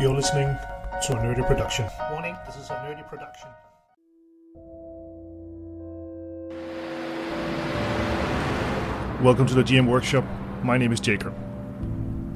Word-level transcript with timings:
You're 0.00 0.14
listening 0.14 0.46
to 1.06 1.12
a 1.12 1.16
nerdy 1.16 1.44
production. 1.44 1.88
Warning, 2.12 2.36
this 2.46 2.54
is 2.54 2.70
a 2.70 2.74
nerdy 2.74 3.04
production. 3.08 3.48
Welcome 9.24 9.46
to 9.46 9.54
the 9.54 9.64
GM 9.64 9.88
Workshop. 9.88 10.24
My 10.62 10.78
name 10.78 10.92
is 10.92 11.00
Jacob. 11.00 11.34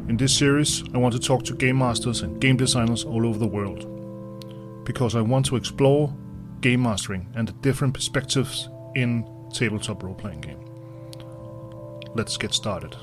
In 0.08 0.16
this 0.16 0.36
series, 0.36 0.82
I 0.92 0.98
want 0.98 1.14
to 1.14 1.20
talk 1.20 1.44
to 1.44 1.54
game 1.54 1.78
masters 1.78 2.22
and 2.22 2.40
game 2.40 2.56
designers 2.56 3.04
all 3.04 3.24
over 3.24 3.38
the 3.38 3.46
world. 3.46 3.86
Because 4.84 5.14
I 5.14 5.20
want 5.20 5.46
to 5.46 5.54
explore 5.54 6.12
game 6.62 6.82
mastering 6.82 7.28
and 7.36 7.46
the 7.46 7.52
different 7.52 7.94
perspectives 7.94 8.68
in 8.96 9.24
tabletop 9.52 10.02
role 10.02 10.16
playing 10.16 10.40
game. 10.40 10.58
Let's 12.16 12.36
get 12.36 12.54
started. 12.54 12.96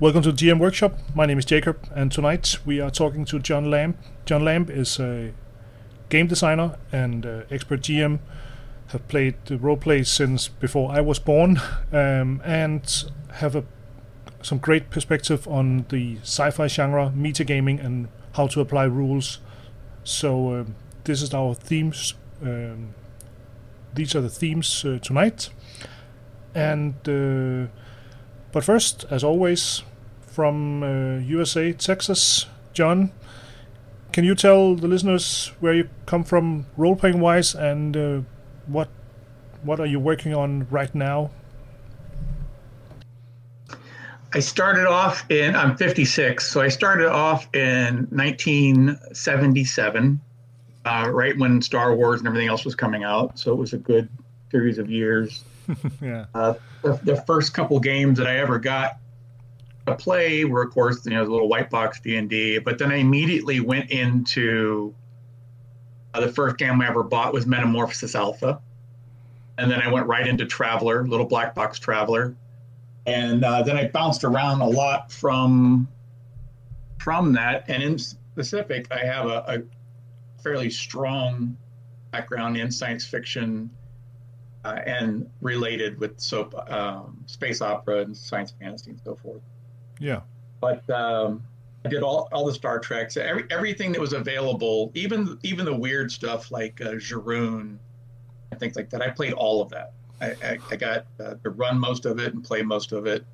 Welcome 0.00 0.22
to 0.22 0.32
the 0.32 0.38
GM 0.38 0.58
Workshop. 0.58 0.98
My 1.14 1.26
name 1.26 1.38
is 1.38 1.44
Jacob, 1.44 1.86
and 1.94 2.10
tonight 2.10 2.56
we 2.64 2.80
are 2.80 2.90
talking 2.90 3.26
to 3.26 3.38
John 3.38 3.70
Lamb. 3.70 3.98
John 4.24 4.42
Lamb 4.42 4.70
is 4.70 4.98
a 4.98 5.34
game 6.08 6.26
designer 6.26 6.78
and 6.90 7.26
uh, 7.26 7.42
expert 7.50 7.82
GM. 7.82 8.20
Have 8.92 9.06
played 9.08 9.34
the 9.44 9.56
roleplay 9.58 10.06
since 10.06 10.48
before 10.48 10.90
I 10.90 11.02
was 11.02 11.18
born, 11.18 11.60
um, 11.92 12.40
and 12.46 13.04
have 13.32 13.54
a, 13.54 13.64
some 14.40 14.56
great 14.56 14.88
perspective 14.88 15.46
on 15.46 15.84
the 15.90 16.16
sci-fi 16.22 16.66
genre, 16.66 17.12
metagaming, 17.14 17.84
and 17.84 18.08
how 18.32 18.46
to 18.46 18.62
apply 18.62 18.84
rules. 18.84 19.40
So 20.02 20.60
um, 20.60 20.76
this 21.04 21.20
is 21.20 21.34
our 21.34 21.52
themes. 21.54 22.14
Um, 22.42 22.94
these 23.92 24.14
are 24.14 24.22
the 24.22 24.30
themes 24.30 24.82
uh, 24.82 24.98
tonight, 25.02 25.50
and. 26.54 26.94
Uh, 27.06 27.70
but 28.52 28.64
first, 28.64 29.04
as 29.10 29.22
always, 29.22 29.84
from 30.30 30.82
uh, 30.82 31.18
USA, 31.18 31.72
Texas, 31.72 32.46
John, 32.72 33.12
can 34.12 34.24
you 34.24 34.34
tell 34.34 34.74
the 34.74 34.88
listeners 34.88 35.52
where 35.60 35.74
you 35.74 35.88
come 36.06 36.24
from 36.24 36.64
role 36.76 36.96
playing 36.96 37.20
wise 37.20 37.54
and 37.54 37.96
uh, 37.96 38.22
what 38.66 38.88
what 39.62 39.78
are 39.78 39.86
you 39.86 40.00
working 40.00 40.34
on 40.34 40.66
right 40.70 40.94
now? 40.94 41.30
I 44.32 44.38
started 44.38 44.86
off 44.86 45.28
in 45.30 45.54
I'm 45.56 45.76
56, 45.76 46.48
so 46.48 46.60
I 46.60 46.68
started 46.68 47.08
off 47.08 47.52
in 47.54 48.06
1977, 48.10 50.20
uh, 50.84 51.10
right 51.12 51.36
when 51.36 51.60
Star 51.60 51.96
Wars 51.96 52.20
and 52.20 52.28
everything 52.28 52.46
else 52.48 52.64
was 52.64 52.76
coming 52.76 53.02
out. 53.02 53.36
So 53.38 53.52
it 53.52 53.56
was 53.56 53.72
a 53.72 53.78
good 53.78 54.08
series 54.50 54.78
of 54.78 54.88
years. 54.88 55.42
yeah. 56.00 56.26
Uh, 56.34 56.54
the, 56.82 57.00
the, 57.02 57.16
first 57.22 57.54
couple 57.54 57.80
games 57.80 58.18
that 58.18 58.26
I 58.26 58.38
ever 58.38 58.58
got 58.58 58.98
to 59.90 59.96
play 59.96 60.44
were, 60.44 60.62
of 60.62 60.72
course, 60.72 61.04
you 61.04 61.12
know, 61.12 61.24
the 61.24 61.30
little 61.30 61.48
white 61.48 61.70
box 61.70 62.00
D 62.00 62.16
and 62.16 62.28
D. 62.28 62.58
But 62.58 62.78
then 62.78 62.90
I 62.90 62.96
immediately 62.96 63.60
went 63.60 63.90
into 63.90 64.94
uh, 66.14 66.20
the 66.20 66.32
first 66.32 66.56
game 66.56 66.80
I 66.80 66.88
ever 66.88 67.02
bought 67.02 67.32
was 67.32 67.46
Metamorphosis 67.46 68.14
Alpha, 68.14 68.60
and 69.58 69.70
then 69.70 69.80
I 69.80 69.92
went 69.92 70.06
right 70.06 70.26
into 70.26 70.46
Traveller, 70.46 71.06
little 71.06 71.26
black 71.26 71.54
box 71.54 71.78
Traveller, 71.78 72.34
and 73.06 73.44
uh, 73.44 73.62
then 73.62 73.76
I 73.76 73.88
bounced 73.88 74.24
around 74.24 74.60
a 74.60 74.68
lot 74.68 75.12
from 75.12 75.86
from 76.98 77.32
that. 77.34 77.64
And 77.68 77.82
in 77.82 77.98
specific, 77.98 78.86
I 78.90 79.04
have 79.04 79.26
a, 79.26 79.44
a 79.46 80.42
fairly 80.42 80.70
strong 80.70 81.56
background 82.10 82.56
in 82.56 82.70
science 82.70 83.04
fiction 83.04 83.70
uh, 84.64 84.80
and 84.84 85.28
related 85.40 85.98
with 85.98 86.20
soap, 86.20 86.54
um, 86.70 87.22
space 87.26 87.60
opera 87.62 88.00
and 88.00 88.16
science 88.16 88.52
fantasy 88.60 88.90
and 88.90 89.00
so 89.04 89.14
forth. 89.14 89.40
Yeah. 90.00 90.22
But 90.60 90.88
um, 90.90 91.44
I 91.84 91.88
did 91.88 92.02
all, 92.02 92.28
all 92.32 92.44
the 92.44 92.52
Star 92.52 92.80
Treks, 92.80 93.16
every, 93.16 93.44
everything 93.50 93.92
that 93.92 94.00
was 94.00 94.12
available, 94.12 94.90
even 94.94 95.38
even 95.44 95.64
the 95.64 95.74
weird 95.74 96.10
stuff 96.10 96.50
like 96.50 96.80
uh, 96.80 96.94
Jorune 96.94 97.78
and 98.50 98.60
things 98.60 98.74
like 98.74 98.90
that. 98.90 99.00
I 99.00 99.10
played 99.10 99.32
all 99.34 99.62
of 99.62 99.70
that. 99.70 99.92
I, 100.20 100.30
I, 100.42 100.58
I 100.70 100.76
got 100.76 101.06
uh, 101.18 101.34
to 101.44 101.50
run 101.50 101.78
most 101.78 102.04
of 102.04 102.18
it 102.18 102.34
and 102.34 102.42
play 102.42 102.62
most 102.62 102.92
of 102.92 103.06
it. 103.06 103.24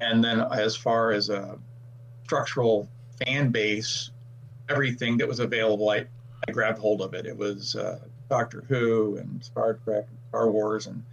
And 0.00 0.24
then 0.24 0.40
as 0.40 0.74
far 0.74 1.12
as 1.12 1.28
a 1.28 1.58
structural 2.24 2.88
fan 3.24 3.50
base, 3.50 4.10
everything 4.68 5.18
that 5.18 5.28
was 5.28 5.40
available, 5.40 5.90
I, 5.90 6.06
I 6.48 6.52
grabbed 6.52 6.78
hold 6.78 7.02
of 7.02 7.12
it. 7.14 7.26
It 7.26 7.36
was 7.36 7.76
uh, 7.76 8.00
Doctor 8.28 8.64
Who 8.68 9.16
and 9.16 9.44
Star 9.44 9.74
Trek 9.84 10.06
and 10.08 10.18
Star 10.30 10.50
Wars 10.50 10.86
and 10.86 11.04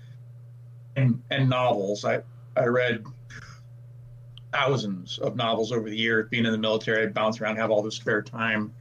and 0.96 1.22
and 1.30 1.50
novels. 1.50 2.06
I 2.06 2.22
I 2.56 2.66
read 2.66 3.06
thousands 4.52 5.18
of 5.20 5.36
novels 5.36 5.72
over 5.72 5.90
the 5.90 5.98
years. 5.98 6.28
Being 6.30 6.46
in 6.46 6.52
the 6.52 6.58
military, 6.58 7.04
I'd 7.04 7.14
bounce 7.14 7.42
around, 7.42 7.58
have 7.58 7.72
all 7.72 7.82
this 7.82 7.96
spare 7.96 8.22
time 8.22 8.74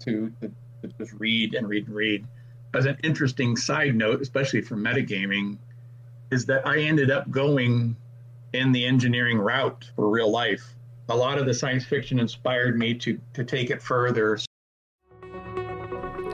to, 0.00 0.32
to, 0.40 0.48
to 0.82 0.88
just 0.98 1.12
read 1.14 1.54
and 1.54 1.68
read 1.68 1.86
and 1.86 1.94
read. 1.94 2.26
As 2.74 2.86
an 2.86 2.96
interesting 3.04 3.56
side 3.56 3.94
note, 3.94 4.20
especially 4.20 4.60
for 4.60 4.76
metagaming, 4.76 5.58
is 6.30 6.44
that 6.46 6.66
I 6.66 6.78
ended 6.78 7.10
up 7.10 7.30
going 7.30 7.96
in 8.52 8.72
the 8.72 8.84
engineering 8.84 9.38
route 9.38 9.90
for 9.94 10.08
real 10.08 10.30
life. 10.30 10.74
A 11.08 11.16
lot 11.16 11.38
of 11.38 11.46
the 11.46 11.54
science 11.54 11.84
fiction 11.84 12.18
inspired 12.18 12.78
me 12.78 12.94
to 12.94 13.20
to 13.34 13.44
take 13.44 13.70
it 13.70 13.82
further. 13.82 14.38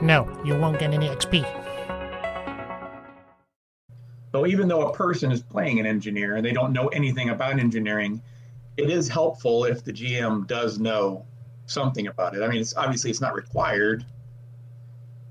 No, 0.01 0.27
you 0.43 0.57
won't 0.57 0.79
get 0.79 0.93
any 0.93 1.09
XP. 1.09 1.60
So 4.31 4.45
even 4.45 4.67
though 4.67 4.87
a 4.87 4.93
person 4.93 5.31
is 5.31 5.41
playing 5.41 5.79
an 5.79 5.85
engineer 5.85 6.37
and 6.37 6.45
they 6.45 6.53
don't 6.53 6.71
know 6.71 6.87
anything 6.89 7.29
about 7.29 7.59
engineering, 7.59 8.21
it 8.77 8.89
is 8.89 9.07
helpful 9.09 9.65
if 9.65 9.83
the 9.83 9.91
GM 9.91 10.47
does 10.47 10.79
know 10.79 11.25
something 11.65 12.07
about 12.07 12.35
it. 12.35 12.41
I 12.41 12.47
mean, 12.47 12.61
it's 12.61 12.75
obviously 12.75 13.09
it's 13.09 13.21
not 13.21 13.33
required, 13.33 14.05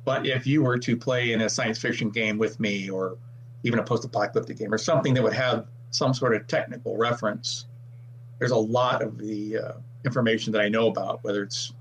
but 0.04 0.26
if 0.26 0.46
you 0.46 0.62
were 0.62 0.78
to 0.78 0.96
play 0.96 1.32
in 1.32 1.42
a 1.42 1.48
science 1.48 1.78
fiction 1.78 2.10
game 2.10 2.38
with 2.38 2.60
me, 2.60 2.90
or 2.90 3.16
even 3.62 3.78
a 3.78 3.82
post-apocalyptic 3.82 4.58
game, 4.58 4.72
or 4.72 4.78
something 4.78 5.14
that 5.14 5.22
would 5.22 5.32
have 5.32 5.66
some 5.90 6.14
sort 6.14 6.34
of 6.34 6.46
technical 6.46 6.96
reference, 6.96 7.66
there's 8.38 8.52
a 8.52 8.56
lot 8.56 9.02
of 9.02 9.18
the 9.18 9.58
uh, 9.58 9.72
information 10.04 10.52
that 10.52 10.60
I 10.62 10.68
know 10.68 10.88
about, 10.88 11.22
whether 11.24 11.42
it's 11.42 11.72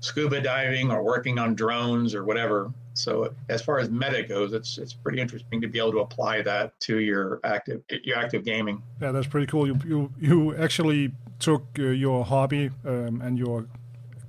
scuba 0.00 0.40
diving 0.40 0.90
or 0.90 1.02
working 1.02 1.38
on 1.38 1.54
drones 1.54 2.14
or 2.14 2.24
whatever. 2.24 2.72
So 2.94 3.32
as 3.48 3.62
far 3.62 3.78
as 3.78 3.88
meta 3.90 4.22
goes, 4.22 4.52
it's 4.52 4.78
it's 4.78 4.92
pretty 4.92 5.20
interesting 5.20 5.60
to 5.60 5.68
be 5.68 5.78
able 5.78 5.92
to 5.92 6.00
apply 6.00 6.42
that 6.42 6.78
to 6.80 6.98
your 6.98 7.40
active 7.44 7.82
your 8.04 8.18
active 8.18 8.44
gaming. 8.44 8.82
Yeah, 9.00 9.12
that's 9.12 9.26
pretty 9.26 9.46
cool. 9.46 9.66
You 9.66 9.78
you 9.86 10.12
you 10.20 10.56
actually 10.56 11.12
took 11.38 11.64
uh, 11.78 11.82
your 11.82 12.24
hobby 12.24 12.70
um, 12.84 13.20
and 13.22 13.38
your 13.38 13.66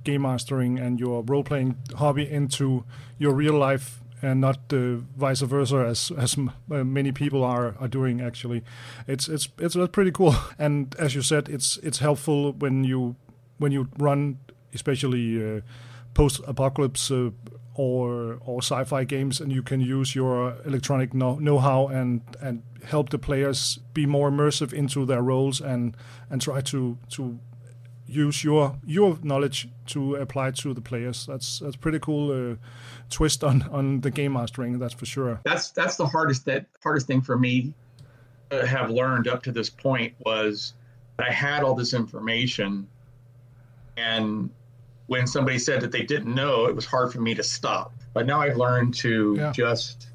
game 0.04 0.24
mastering 0.24 0.80
and 0.80 1.00
your 1.00 1.24
role 1.24 1.44
playing 1.44 1.76
hobby 1.96 2.30
into 2.30 2.84
your 3.20 3.34
real 3.34 3.54
life 3.54 4.02
and 4.22 4.42
not 4.42 4.58
uh, 4.74 4.96
vice 5.18 5.42
versa 5.42 5.78
as 5.78 6.12
as 6.18 6.38
uh, 6.38 6.84
many 6.84 7.12
people 7.12 7.44
are 7.44 7.76
are 7.80 7.88
doing 7.88 8.22
actually 8.22 8.64
it's 9.08 9.28
it's 9.28 9.50
it's 9.60 9.76
pretty 9.92 10.12
cool 10.12 10.36
and 10.60 10.96
as 10.98 11.16
you 11.16 11.22
said 11.22 11.50
it's 11.50 11.78
it's 11.78 12.00
helpful 12.00 12.54
when 12.54 12.84
you 12.84 13.16
when 13.58 13.72
you 13.72 13.88
run 13.98 14.38
especially 14.74 15.58
uh, 15.58 15.62
post 16.14 16.42
apocalypse 16.48 17.12
uh, 17.12 17.30
or 17.76 18.38
or 18.42 18.62
sci-fi 18.62 19.04
games, 19.04 19.40
and 19.42 19.52
you 19.52 19.64
can 19.64 19.82
use 19.82 20.16
your 20.16 20.58
electronic 20.66 21.14
know- 21.14 21.60
how 21.60 21.88
and 21.88 22.22
and 22.42 22.64
help 22.84 23.10
the 23.10 23.20
players 23.20 23.80
be 23.94 24.06
more 24.06 24.30
immersive 24.32 24.74
into 24.74 25.06
their 25.06 25.22
roles 25.22 25.62
and 25.62 25.96
and 26.30 26.42
try 26.42 26.62
to 26.62 26.98
to 27.10 27.40
use 28.08 28.44
your 28.44 28.78
your 28.86 29.18
knowledge 29.24 29.70
to 29.86 30.16
apply 30.16 30.52
to 30.52 30.74
the 30.74 30.82
players. 30.82 31.26
That's 31.26 31.60
that's 31.60 31.76
pretty 31.78 32.00
cool 32.00 32.32
uh, 32.32 32.56
twist 33.10 33.44
on 33.44 33.64
on 33.72 34.02
the 34.02 34.12
game 34.12 34.34
mastering. 34.34 34.80
That's 34.80 34.94
for 34.94 35.06
sure. 35.06 35.40
That's 35.44 35.72
that's 35.72 35.96
the 35.96 36.08
hardest 36.08 36.46
that 36.46 36.66
hardest 36.84 37.08
thing 37.08 37.22
for 37.22 37.38
me 37.38 37.74
to 38.50 38.68
have 38.68 38.90
learned 38.90 39.28
up 39.28 39.44
to 39.44 39.52
this 39.52 39.70
point 39.70 40.14
was 40.20 40.74
that 41.18 41.28
I 41.30 41.32
had 41.32 41.64
all 41.64 41.74
this 41.74 41.94
information 41.94 42.88
and 43.98 44.50
when 45.12 45.28
somebody 45.28 45.60
said 45.60 45.82
that 45.82 45.92
they 45.92 46.04
didn't 46.04 46.34
know, 46.34 46.68
it 46.68 46.74
was 46.74 46.86
hard 46.86 47.12
for 47.12 47.20
me 47.20 47.36
to 47.36 47.44
stop. 47.44 47.94
But 48.14 48.26
now 48.26 48.40
I've 48.40 48.56
learned 48.56 48.94
to 49.00 49.36
yeah. 49.38 49.52
just 49.52 50.08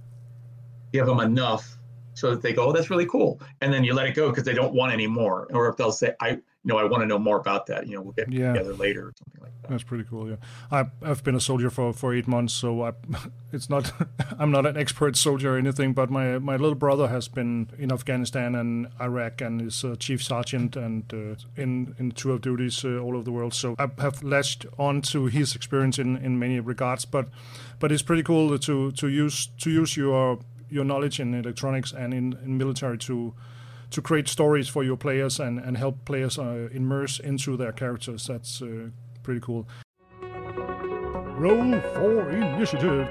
give 0.90 1.04
them 1.04 1.20
enough 1.20 1.76
so 2.14 2.30
that 2.30 2.40
they 2.40 2.54
go, 2.54 2.68
oh, 2.68 2.72
that's 2.72 2.88
really 2.88 3.04
cool. 3.04 3.38
And 3.60 3.70
then 3.70 3.84
you 3.84 3.92
let 3.92 4.06
it 4.06 4.14
go 4.14 4.30
because 4.30 4.44
they 4.44 4.54
don't 4.54 4.72
want 4.72 4.94
any 4.94 5.06
more. 5.06 5.48
Or 5.50 5.68
if 5.68 5.76
they'll 5.76 5.92
say, 5.92 6.14
I, 6.22 6.38
know, 6.72 6.78
I 6.78 6.84
want 6.84 7.02
to 7.02 7.06
know 7.06 7.18
more 7.18 7.38
about 7.38 7.66
that. 7.66 7.86
You 7.86 7.94
know, 7.94 8.02
we'll 8.02 8.12
get 8.12 8.30
yeah. 8.30 8.52
together 8.52 8.74
later 8.74 9.08
or 9.08 9.12
something 9.16 9.40
like 9.40 9.52
that. 9.62 9.70
That's 9.70 9.82
pretty 9.82 10.04
cool. 10.04 10.28
Yeah, 10.28 10.36
I, 10.70 10.86
I've 11.02 11.22
been 11.22 11.34
a 11.34 11.40
soldier 11.40 11.70
for, 11.70 11.92
for 11.92 12.14
eight 12.14 12.26
months, 12.26 12.54
so 12.54 12.82
I, 12.82 12.92
it's 13.52 13.70
not 13.70 13.92
I'm 14.38 14.50
not 14.50 14.66
an 14.66 14.76
expert 14.76 15.16
soldier 15.16 15.54
or 15.54 15.58
anything, 15.58 15.92
but 15.92 16.10
my 16.10 16.38
my 16.38 16.56
little 16.56 16.74
brother 16.74 17.08
has 17.08 17.28
been 17.28 17.70
in 17.78 17.92
Afghanistan 17.92 18.54
and 18.54 18.88
Iraq 19.00 19.40
and 19.40 19.62
is 19.62 19.84
a 19.84 19.96
chief 19.96 20.22
sergeant 20.22 20.76
and 20.76 21.04
uh, 21.12 21.36
in 21.56 21.94
in 21.98 22.10
tour 22.12 22.34
of 22.34 22.40
duties 22.40 22.84
uh, 22.84 22.98
all 22.98 23.14
over 23.14 23.24
the 23.24 23.32
world. 23.32 23.54
So 23.54 23.76
I 23.78 23.88
have 23.98 24.22
latched 24.22 24.66
on 24.78 25.02
to 25.02 25.26
his 25.26 25.54
experience 25.54 25.98
in, 25.98 26.16
in 26.16 26.38
many 26.38 26.58
regards, 26.60 27.04
but 27.04 27.28
but 27.78 27.92
it's 27.92 28.02
pretty 28.02 28.22
cool 28.22 28.58
to 28.58 28.92
to 28.92 29.08
use 29.08 29.46
to 29.58 29.70
use 29.70 29.96
your 29.96 30.40
your 30.68 30.84
knowledge 30.84 31.20
in 31.20 31.34
electronics 31.34 31.92
and 31.92 32.12
in, 32.12 32.38
in 32.44 32.58
military 32.58 32.98
to 32.98 33.34
to 33.90 34.02
create 34.02 34.28
stories 34.28 34.68
for 34.68 34.84
your 34.84 34.96
players 34.96 35.40
and 35.40 35.58
and 35.58 35.76
help 35.76 36.04
players 36.04 36.38
uh, 36.38 36.68
immerse 36.72 37.18
into 37.20 37.56
their 37.56 37.72
characters. 37.72 38.26
That's 38.26 38.62
uh, 38.62 38.90
pretty 39.22 39.40
cool. 39.40 39.66
Roll 41.38 41.80
for 41.94 42.30
initiative. 42.30 43.08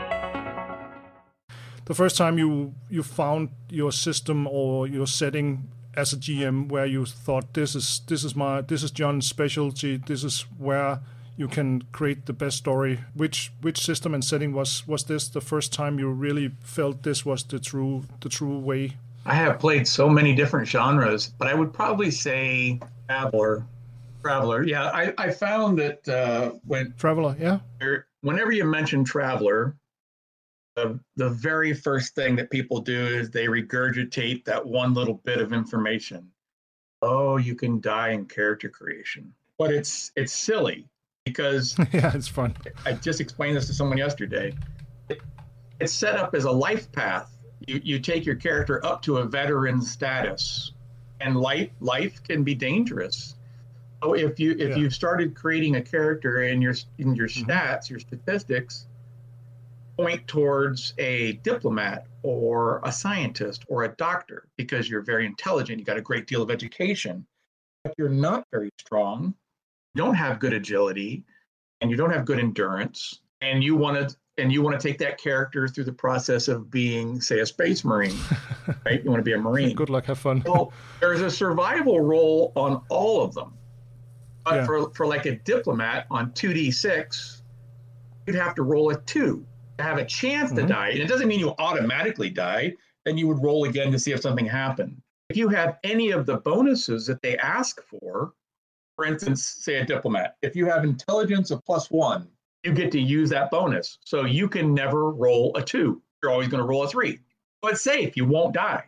The 1.85 1.93
first 1.93 2.17
time 2.17 2.39
you 2.39 2.73
you 2.89 3.03
found 3.03 3.49
your 3.69 3.91
system 3.91 4.47
or 4.47 4.87
your 4.87 5.07
setting 5.07 5.69
as 5.95 6.13
a 6.13 6.17
GM 6.17 6.69
where 6.69 6.85
you 6.85 7.05
thought 7.05 7.53
this 7.53 7.75
is 7.75 8.01
this 8.07 8.23
is 8.23 8.35
my 8.35 8.61
this 8.61 8.83
is 8.83 8.91
John's 8.91 9.27
specialty. 9.27 9.97
This 9.97 10.23
is 10.23 10.45
where 10.57 10.99
you 11.37 11.47
can 11.47 11.83
create 11.91 12.25
the 12.25 12.33
best 12.33 12.57
story. 12.57 12.99
Which 13.13 13.51
which 13.61 13.79
system 13.79 14.13
and 14.13 14.23
setting 14.23 14.53
was 14.53 14.87
was 14.87 15.03
this 15.03 15.27
the 15.27 15.41
first 15.41 15.73
time 15.73 15.99
you 15.99 16.09
really 16.09 16.51
felt 16.61 17.03
this 17.03 17.25
was 17.25 17.43
the 17.43 17.59
true 17.59 18.05
the 18.21 18.29
true 18.29 18.57
way? 18.57 18.97
I 19.25 19.33
have 19.33 19.59
played 19.59 19.87
so 19.87 20.07
many 20.07 20.35
different 20.35 20.67
genres, 20.67 21.27
but 21.27 21.47
I 21.47 21.53
would 21.53 21.73
probably 21.73 22.11
say 22.11 22.79
Traveller. 23.09 23.65
Traveller, 24.21 24.63
yeah. 24.63 24.89
I, 24.89 25.13
I 25.17 25.31
found 25.31 25.79
that 25.79 26.07
uh, 26.07 26.51
when 26.65 26.93
Traveller, 26.97 27.35
yeah. 27.39 27.59
Whenever 28.21 28.51
you 28.51 28.65
mention 28.65 29.03
Traveller, 29.03 29.75
the, 30.75 30.99
the 31.15 31.29
very 31.29 31.73
first 31.73 32.15
thing 32.15 32.35
that 32.35 32.49
people 32.49 32.81
do 32.81 33.05
is 33.05 33.29
they 33.29 33.45
regurgitate 33.45 34.45
that 34.45 34.65
one 34.65 34.93
little 34.93 35.15
bit 35.25 35.39
of 35.39 35.53
information. 35.53 36.29
Oh, 37.01 37.37
you 37.37 37.55
can 37.55 37.79
die 37.81 38.09
in 38.09 38.25
character 38.25 38.69
creation, 38.69 39.33
but 39.57 39.71
it's 39.71 40.11
it's 40.15 40.33
silly 40.33 40.87
because 41.23 41.75
yeah, 41.93 42.11
it's 42.15 42.27
fun. 42.27 42.55
I 42.85 42.93
just 42.93 43.21
explained 43.21 43.57
this 43.57 43.67
to 43.67 43.73
someone 43.73 43.97
yesterday. 43.97 44.53
It, 45.09 45.21
it's 45.79 45.93
set 45.93 46.15
up 46.15 46.33
as 46.33 46.45
a 46.45 46.51
life 46.51 46.91
path. 46.91 47.34
You 47.67 47.81
you 47.83 47.99
take 47.99 48.25
your 48.25 48.35
character 48.35 48.85
up 48.85 49.01
to 49.03 49.17
a 49.17 49.25
veteran 49.25 49.81
status, 49.81 50.73
and 51.21 51.35
life 51.37 51.69
life 51.79 52.21
can 52.23 52.43
be 52.43 52.55
dangerous. 52.55 53.35
So 54.03 54.13
if 54.13 54.39
you 54.39 54.51
if 54.51 54.69
yeah. 54.69 54.75
you've 54.75 54.93
started 54.93 55.35
creating 55.35 55.75
a 55.75 55.81
character 55.81 56.43
and 56.43 56.61
your 56.61 56.75
in 56.97 57.15
your 57.15 57.27
mm-hmm. 57.27 57.49
stats, 57.49 57.89
your 57.89 57.99
statistics, 57.99 58.87
point 59.97 60.27
towards 60.27 60.93
a 60.97 61.33
diplomat 61.43 62.07
or 62.23 62.81
a 62.83 62.91
scientist 62.91 63.65
or 63.67 63.83
a 63.83 63.89
doctor 63.95 64.47
because 64.57 64.89
you're 64.89 65.01
very 65.01 65.25
intelligent, 65.25 65.79
you 65.79 65.85
got 65.85 65.97
a 65.97 66.01
great 66.01 66.27
deal 66.27 66.41
of 66.41 66.51
education, 66.51 67.25
but 67.83 67.93
you're 67.97 68.09
not 68.09 68.45
very 68.51 68.69
strong, 68.79 69.33
you 69.93 70.03
don't 70.03 70.15
have 70.15 70.39
good 70.39 70.53
agility, 70.53 71.23
and 71.81 71.89
you 71.89 71.97
don't 71.97 72.11
have 72.11 72.25
good 72.25 72.39
endurance, 72.39 73.21
and 73.41 73.63
you 73.63 73.75
want 73.75 74.09
to 74.09 74.15
and 74.37 74.51
you 74.51 74.61
want 74.61 74.79
to 74.79 74.87
take 74.87 74.97
that 74.99 75.17
character 75.17 75.67
through 75.67 75.85
the 75.85 75.93
process 75.93 76.47
of 76.47 76.69
being, 76.69 77.21
say, 77.21 77.39
a 77.39 77.45
space 77.45 77.85
marine, 77.85 78.17
right? 78.85 79.03
You 79.03 79.09
want 79.09 79.19
to 79.19 79.23
be 79.23 79.33
a 79.33 79.37
marine. 79.37 79.75
Good 79.75 79.89
luck, 79.89 80.05
have 80.05 80.19
fun. 80.19 80.43
well, 80.45 80.73
there's 80.99 81.21
a 81.21 81.31
survival 81.31 82.01
role 82.01 82.51
on 82.55 82.81
all 82.89 83.21
of 83.21 83.33
them, 83.33 83.53
but 84.43 84.55
yeah. 84.55 84.65
for 84.65 84.89
for 84.93 85.07
like 85.07 85.25
a 85.25 85.35
diplomat 85.35 86.07
on 86.11 86.33
two 86.33 86.53
d 86.53 86.71
six, 86.71 87.43
you'd 88.27 88.35
have 88.35 88.55
to 88.55 88.63
roll 88.63 88.89
a 88.89 88.99
two 89.01 89.45
to 89.77 89.83
have 89.83 89.97
a 89.97 90.05
chance 90.05 90.51
mm-hmm. 90.51 90.67
to 90.67 90.73
die, 90.73 90.89
and 90.89 90.99
it 90.99 91.07
doesn't 91.07 91.27
mean 91.27 91.39
you 91.39 91.53
automatically 91.59 92.29
die, 92.29 92.73
then 93.05 93.17
you 93.17 93.27
would 93.27 93.41
roll 93.41 93.63
again 93.65 93.91
to 93.91 93.99
see 93.99 94.11
if 94.11 94.21
something 94.21 94.45
happened. 94.45 95.01
If 95.29 95.37
you 95.37 95.49
have 95.49 95.77
any 95.83 96.11
of 96.11 96.25
the 96.25 96.37
bonuses 96.37 97.07
that 97.07 97.21
they 97.21 97.37
ask 97.37 97.81
for, 97.87 98.33
for 98.95 99.05
instance, 99.05 99.43
say 99.61 99.75
a 99.75 99.85
diplomat, 99.85 100.35
if 100.41 100.55
you 100.55 100.65
have 100.67 100.83
intelligence 100.83 101.51
of 101.51 101.63
plus 101.65 101.89
one, 101.89 102.27
you 102.65 102.73
get 102.73 102.91
to 102.91 102.99
use 102.99 103.29
that 103.29 103.51
bonus. 103.51 103.99
So 104.03 104.25
you 104.25 104.49
can 104.49 104.73
never 104.73 105.11
roll 105.11 105.55
a 105.55 105.61
two. 105.61 106.01
You're 106.21 106.31
always 106.31 106.47
going 106.47 106.61
to 106.61 106.67
roll 106.67 106.83
a 106.83 106.87
three. 106.87 107.19
So 107.63 107.69
it's 107.69 107.81
safe. 107.81 108.17
You 108.17 108.25
won't 108.25 108.53
die. 108.53 108.85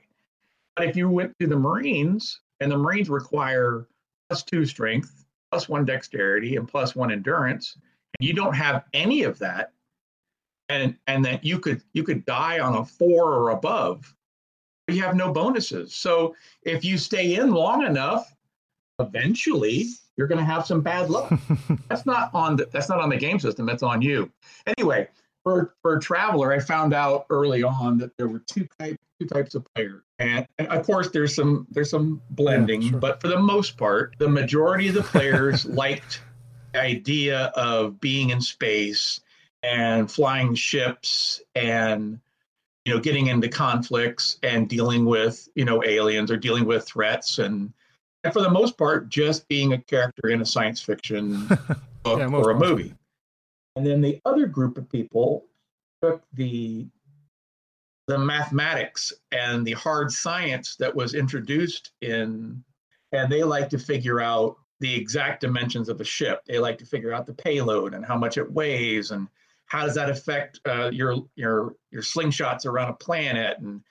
But 0.76 0.88
if 0.88 0.96
you 0.96 1.10
went 1.10 1.34
to 1.40 1.48
the 1.48 1.58
Marines, 1.58 2.42
and 2.60 2.72
the 2.72 2.78
Marines 2.78 3.10
require 3.10 3.88
plus 4.30 4.44
two 4.44 4.66
strength, 4.66 5.26
plus 5.52 5.70
one 5.70 5.86
dexterity, 5.86 6.56
and 6.56 6.68
plus 6.68 6.96
one 6.96 7.12
endurance, 7.12 7.78
and 8.20 8.28
you 8.28 8.34
don't 8.34 8.56
have 8.56 8.84
any 8.94 9.24
of 9.24 9.38
that, 9.40 9.74
and 10.70 10.96
and 11.08 11.24
that 11.26 11.44
you 11.44 11.60
could 11.60 11.82
you 11.94 12.04
could 12.04 12.26
die 12.26 12.60
on 12.60 12.76
a 12.76 12.86
four 12.86 13.34
or 13.34 13.50
above 13.52 14.14
you 14.88 15.02
have 15.02 15.16
no 15.16 15.32
bonuses 15.32 15.94
so 15.94 16.36
if 16.64 16.84
you 16.84 16.98
stay 16.98 17.36
in 17.36 17.52
long 17.52 17.86
enough 17.86 18.36
eventually 19.00 19.86
you're 20.16 20.28
going 20.28 20.40
to 20.40 20.46
have 20.46 20.66
some 20.66 20.82
bad 20.82 21.10
luck. 21.10 21.32
That's 21.90 22.06
not 22.06 22.32
on 22.34 22.56
the 22.56 22.68
that's 22.72 22.90
not 22.90 23.00
on 23.00 23.10
the 23.10 23.18
game 23.18 23.40
system 23.40 23.66
that's 23.66 23.84
on 23.84 24.02
you. 24.02 24.32
Anyway 24.78 25.08
for 25.44 25.76
for 25.82 25.98
traveller 25.98 26.52
i 26.52 26.60
found 26.60 26.94
out 26.94 27.26
early 27.30 27.64
on 27.64 27.98
that 27.98 28.12
there 28.18 28.28
were 28.28 28.40
two 28.40 28.68
types 28.78 28.98
two 29.20 29.28
types 29.28 29.56
of 29.56 29.66
players. 29.74 30.04
And, 30.20 30.48
and 30.58 30.68
of 30.68 30.86
course 30.86 31.10
there's 31.10 31.36
some 31.36 31.68
there's 31.72 31.90
some 31.90 32.22
blending 32.32 32.82
yeah, 32.82 32.92
sure. 32.92 33.00
but 33.00 33.22
for 33.22 33.28
the 33.28 33.40
most 33.40 33.78
part 33.78 34.16
the 34.18 34.28
majority 34.28 34.90
of 34.90 34.96
the 34.96 35.04
players 35.04 35.66
liked 35.84 36.22
the 36.74 36.82
idea 36.82 37.52
of 37.56 38.00
being 38.00 38.32
in 38.32 38.42
space 38.42 39.22
and 39.64 40.12
flying 40.12 40.54
ships 40.56 41.42
and 41.56 42.20
you 42.86 42.94
know 42.94 43.00
getting 43.00 43.28
into 43.28 43.48
conflicts 43.48 44.40
and 44.44 44.70
dealing 44.70 45.06
with 45.06 45.48
you 45.56 45.66
know 45.66 45.84
aliens 45.84 46.32
or 46.32 46.38
dealing 46.38 46.66
with 46.66 46.86
threats 46.86 47.40
and 47.40 47.74
and 48.24 48.34
for 48.34 48.42
the 48.42 48.50
most 48.50 48.78
part 48.78 49.10
just 49.10 49.48
being 49.48 49.74
a 49.74 49.78
character 49.78 50.30
in 50.30 50.42
a 50.42 50.46
science 50.46 50.81
fiction 50.81 51.48
book 52.04 52.19
yeah, 52.19 52.28
or 52.28 52.52
a 52.52 52.56
movie. 52.56 52.94
And 53.75 53.86
then 53.86 54.02
the 54.02 54.19
other 54.25 54.48
group 54.48 54.78
of 54.78 54.90
people 54.90 55.46
took 56.02 56.24
the 56.34 56.88
the 58.08 58.18
mathematics 58.18 59.12
and 59.34 59.68
the 59.68 59.74
hard 59.74 60.12
science 60.12 60.78
that 60.78 60.96
was 60.96 61.14
introduced 61.14 61.92
in 62.02 62.64
and 63.12 63.31
they 63.31 63.44
like 63.44 63.69
to 63.69 63.78
figure 63.78 64.22
out 64.22 64.58
the 64.80 64.94
exact 64.94 65.42
dimensions 65.42 65.90
of 65.90 66.00
a 66.02 66.04
ship. 66.04 66.42
They 66.46 66.60
like 66.60 66.78
to 66.80 66.86
figure 66.86 67.14
out 67.14 67.25
the 67.25 67.34
payload 67.34 67.94
and 67.94 68.06
how 68.06 68.18
much 68.18 68.38
it 68.38 68.52
weighs 68.52 69.12
and 69.12 69.28
how 69.66 69.86
does 69.86 69.96
that 69.96 70.10
affect 70.10 70.60
uh, 70.66 70.90
your 70.92 71.18
your 71.36 71.75
your 71.92 72.02
slingshots 72.02 72.66
around 72.66 72.90
a 72.90 72.94
planet 72.94 73.58
and 73.60 73.81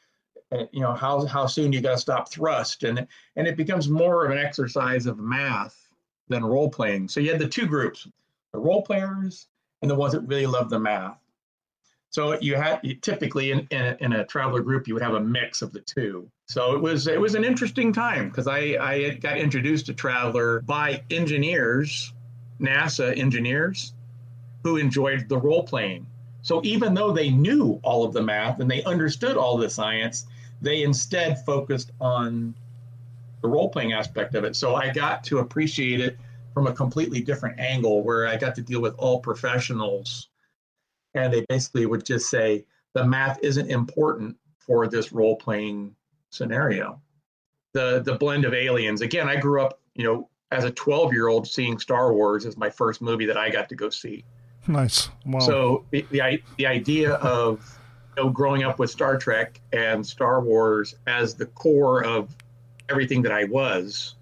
Uh, 0.53 0.65
you 0.71 0.81
know 0.81 0.93
how 0.93 1.27
how 1.27 1.47
soon 1.47 1.73
you 1.73 1.81
got 1.81 1.93
to 1.93 1.99
stop 1.99 2.31
thrust. 2.31 2.85
And 2.85 3.07
and 3.37 3.47
it 3.47 3.57
becomes 3.57 3.89
more 3.89 4.25
of 4.25 4.31
an 4.31 4.39
exercise 4.39 5.07
of 5.07 5.19
math 5.19 5.89
than 6.29 6.45
role 6.45 6.71
playing. 6.71 7.09
So 7.09 7.21
you 7.21 7.31
had 7.31 7.41
the 7.41 7.49
two 7.49 7.67
groups 7.67 8.07
the 8.53 8.59
role 8.59 8.83
players 8.83 9.49
and 9.83 9.91
the 9.91 9.95
ones 9.95 10.13
that 10.15 10.21
really 10.21 10.47
love 10.47 10.71
the 10.71 10.79
math. 10.79 11.19
So 12.11 12.41
you 12.41 12.55
had 12.55 12.81
you, 12.83 12.95
typically 12.95 13.51
in, 13.51 13.67
in 13.71 13.83
a, 13.83 13.97
in, 14.01 14.13
a, 14.15 14.25
traveller 14.25 14.63
group 14.63 14.89
you 14.89 14.95
would 14.95 15.03
have 15.03 15.15
a 15.15 15.21
mix 15.21 15.61
of 15.61 15.73
the 15.73 15.81
two. 15.81 16.31
So 16.47 16.75
it 16.75 16.81
was 16.81 17.07
it 17.09 17.21
was 17.21 17.35
an 17.35 17.45
interesting 17.45 17.93
time 17.93 18.29
because 18.29 18.47
I, 18.47 18.77
I 18.81 19.11
got 19.21 19.37
introduced 19.37 19.87
to 19.87 19.95
traveller 19.95 20.61
by 20.63 21.03
engineers 21.11 22.13
nasa 22.61 23.17
engineers 23.19 23.93
who 24.63 24.77
enjoyed 24.77 25.29
the 25.29 25.39
role 25.39 25.65
playing. 25.65 26.07
So 26.43 26.61
even 26.65 26.95
though 26.95 27.13
they 27.13 27.31
knew 27.31 27.81
all 27.83 28.05
of 28.05 28.13
the 28.13 28.23
math 28.23 28.61
and 28.61 28.71
they 28.71 28.83
understood 28.85 29.37
all 29.37 29.59
the 29.59 29.69
science, 29.69 30.27
they 30.61 30.83
instead 30.83 31.45
focused 31.45 31.93
on 32.01 32.55
the 33.43 33.49
role 33.49 33.69
playing 33.69 33.93
aspect 33.93 34.35
of 34.35 34.45
it. 34.45 34.57
So 34.57 34.75
I 34.75 34.93
got 34.93 35.23
to 35.25 35.39
appreciate 35.39 36.01
it 36.01 36.19
from 36.55 36.67
a 36.67 36.73
completely 36.73 37.21
different 37.21 37.59
angle 37.61 38.03
where 38.03 38.27
I 38.27 38.37
got 38.37 38.55
to 38.55 38.63
deal 38.63 38.81
with 38.81 38.95
all 38.97 39.21
professionals. 39.21 40.29
And 41.15 41.33
they 41.33 41.45
basically 41.49 41.87
would 41.87 42.05
just 42.05 42.31
say 42.31 42.65
the 42.95 43.05
math 43.05 43.39
isn't 43.43 43.71
important 43.71 44.37
for 44.59 44.89
this 44.89 45.13
role 45.13 45.37
playing 45.37 45.95
scenario. 46.31 47.01
The 47.73 48.01
the 48.05 48.15
blend 48.15 48.45
of 48.45 48.55
aliens. 48.55 49.03
Again, 49.03 49.29
I 49.29 49.37
grew 49.37 49.61
up, 49.63 49.81
you 49.95 50.05
know, 50.05 50.29
as 50.51 50.65
a 50.65 50.71
12 50.71 51.13
year 51.13 51.29
old 51.29 51.47
seeing 51.47 51.79
Star 51.79 52.13
Wars 52.13 52.47
as 52.47 52.57
my 52.57 52.71
first 52.71 53.03
movie 53.03 53.27
that 53.27 53.37
I 53.37 53.51
got 53.51 53.69
to 53.69 53.75
go 53.75 53.91
see. 53.91 54.25
Nice. 54.67 55.11
Wow. 55.27 55.41
So 55.41 55.85
the, 55.91 56.07
the, 56.11 56.43
the 56.57 56.67
idea 56.67 57.15
of 57.15 57.79
know, 58.17 58.31
growing 58.31 58.63
up 58.63 58.79
with 58.79 58.91
Star 58.91 59.19
Trek 59.19 59.61
and 59.73 60.07
Star 60.07 60.41
Wars 60.41 60.95
as 61.07 61.35
the 61.35 61.47
core 61.47 62.05
of 62.05 62.35
everything 62.89 63.23
that 63.23 63.33
I 63.33 63.45
was, 63.45 64.15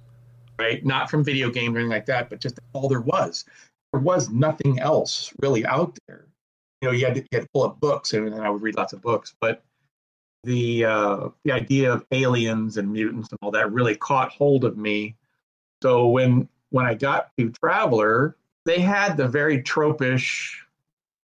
right? 0.59 0.85
Not 0.85 1.11
from 1.11 1.25
video 1.25 1.51
games 1.51 1.75
or 1.75 1.79
anything 1.79 1.91
like 1.91 2.07
that, 2.07 2.31
but 2.31 2.41
just 2.41 2.59
all 2.73 2.89
there 2.89 3.01
was. 3.01 3.45
There 3.93 4.01
was 4.01 4.31
nothing 4.31 4.81
else 4.81 5.33
really 5.41 5.65
out 5.67 5.97
there. 6.07 6.27
You 6.83 6.89
know, 6.89 6.95
you 6.95 7.05
had 7.07 7.15
to, 7.15 7.21
you 7.21 7.29
had 7.33 7.43
to 7.43 7.49
pull 7.53 7.65
up 7.65 7.81
books, 7.81 8.13
and 8.13 8.35
I 8.35 8.51
would 8.51 8.63
read 8.63 8.77
lots 8.77 8.93
of 8.93 9.01
books, 9.01 9.35
but 9.41 9.63
the 10.43 10.85
uh, 10.85 11.29
the 11.45 11.53
idea 11.53 11.93
of 11.93 12.05
aliens 12.13 12.77
and 12.77 12.93
mutants 12.93 13.31
and 13.31 13.39
all 13.43 13.51
that 13.53 13.73
really 13.73 13.97
caught 13.97 14.31
hold 14.31 14.65
of 14.65 14.77
me. 14.77 15.17
So 15.83 16.09
when 16.09 16.49
when 16.71 16.87
I 16.87 16.95
got 16.95 17.31
to 17.39 17.51
Traveller, 17.51 18.37
they 18.67 18.81
had 18.81 19.17
the 19.17 19.29
very 19.29 19.63
tropish 19.63 20.57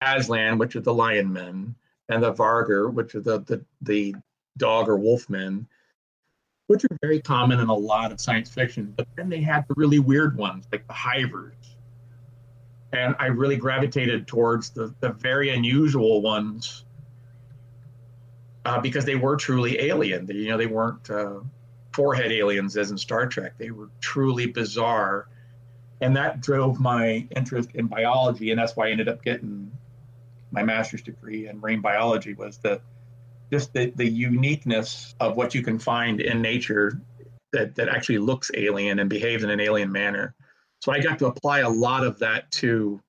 Aslan, 0.01 0.57
which 0.57 0.75
are 0.75 0.81
the 0.81 0.93
lion 0.93 1.33
men, 1.33 1.75
and 2.09 2.23
the 2.23 2.33
Vargr, 2.33 2.91
which 2.91 3.15
are 3.15 3.21
the, 3.21 3.39
the, 3.39 3.65
the 3.81 4.15
dog 4.57 4.89
or 4.89 4.97
wolf 4.97 5.29
men, 5.29 5.67
which 6.67 6.83
are 6.83 6.97
very 7.01 7.21
common 7.21 7.59
in 7.59 7.69
a 7.69 7.73
lot 7.73 8.11
of 8.11 8.19
science 8.19 8.49
fiction. 8.49 8.93
But 8.95 9.07
then 9.15 9.29
they 9.29 9.41
had 9.41 9.65
the 9.67 9.73
really 9.75 9.99
weird 9.99 10.37
ones, 10.37 10.67
like 10.71 10.85
the 10.87 10.93
Hivers. 10.93 11.75
And 12.93 13.15
I 13.19 13.27
really 13.27 13.57
gravitated 13.57 14.27
towards 14.27 14.69
the, 14.69 14.93
the 15.01 15.09
very 15.09 15.49
unusual 15.49 16.21
ones 16.21 16.85
uh, 18.65 18.79
because 18.79 19.05
they 19.05 19.15
were 19.15 19.35
truly 19.35 19.79
alien. 19.81 20.25
They, 20.25 20.35
you 20.35 20.49
know, 20.49 20.57
they 20.57 20.67
weren't 20.67 21.09
uh, 21.09 21.39
forehead 21.93 22.31
aliens 22.31 22.77
as 22.77 22.91
in 22.91 22.97
Star 22.97 23.27
Trek. 23.27 23.53
They 23.57 23.71
were 23.71 23.89
truly 23.99 24.47
bizarre. 24.47 25.27
And 25.99 26.15
that 26.15 26.41
drove 26.41 26.79
my 26.79 27.27
interest 27.35 27.71
in 27.73 27.87
biology. 27.87 28.51
And 28.51 28.59
that's 28.59 28.75
why 28.75 28.87
I 28.87 28.91
ended 28.91 29.09
up 29.09 29.23
getting 29.23 29.71
my 30.51 30.63
master's 30.63 31.01
degree 31.01 31.47
in 31.47 31.59
marine 31.59 31.81
biology 31.81 32.33
was 32.33 32.57
the 32.59 32.81
just 33.51 33.73
the, 33.73 33.91
the 33.95 34.07
uniqueness 34.07 35.15
of 35.19 35.37
what 35.37 35.55
you 35.55 35.61
can 35.61 35.79
find 35.79 36.19
in 36.19 36.41
nature 36.41 37.01
that, 37.53 37.75
that 37.75 37.87
actually 37.87 38.17
looks 38.17 38.51
alien 38.55 38.99
and 38.99 39.09
behaves 39.09 39.43
in 39.43 39.49
an 39.49 39.59
alien 39.59 39.91
manner. 39.91 40.35
So 40.81 40.91
I 40.91 40.99
got 40.99 41.17
to 41.19 41.27
apply 41.27 41.59
a 41.59 41.69
lot 41.69 42.03
of 42.03 42.19
that 42.19 42.51
to 42.51 43.01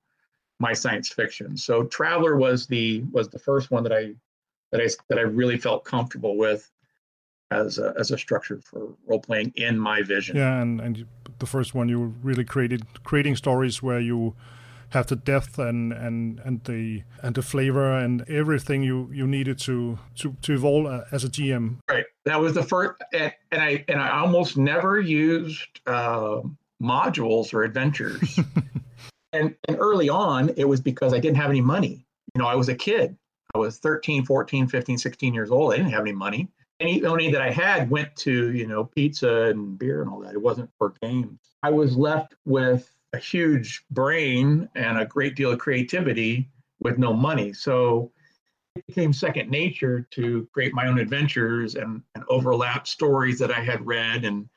my 0.59 0.73
science 0.73 1.09
fiction. 1.09 1.57
So 1.57 1.83
Traveller 1.83 2.35
was 2.35 2.67
the 2.67 3.03
was 3.11 3.29
the 3.29 3.39
first 3.39 3.71
one 3.71 3.83
that 3.83 3.93
I 3.93 4.13
that 4.71 4.81
I 4.81 4.87
that 5.09 5.17
I 5.17 5.23
really 5.23 5.57
felt 5.57 5.85
comfortable 5.85 6.37
with 6.37 6.69
as 7.51 7.79
a, 7.79 7.93
as 7.97 8.11
a 8.11 8.17
structure 8.17 8.59
for 8.63 8.93
role 9.07 9.19
playing 9.19 9.53
in 9.55 9.77
my 9.77 10.01
vision. 10.01 10.35
Yeah, 10.35 10.61
and 10.61 10.81
and 10.81 11.05
the 11.39 11.45
first 11.45 11.73
one 11.73 11.89
you 11.89 12.13
really 12.21 12.43
created 12.43 13.03
creating 13.03 13.35
stories 13.35 13.81
where 13.81 13.99
you 13.99 14.35
have 14.89 15.07
the 15.07 15.15
depth 15.15 15.59
and 15.59 15.93
and 15.93 16.39
and 16.43 16.63
the 16.63 17.03
and 17.21 17.35
the 17.35 17.41
flavor 17.41 17.97
and 17.97 18.27
everything 18.29 18.83
you 18.83 19.09
you 19.13 19.27
needed 19.27 19.59
to 19.59 19.99
to 20.15 20.35
to 20.41 20.53
evolve 20.53 20.85
uh, 20.85 21.01
as 21.11 21.23
a 21.23 21.29
GM. 21.29 21.77
Right. 21.89 22.05
That 22.25 22.39
was 22.39 22.53
the 22.53 22.63
first, 22.63 23.01
and, 23.13 23.33
and 23.51 23.61
I 23.61 23.85
and 23.87 24.01
I 24.01 24.19
almost 24.19 24.57
never 24.57 24.99
used 24.99 25.79
uh, 25.85 26.41
modules 26.81 27.53
or 27.53 27.63
adventures. 27.63 28.39
and 29.33 29.55
and 29.67 29.77
early 29.79 30.09
on, 30.09 30.49
it 30.57 30.67
was 30.67 30.81
because 30.81 31.13
I 31.13 31.19
didn't 31.19 31.37
have 31.37 31.49
any 31.49 31.61
money. 31.61 32.05
You 32.35 32.41
know, 32.41 32.47
I 32.47 32.55
was 32.55 32.69
a 32.69 32.75
kid. 32.75 33.17
I 33.55 33.57
was 33.57 33.79
13, 33.79 34.25
14, 34.25 34.67
15, 34.67 34.97
16 34.97 35.33
years 35.33 35.49
old. 35.49 35.73
I 35.73 35.77
didn't 35.77 35.91
have 35.91 36.01
any 36.01 36.11
money. 36.11 36.49
Any 36.79 37.01
money 37.01 37.31
that 37.31 37.41
I 37.41 37.49
had 37.49 37.89
went 37.89 38.15
to, 38.17 38.51
you 38.51 38.67
know, 38.67 38.85
pizza 38.85 39.45
and 39.45 39.77
beer 39.77 40.01
and 40.01 40.09
all 40.09 40.19
that. 40.19 40.33
It 40.33 40.41
wasn't 40.41 40.69
for 40.77 40.93
games. 41.01 41.39
I 41.63 41.71
was 41.71 41.97
left 41.97 42.35
with 42.45 42.89
a 43.13 43.17
huge 43.17 43.83
brain 43.91 44.69
and 44.75 44.99
a 44.99 45.05
great 45.05 45.35
deal 45.35 45.51
of 45.51 45.59
creativity 45.59 46.49
with 46.79 46.97
no 46.97 47.13
money. 47.13 47.53
So 47.53 48.11
it 48.75 48.85
became 48.87 49.13
second 49.13 49.49
nature 49.49 50.07
to 50.11 50.47
create 50.53 50.73
my 50.73 50.87
own 50.87 50.99
adventures 50.99 51.75
and, 51.75 52.01
and 52.15 52.23
overlap 52.29 52.87
stories 52.87 53.39
that 53.39 53.51
I 53.51 53.61
had 53.61 53.85
read 53.85 54.25
and 54.25 54.47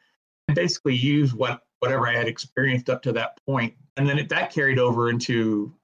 and 0.49 0.57
basically 0.57 0.95
use 0.95 1.35
what 1.35 1.63
whatever 1.79 2.07
I 2.07 2.15
had 2.15 2.29
experienced 2.29 2.91
up 2.91 3.03
to 3.03 3.13
that 3.13 3.39
point. 3.45 3.75
And 3.97 4.09
then 4.09 4.19
it, 4.19 4.29
that 4.29 4.53
carried 4.53 4.79
over 4.79 5.11
into, 5.11 5.75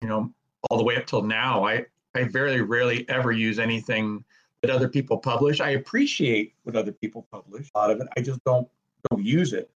you 0.00 0.08
know, 0.08 0.32
all 0.70 0.78
the 0.78 0.84
way 0.84 0.96
up 0.96 1.06
till 1.06 1.22
now. 1.22 1.64
I, 1.66 1.86
I 2.14 2.24
very 2.24 2.62
rarely 2.62 3.08
ever 3.08 3.32
use 3.32 3.58
anything 3.58 4.24
that 4.62 4.70
other 4.70 4.88
people 4.88 5.18
publish. 5.18 5.60
I 5.60 5.70
appreciate 5.70 6.54
what 6.62 6.76
other 6.76 6.92
people 6.92 7.26
publish, 7.32 7.68
a 7.74 7.78
lot 7.78 7.90
of 7.90 8.00
it. 8.00 8.06
I 8.16 8.20
just 8.20 8.42
don't 8.44 8.68
don't 9.10 9.24
use 9.24 9.52
it. 9.52 9.70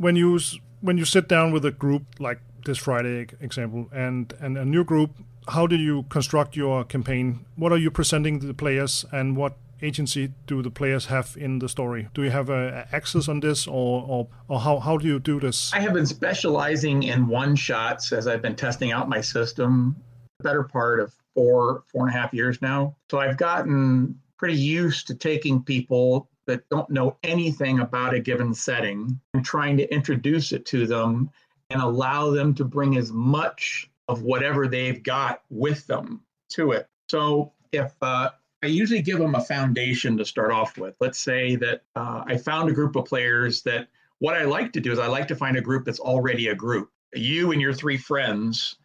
When 0.00 0.16
you 0.16 0.40
when 0.80 0.96
you 0.96 1.04
sit 1.04 1.28
down 1.28 1.52
with 1.52 1.64
a 1.64 1.70
group 1.70 2.02
like 2.18 2.40
this 2.64 2.78
Friday 2.78 3.26
example 3.40 3.86
and 3.92 4.32
and 4.40 4.56
a 4.56 4.64
new 4.64 4.82
group, 4.82 5.10
how 5.48 5.66
do 5.66 5.76
you 5.76 6.04
construct 6.08 6.56
your 6.56 6.84
campaign? 6.84 7.44
What 7.56 7.70
are 7.72 7.78
you 7.78 7.90
presenting 7.90 8.40
to 8.40 8.46
the 8.46 8.54
players, 8.54 9.04
and 9.12 9.36
what 9.36 9.58
agency 9.82 10.32
do 10.46 10.62
the 10.62 10.70
players 10.70 11.06
have 11.06 11.36
in 11.38 11.58
the 11.58 11.68
story? 11.68 12.08
Do 12.14 12.22
you 12.22 12.30
have 12.30 12.50
a, 12.50 12.88
access 12.92 13.28
on 13.28 13.40
this, 13.40 13.66
or, 13.66 14.02
or 14.08 14.28
or 14.48 14.60
how 14.60 14.78
how 14.78 14.96
do 14.96 15.06
you 15.06 15.18
do 15.18 15.38
this? 15.38 15.72
I 15.74 15.80
have 15.80 15.92
been 15.92 16.06
specializing 16.06 17.02
in 17.02 17.28
one 17.28 17.54
shots 17.54 18.12
as 18.12 18.26
I've 18.26 18.42
been 18.42 18.56
testing 18.56 18.92
out 18.92 19.08
my 19.08 19.20
system. 19.20 19.96
The 20.38 20.44
better 20.44 20.64
part 20.64 21.00
of 21.00 21.12
four 21.34 21.84
four 21.92 22.06
and 22.06 22.16
a 22.16 22.18
half 22.18 22.32
years 22.32 22.62
now, 22.62 22.96
so 23.10 23.18
I've 23.18 23.36
gotten 23.36 24.18
pretty 24.38 24.56
used 24.56 25.06
to 25.08 25.14
taking 25.14 25.62
people 25.62 26.29
that 26.50 26.68
don't 26.68 26.90
know 26.90 27.16
anything 27.22 27.78
about 27.78 28.12
a 28.12 28.20
given 28.20 28.52
setting 28.52 29.20
and 29.34 29.44
trying 29.44 29.76
to 29.76 29.94
introduce 29.94 30.52
it 30.52 30.66
to 30.66 30.86
them 30.86 31.30
and 31.70 31.80
allow 31.80 32.30
them 32.30 32.52
to 32.54 32.64
bring 32.64 32.96
as 32.96 33.12
much 33.12 33.88
of 34.08 34.22
whatever 34.22 34.66
they've 34.66 35.02
got 35.02 35.42
with 35.48 35.86
them 35.86 36.20
to 36.50 36.72
it. 36.72 36.88
So 37.08 37.52
if 37.70 37.94
uh, 38.02 38.30
I 38.62 38.66
usually 38.66 39.00
give 39.00 39.18
them 39.18 39.36
a 39.36 39.40
foundation 39.40 40.16
to 40.16 40.24
start 40.24 40.50
off 40.50 40.76
with, 40.76 40.96
let's 41.00 41.20
say 41.20 41.54
that 41.56 41.82
uh, 41.94 42.24
I 42.26 42.36
found 42.36 42.68
a 42.68 42.72
group 42.72 42.96
of 42.96 43.04
players 43.04 43.62
that 43.62 43.86
what 44.18 44.34
I 44.34 44.44
like 44.44 44.72
to 44.72 44.80
do 44.80 44.90
is 44.90 44.98
I 44.98 45.06
like 45.06 45.28
to 45.28 45.36
find 45.36 45.56
a 45.56 45.62
group 45.62 45.84
that's 45.84 46.00
already 46.00 46.48
a 46.48 46.54
group. 46.54 46.90
You 47.14 47.52
and 47.52 47.60
your 47.60 47.72
three 47.72 47.96
friends, 47.96 48.76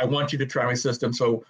I 0.00 0.04
want 0.04 0.32
you 0.32 0.38
to 0.38 0.46
try 0.46 0.66
my 0.66 0.74
system. 0.74 1.12
So 1.12 1.44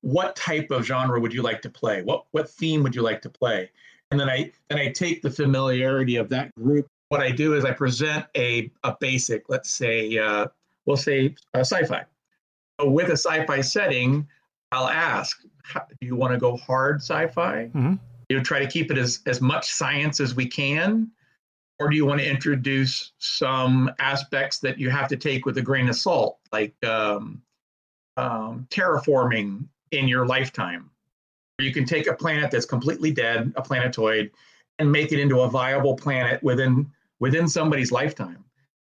what 0.00 0.34
type 0.34 0.70
of 0.70 0.86
genre 0.86 1.20
would 1.20 1.34
you 1.34 1.42
like 1.42 1.60
to 1.62 1.70
play? 1.70 2.02
What 2.02 2.24
what 2.30 2.50
theme 2.50 2.82
would 2.82 2.94
you 2.94 3.02
like 3.02 3.20
to 3.22 3.30
play? 3.30 3.70
And 4.10 4.18
then 4.18 4.28
I 4.28 4.52
then 4.68 4.78
I 4.78 4.90
take 4.90 5.22
the 5.22 5.30
familiarity 5.30 6.16
of 6.16 6.28
that 6.30 6.54
group. 6.54 6.88
What 7.08 7.20
I 7.20 7.30
do 7.30 7.54
is 7.54 7.64
I 7.64 7.72
present 7.72 8.26
a 8.36 8.70
a 8.84 8.96
basic, 9.00 9.48
let's 9.48 9.70
say, 9.70 10.18
uh, 10.18 10.46
we'll 10.86 10.96
say 10.96 11.34
a 11.54 11.60
sci-fi. 11.60 12.04
So 12.80 12.88
with 12.88 13.08
a 13.08 13.16
sci-fi 13.16 13.60
setting, 13.60 14.26
I'll 14.72 14.88
ask, 14.88 15.42
how, 15.64 15.80
do 15.88 16.06
you 16.06 16.16
want 16.16 16.32
to 16.32 16.38
go 16.38 16.56
hard 16.56 16.96
sci-fi? 16.96 17.70
Mm-hmm. 17.74 17.94
You 18.28 18.42
try 18.42 18.60
to 18.60 18.66
keep 18.66 18.90
it 18.90 18.98
as 18.98 19.20
as 19.26 19.40
much 19.40 19.70
science 19.70 20.20
as 20.20 20.34
we 20.34 20.46
can, 20.46 21.10
or 21.78 21.88
do 21.88 21.96
you 21.96 22.06
want 22.06 22.20
to 22.20 22.28
introduce 22.28 23.12
some 23.18 23.90
aspects 23.98 24.58
that 24.60 24.78
you 24.78 24.90
have 24.90 25.08
to 25.08 25.16
take 25.16 25.46
with 25.46 25.58
a 25.58 25.62
grain 25.62 25.88
of 25.88 25.96
salt, 25.96 26.38
like 26.52 26.74
um, 26.84 27.42
um, 28.16 28.66
terraforming 28.70 29.64
in 29.92 30.08
your 30.08 30.26
lifetime? 30.26 30.90
You 31.58 31.72
can 31.72 31.84
take 31.84 32.06
a 32.06 32.14
planet 32.14 32.50
that's 32.50 32.66
completely 32.66 33.10
dead, 33.10 33.52
a 33.56 33.62
planetoid, 33.62 34.30
and 34.78 34.90
make 34.90 35.10
it 35.10 35.18
into 35.18 35.40
a 35.40 35.48
viable 35.48 35.96
planet 35.96 36.40
within 36.42 36.90
within 37.18 37.48
somebody's 37.48 37.90
lifetime. 37.90 38.44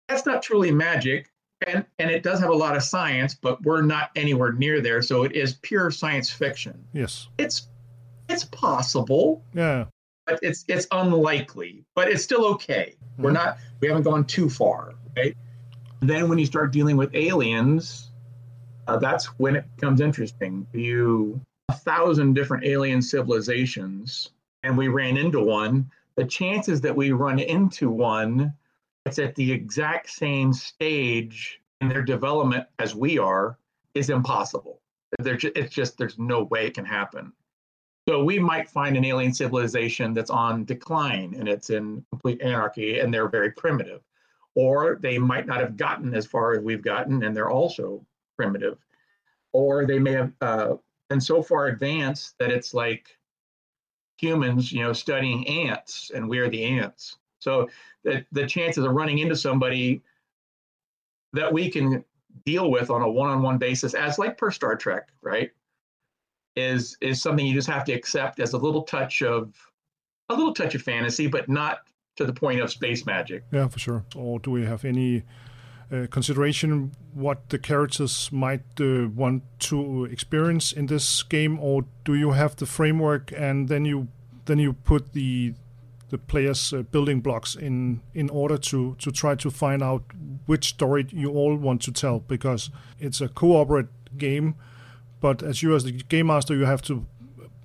That's 0.09 0.27
not 0.27 0.43
truly 0.43 0.71
magic, 0.71 1.31
and 1.67 1.87
and 1.99 2.11
it 2.11 2.23
does 2.23 2.39
have 2.41 2.51
a 2.51 2.55
lot 2.55 2.77
of 2.77 2.83
science, 2.83 3.35
but 3.35 3.63
we're 3.63 3.81
not 3.81 4.11
anywhere 4.15 4.53
near 4.53 4.83
there. 4.83 5.01
So 5.01 5.23
it 5.23 5.33
is 5.33 5.55
pure 5.63 5.91
science 5.91 6.29
fiction. 6.29 6.85
Yes, 6.93 7.29
it's 7.39 7.69
it's 8.29 8.45
possible. 8.45 9.43
Yeah, 9.55 9.87
but 10.27 10.39
it's 10.43 10.67
it's 10.69 10.87
unlikely. 10.93 11.85
But 11.95 12.09
it's 12.09 12.23
still 12.23 12.45
okay. 12.47 12.95
Mm-hmm. 13.13 13.23
We're 13.23 13.33
not 13.33 13.57
we 13.81 13.89
haven't 13.89 14.03
gone 14.03 14.25
too 14.25 14.51
far. 14.51 14.95
Right. 15.17 15.35
Then 16.01 16.29
when 16.29 16.39
you 16.39 16.47
start 16.47 16.73
dealing 16.73 16.99
with 16.99 17.15
aliens, 17.15 18.11
uh, 18.87 18.99
that's 18.99 19.27
when 19.39 19.57
it 19.57 19.65
becomes 19.77 20.01
interesting. 20.03 20.67
You 20.75 21.41
a 21.71 21.73
thousand 21.73 22.35
different 22.35 22.65
alien 22.65 23.01
civilizations 23.01 24.31
and 24.65 24.77
we 24.77 24.89
ran 24.89 25.17
into 25.17 25.39
one, 25.41 25.89
the 26.17 26.25
chances 26.25 26.81
that 26.81 26.97
we 26.97 27.13
run 27.13 27.39
into 27.39 27.89
one 27.89 28.53
that's 29.05 29.21
at 29.21 29.37
the 29.37 29.53
exact 29.53 30.11
same 30.11 30.53
stage 30.53 31.61
in 31.81 31.89
their 31.89 32.03
development 32.03 32.67
as 32.81 32.97
we 32.97 33.19
are 33.19 33.57
is 33.95 34.11
impossible. 34.11 34.81
Just, 35.23 35.45
it's 35.55 35.73
just 35.73 35.97
there's 35.97 36.19
no 36.19 36.43
way 36.43 36.67
it 36.67 36.75
can 36.75 36.85
happen. 36.85 37.33
So 38.09 38.25
we 38.25 38.41
might 38.41 38.69
find 38.69 38.97
an 38.97 39.05
alien 39.05 39.33
civilization 39.33 40.13
that's 40.13 40.31
on 40.31 40.65
decline 40.65 41.37
and 41.39 41.49
it's 41.49 41.71
in 41.71 42.05
complete 42.11 42.43
anarchy 42.43 42.99
and 42.99 43.15
they're 43.15 43.29
very 43.29 43.53
primitive. 43.53 44.01
Or 44.57 44.99
they 45.01 45.19
might 45.19 45.47
not 45.47 45.61
have 45.61 45.77
gotten 45.77 46.15
as 46.17 46.27
far 46.27 46.53
as 46.53 46.65
we've 46.65 46.83
gotten 46.83 47.23
and 47.23 47.37
they're 47.37 47.49
also 47.49 48.05
primitive. 48.37 48.77
Or 49.53 49.87
they 49.87 50.01
may 50.01 50.13
have 50.13 50.33
uh, 50.41 50.75
and 51.11 51.23
so 51.23 51.43
far 51.43 51.67
advanced 51.67 52.37
that 52.39 52.51
it's 52.51 52.73
like 52.73 53.19
humans, 54.19 54.73
you 54.73 54.83
know, 54.83 54.93
studying 54.93 55.47
ants, 55.47 56.11
and 56.15 56.29
we're 56.29 56.49
the 56.49 56.65
ants. 56.65 57.17
So 57.41 57.69
the 58.05 58.25
the 58.33 58.47
chances 58.47 58.85
of 58.85 58.93
running 58.93 59.19
into 59.19 59.37
somebody 59.37 60.03
that 61.33 61.53
we 61.53 61.71
can 61.71 62.05
deal 62.45 62.71
with 62.71 62.91
on 62.91 63.03
a 63.03 63.11
one-on-one 63.11 63.59
basis, 63.59 63.95
as 63.95 64.19
like 64.19 64.39
per 64.39 64.51
Star 64.51 64.77
Trek, 64.77 65.09
right, 65.23 65.51
is 66.57 66.97
is 67.01 67.21
something 67.21 67.47
you 67.47 67.55
just 67.55 67.69
have 67.69 67.85
to 67.85 67.93
accept 67.93 68.41
as 68.41 68.53
a 68.53 68.59
little 68.59 68.83
touch 68.83 69.23
of 69.23 69.55
a 70.29 70.35
little 70.35 70.55
touch 70.55 70.75
of 70.75 70.83
fantasy, 70.83 71.27
but 71.27 71.49
not 71.49 71.79
to 72.17 72.25
the 72.25 72.33
point 72.33 72.61
of 72.61 72.71
space 72.71 73.07
magic. 73.07 73.45
Yeah, 73.53 73.69
for 73.69 73.79
sure. 73.79 74.05
Or 74.15 74.39
do 74.39 74.51
we 74.51 74.65
have 74.65 74.85
any 74.85 75.23
uh, 75.93 76.07
consideration 76.11 76.93
what 77.15 77.49
the 77.49 77.59
characters 77.59 78.31
might 78.33 78.63
uh, 78.81 79.09
want 79.09 79.43
to 79.59 80.05
experience 80.05 80.73
in 80.73 80.87
this 80.87 81.23
game, 81.23 81.59
or 81.59 81.85
do 82.05 82.15
you 82.15 82.31
have 82.33 82.57
the 82.57 82.67
framework 82.67 83.33
and 83.37 83.69
then 83.69 83.85
you 83.85 84.09
then 84.45 84.59
you 84.59 84.73
put 84.73 85.13
the 85.13 85.55
the 86.11 86.19
players' 86.19 86.73
uh, 86.73 86.83
building 86.83 87.21
blocks 87.21 87.55
in 87.57 88.01
in 88.15 88.31
order 88.31 88.59
to 88.59 88.95
to 88.99 89.11
try 89.11 89.35
to 89.35 89.51
find 89.51 89.83
out 89.83 90.03
which 90.47 90.69
story 90.69 91.07
you 91.11 91.31
all 91.31 91.57
want 91.57 91.83
to 91.83 91.93
tell? 91.93 92.21
Because 92.21 92.71
it's 92.99 93.21
a 93.21 93.29
co-operate 93.29 93.89
game, 94.17 94.55
but 95.21 95.43
as 95.43 95.63
you 95.63 95.75
as 95.75 95.85
the 95.85 95.93
game 95.93 96.27
master 96.27 96.55
you 96.55 96.67
have 96.67 96.83
to 96.83 97.07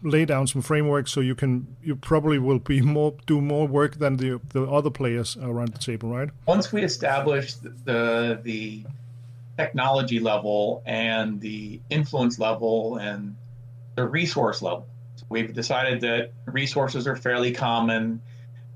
lay 0.05 0.25
down 0.25 0.47
some 0.47 0.62
framework 0.62 1.07
so 1.07 1.19
you 1.19 1.35
can 1.35 1.75
you 1.83 1.95
probably 1.95 2.39
will 2.39 2.59
be 2.59 2.81
more 2.81 3.15
do 3.25 3.41
more 3.41 3.67
work 3.67 3.97
than 3.97 4.17
the 4.17 4.39
the 4.50 4.63
other 4.63 4.89
players 4.89 5.35
around 5.41 5.74
the 5.74 5.79
table 5.79 6.09
right 6.09 6.29
once 6.45 6.71
we 6.71 6.83
establish 6.83 7.55
the 7.55 8.39
the 8.43 8.85
technology 9.57 10.19
level 10.19 10.83
and 10.85 11.41
the 11.41 11.79
influence 11.89 12.39
level 12.39 12.97
and 12.97 13.35
the 13.95 14.05
resource 14.05 14.62
level 14.62 14.85
We've 15.29 15.53
decided 15.53 16.01
that 16.01 16.31
resources 16.45 17.07
are 17.07 17.15
fairly 17.15 17.51
common. 17.51 18.21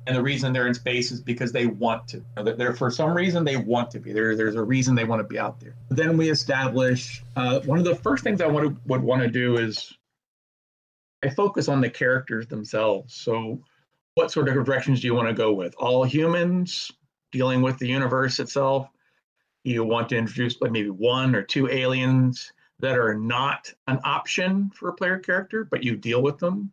And 0.07 0.15
the 0.15 0.23
reason 0.23 0.53
they're 0.53 0.67
in 0.67 0.73
space 0.73 1.11
is 1.11 1.21
because 1.21 1.51
they 1.51 1.67
want 1.67 2.07
to. 2.09 2.23
They're 2.57 2.73
for 2.73 2.89
some 2.89 3.13
reason 3.13 3.43
they 3.43 3.57
want 3.57 3.91
to 3.91 3.99
be. 3.99 4.11
There, 4.11 4.35
there's 4.35 4.55
a 4.55 4.63
reason 4.63 4.95
they 4.95 5.03
want 5.03 5.19
to 5.19 5.27
be 5.27 5.37
out 5.37 5.59
there. 5.59 5.75
Then 5.89 6.17
we 6.17 6.31
establish 6.31 7.23
uh, 7.35 7.59
one 7.61 7.77
of 7.77 7.85
the 7.85 7.95
first 7.95 8.23
things 8.23 8.41
I 8.41 8.47
want 8.47 8.69
to, 8.69 8.77
would 8.87 9.03
want 9.03 9.21
to 9.21 9.27
do 9.27 9.57
is 9.57 9.95
I 11.23 11.29
focus 11.29 11.67
on 11.67 11.81
the 11.81 11.89
characters 11.89 12.47
themselves. 12.47 13.13
So, 13.13 13.61
what 14.15 14.31
sort 14.31 14.49
of 14.49 14.65
directions 14.65 15.01
do 15.01 15.07
you 15.07 15.15
want 15.15 15.27
to 15.27 15.33
go 15.33 15.53
with? 15.53 15.73
All 15.77 16.03
humans 16.03 16.91
dealing 17.31 17.61
with 17.61 17.77
the 17.77 17.87
universe 17.87 18.39
itself? 18.39 18.89
You 19.63 19.83
want 19.83 20.09
to 20.09 20.17
introduce 20.17 20.59
like 20.61 20.71
maybe 20.71 20.89
one 20.89 21.35
or 21.35 21.43
two 21.43 21.69
aliens 21.69 22.51
that 22.79 22.97
are 22.97 23.13
not 23.13 23.73
an 23.87 23.99
option 24.03 24.71
for 24.73 24.89
a 24.89 24.93
player 24.93 25.19
character, 25.19 25.65
but 25.65 25.83
you 25.83 25.95
deal 25.95 26.21
with 26.21 26.39
them. 26.39 26.71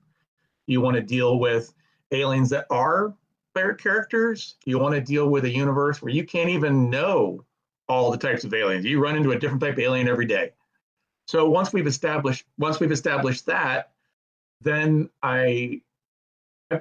You 0.67 0.81
want 0.81 0.97
to 0.97 1.03
deal 1.03 1.39
with 1.39 1.73
aliens 2.13 2.51
that 2.51 2.67
are 2.71 3.15
player 3.55 3.75
characters. 3.75 4.57
You 4.65 4.79
want 4.79 4.95
to 4.95 5.01
deal 5.01 5.29
with 5.29 5.45
a 5.45 5.51
universe 5.51 6.01
where 6.01 6.13
you 6.13 6.25
can't 6.25 6.51
even 6.51 6.91
know 6.91 7.45
all 7.89 8.11
the 8.11 8.19
types 8.19 8.45
of 8.45 8.55
aliens. 8.55 8.85
You 8.85 9.03
run 9.03 9.17
into 9.17 9.33
a 9.33 9.39
different 9.39 9.63
type 9.63 9.75
of 9.75 9.79
alien 9.79 10.09
every 10.09 10.27
day. 10.27 10.53
So 11.27 11.49
once 11.49 11.73
we've 11.73 11.87
established 11.87 12.45
once 12.59 12.79
we've 12.79 12.93
established 12.93 13.47
that, 13.47 13.93
then 14.61 15.09
I 15.23 15.81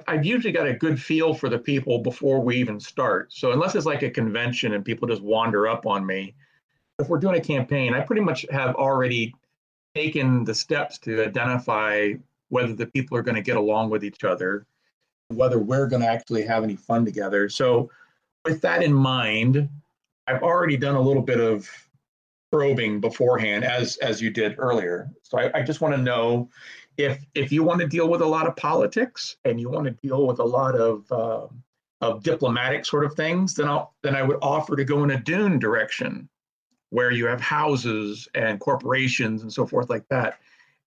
I've 0.08 0.24
usually 0.24 0.52
got 0.52 0.66
a 0.66 0.74
good 0.74 1.00
feel 1.00 1.32
for 1.32 1.48
the 1.48 1.58
people 1.58 2.00
before 2.00 2.40
we 2.40 2.56
even 2.56 2.80
start. 2.80 3.32
So 3.32 3.52
unless 3.52 3.76
it's 3.76 3.86
like 3.86 4.02
a 4.02 4.10
convention 4.10 4.74
and 4.74 4.84
people 4.84 5.06
just 5.06 5.22
wander 5.22 5.68
up 5.68 5.86
on 5.86 6.04
me, 6.04 6.34
if 6.98 7.08
we're 7.08 7.18
doing 7.18 7.36
a 7.36 7.40
campaign, 7.40 7.94
I 7.94 8.00
pretty 8.00 8.22
much 8.22 8.46
have 8.50 8.74
already 8.74 9.34
taken 9.94 10.44
the 10.44 10.54
steps 10.54 10.98
to 10.98 11.24
identify 11.24 12.14
whether 12.48 12.72
the 12.72 12.86
people 12.86 13.16
are 13.16 13.22
going 13.22 13.36
to 13.36 13.42
get 13.42 13.56
along 13.56 13.90
with 13.90 14.04
each 14.04 14.24
other, 14.24 14.66
whether 15.28 15.58
we're 15.58 15.86
going 15.86 16.02
to 16.02 16.08
actually 16.08 16.42
have 16.44 16.64
any 16.64 16.76
fun 16.76 17.04
together. 17.04 17.48
So 17.48 17.90
with 18.44 18.60
that 18.62 18.82
in 18.82 18.92
mind, 18.92 19.68
I've 20.26 20.42
already 20.42 20.76
done 20.76 20.96
a 20.96 21.00
little 21.00 21.22
bit 21.22 21.38
of 21.38 21.70
probing 22.52 23.00
beforehand 23.00 23.64
as 23.64 23.96
as 23.98 24.20
you 24.22 24.30
did 24.30 24.54
earlier. 24.58 25.10
So 25.22 25.38
I, 25.38 25.58
I 25.58 25.62
just 25.62 25.80
want 25.80 25.94
to 25.94 26.00
know 26.00 26.48
if 26.96 27.24
if 27.34 27.52
you 27.52 27.62
want 27.62 27.80
to 27.80 27.86
deal 27.86 28.08
with 28.08 28.20
a 28.20 28.26
lot 28.26 28.46
of 28.46 28.56
politics 28.56 29.36
and 29.44 29.60
you 29.60 29.68
want 29.68 29.84
to 29.84 29.90
deal 29.90 30.26
with 30.26 30.38
a 30.38 30.44
lot 30.44 30.74
of 30.74 31.10
uh, 31.12 31.46
of 32.00 32.22
diplomatic 32.22 32.84
sort 32.84 33.04
of 33.04 33.14
things, 33.14 33.54
then 33.54 33.68
I'll 33.68 33.94
then 34.02 34.14
I 34.14 34.22
would 34.22 34.38
offer 34.42 34.76
to 34.76 34.84
go 34.84 35.04
in 35.04 35.10
a 35.10 35.20
Dune 35.20 35.58
direction, 35.58 36.28
where 36.90 37.10
you 37.10 37.26
have 37.26 37.40
houses 37.40 38.28
and 38.34 38.60
corporations 38.60 39.42
and 39.42 39.52
so 39.52 39.66
forth 39.66 39.90
like 39.90 40.08
that. 40.08 40.38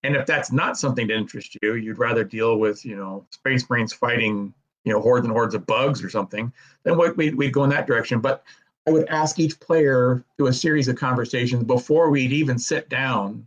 And 0.04 0.16
if 0.16 0.25
that's 0.25 0.51
not 0.51 0.78
something 0.78 1.08
to 1.10 1.13
interest 1.16 1.58
you, 1.62 1.75
you'd 1.75 2.00
rather 2.00 2.24
deal 2.24 2.58
with 2.58 2.86
you 2.86 2.96
know 2.96 3.25
space 3.32 3.70
marines 3.70 3.94
fighting 3.94 4.54
you 4.86 4.94
know 4.94 5.01
hordes 5.01 5.25
and 5.25 5.34
hordes 5.34 5.56
of 5.56 5.66
bugs 5.66 6.04
or 6.04 6.10
something, 6.10 6.51
then 6.84 6.98
we'd, 6.98 7.36
we'd 7.36 7.54
go 7.54 7.63
in 7.63 7.70
that 7.70 7.88
direction. 7.88 8.20
But 8.20 8.44
I 8.88 8.92
would 8.92 9.08
ask 9.10 9.38
each 9.38 9.60
player 9.60 10.24
through 10.38 10.48
a 10.48 10.54
series 10.54 10.88
of 10.88 10.96
conversations 10.96 11.63
before 11.66 12.10
we'd 12.10 12.32
even 12.32 12.58
sit 12.58 12.89
down 12.89 13.46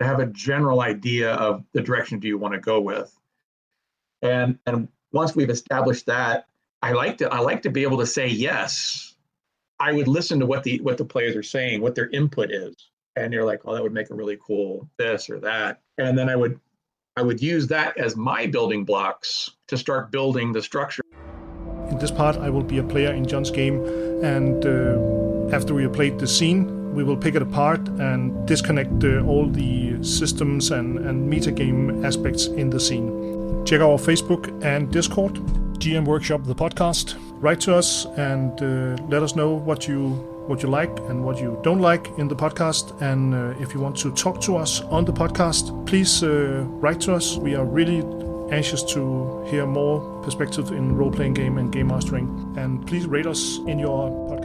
to 0.00 0.06
have 0.06 0.18
a 0.18 0.26
general 0.26 0.80
idea 0.80 1.34
of 1.34 1.64
the 1.72 1.80
direction 1.80 2.18
do 2.18 2.26
you 2.26 2.38
want 2.38 2.54
to 2.54 2.60
go 2.60 2.80
with. 2.80 3.14
And 4.22 4.58
and 4.66 4.88
once 5.12 5.36
we've 5.36 5.50
established 5.50 6.06
that, 6.06 6.46
I 6.82 6.92
like 6.92 7.18
to 7.18 7.32
I 7.32 7.40
like 7.40 7.62
to 7.62 7.70
be 7.70 7.82
able 7.82 7.98
to 7.98 8.06
say 8.06 8.26
yes. 8.26 9.14
I 9.78 9.92
would 9.92 10.08
listen 10.08 10.40
to 10.40 10.46
what 10.46 10.62
the 10.62 10.80
what 10.80 10.98
the 10.98 11.04
players 11.04 11.36
are 11.36 11.42
saying, 11.42 11.80
what 11.80 11.94
their 11.94 12.08
input 12.10 12.50
is. 12.50 12.74
And 13.16 13.32
they're 13.32 13.44
like, 13.44 13.60
oh, 13.64 13.74
that 13.74 13.82
would 13.82 13.92
make 13.92 14.10
a 14.10 14.14
really 14.14 14.38
cool 14.44 14.88
this 14.96 15.28
or 15.28 15.40
that. 15.40 15.80
And 15.98 16.16
then 16.16 16.28
I 16.28 16.36
would 16.36 16.58
I 17.16 17.22
would 17.22 17.42
use 17.42 17.66
that 17.68 17.98
as 17.98 18.16
my 18.16 18.46
building 18.46 18.84
blocks 18.84 19.50
to 19.68 19.76
start 19.76 20.10
building 20.10 20.52
the 20.52 20.62
structure. 20.62 21.02
In 21.90 21.98
this 21.98 22.10
part, 22.10 22.36
I 22.36 22.48
will 22.48 22.62
be 22.62 22.78
a 22.78 22.84
player 22.84 23.12
in 23.12 23.26
John's 23.26 23.50
game, 23.50 23.84
and 24.22 24.64
uh, 24.64 25.54
after 25.54 25.74
we 25.74 25.82
have 25.82 25.92
played 25.92 26.20
the 26.20 26.26
scene, 26.26 26.94
we 26.94 27.02
will 27.02 27.16
pick 27.16 27.34
it 27.34 27.42
apart 27.42 27.88
and 27.88 28.46
disconnect 28.46 29.02
uh, 29.02 29.20
all 29.22 29.48
the 29.48 29.89
systems 30.02 30.70
and, 30.70 30.98
and 30.98 31.32
metagame 31.32 32.04
aspects 32.04 32.46
in 32.46 32.70
the 32.70 32.80
scene. 32.80 33.64
Check 33.64 33.80
our 33.80 33.98
Facebook 33.98 34.48
and 34.64 34.90
Discord, 34.90 35.34
GM 35.78 36.04
Workshop 36.04 36.44
the 36.44 36.54
podcast. 36.54 37.16
Write 37.40 37.60
to 37.60 37.74
us 37.74 38.06
and 38.16 38.60
uh, 38.62 39.02
let 39.08 39.22
us 39.22 39.36
know 39.36 39.50
what 39.50 39.88
you 39.88 40.26
what 40.46 40.62
you 40.64 40.68
like 40.68 40.98
and 41.08 41.24
what 41.24 41.40
you 41.40 41.60
don't 41.62 41.80
like 41.80 42.08
in 42.18 42.26
the 42.26 42.34
podcast. 42.34 43.00
And 43.00 43.34
uh, 43.34 43.62
if 43.62 43.72
you 43.72 43.80
want 43.80 43.96
to 43.98 44.10
talk 44.12 44.40
to 44.42 44.56
us 44.56 44.80
on 44.80 45.04
the 45.04 45.12
podcast, 45.12 45.86
please 45.86 46.24
uh, 46.24 46.64
write 46.82 47.00
to 47.02 47.14
us. 47.14 47.36
We 47.36 47.54
are 47.54 47.64
really 47.64 48.02
anxious 48.50 48.82
to 48.94 49.44
hear 49.48 49.64
more 49.66 50.00
perspective 50.22 50.72
in 50.72 50.96
role 50.96 51.12
playing 51.12 51.34
game 51.34 51.58
and 51.58 51.70
game 51.70 51.86
mastering. 51.86 52.54
And 52.56 52.84
please 52.86 53.06
rate 53.06 53.26
us 53.26 53.58
in 53.66 53.78
your 53.78 54.10
podcast 54.28 54.39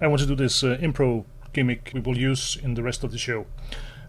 I 0.00 0.06
want 0.08 0.20
to 0.20 0.26
do 0.26 0.34
this 0.34 0.62
uh, 0.62 0.76
improv 0.80 1.24
gimmick 1.52 1.90
we 1.94 2.00
will 2.00 2.18
use 2.18 2.56
in 2.62 2.74
the 2.74 2.82
rest 2.82 3.02
of 3.02 3.10
the 3.10 3.18
show. 3.18 3.46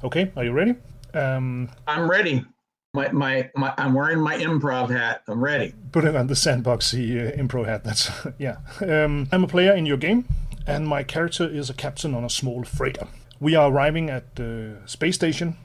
Okay, 0.04 0.32
are 0.36 0.44
you 0.44 0.52
ready? 0.52 0.76
Um, 1.14 1.70
I'm 1.88 2.10
ready. 2.10 2.46
My, 2.94 3.10
my, 3.12 3.50
my, 3.56 3.74
I'm 3.78 3.94
wearing 3.94 4.20
my 4.20 4.38
improv 4.38 4.90
hat. 4.90 5.22
I'm 5.28 5.44
ready. 5.44 5.74
Put 5.92 6.06
it 6.06 6.16
on 6.16 6.28
the 6.28 6.34
sandboxy 6.34 7.16
uh, 7.16 7.42
improv 7.42 7.68
hat. 7.68 7.84
That's 7.84 8.12
yeah. 8.38 8.58
Um, 8.82 9.28
I'm 9.32 9.44
a 9.44 9.48
player 9.48 9.74
in 9.74 9.86
your 9.86 9.98
game, 9.98 10.26
and 10.66 10.88
my 10.88 11.04
character 11.04 11.48
is 11.48 11.70
a 11.70 11.74
captain 11.74 12.14
on 12.14 12.24
a 12.24 12.30
small 12.30 12.64
freighter. 12.64 13.08
We 13.40 13.56
are 13.56 13.72
arriving 13.72 14.10
at 14.10 14.36
the 14.36 14.78
space 14.86 15.16
station, 15.16 15.58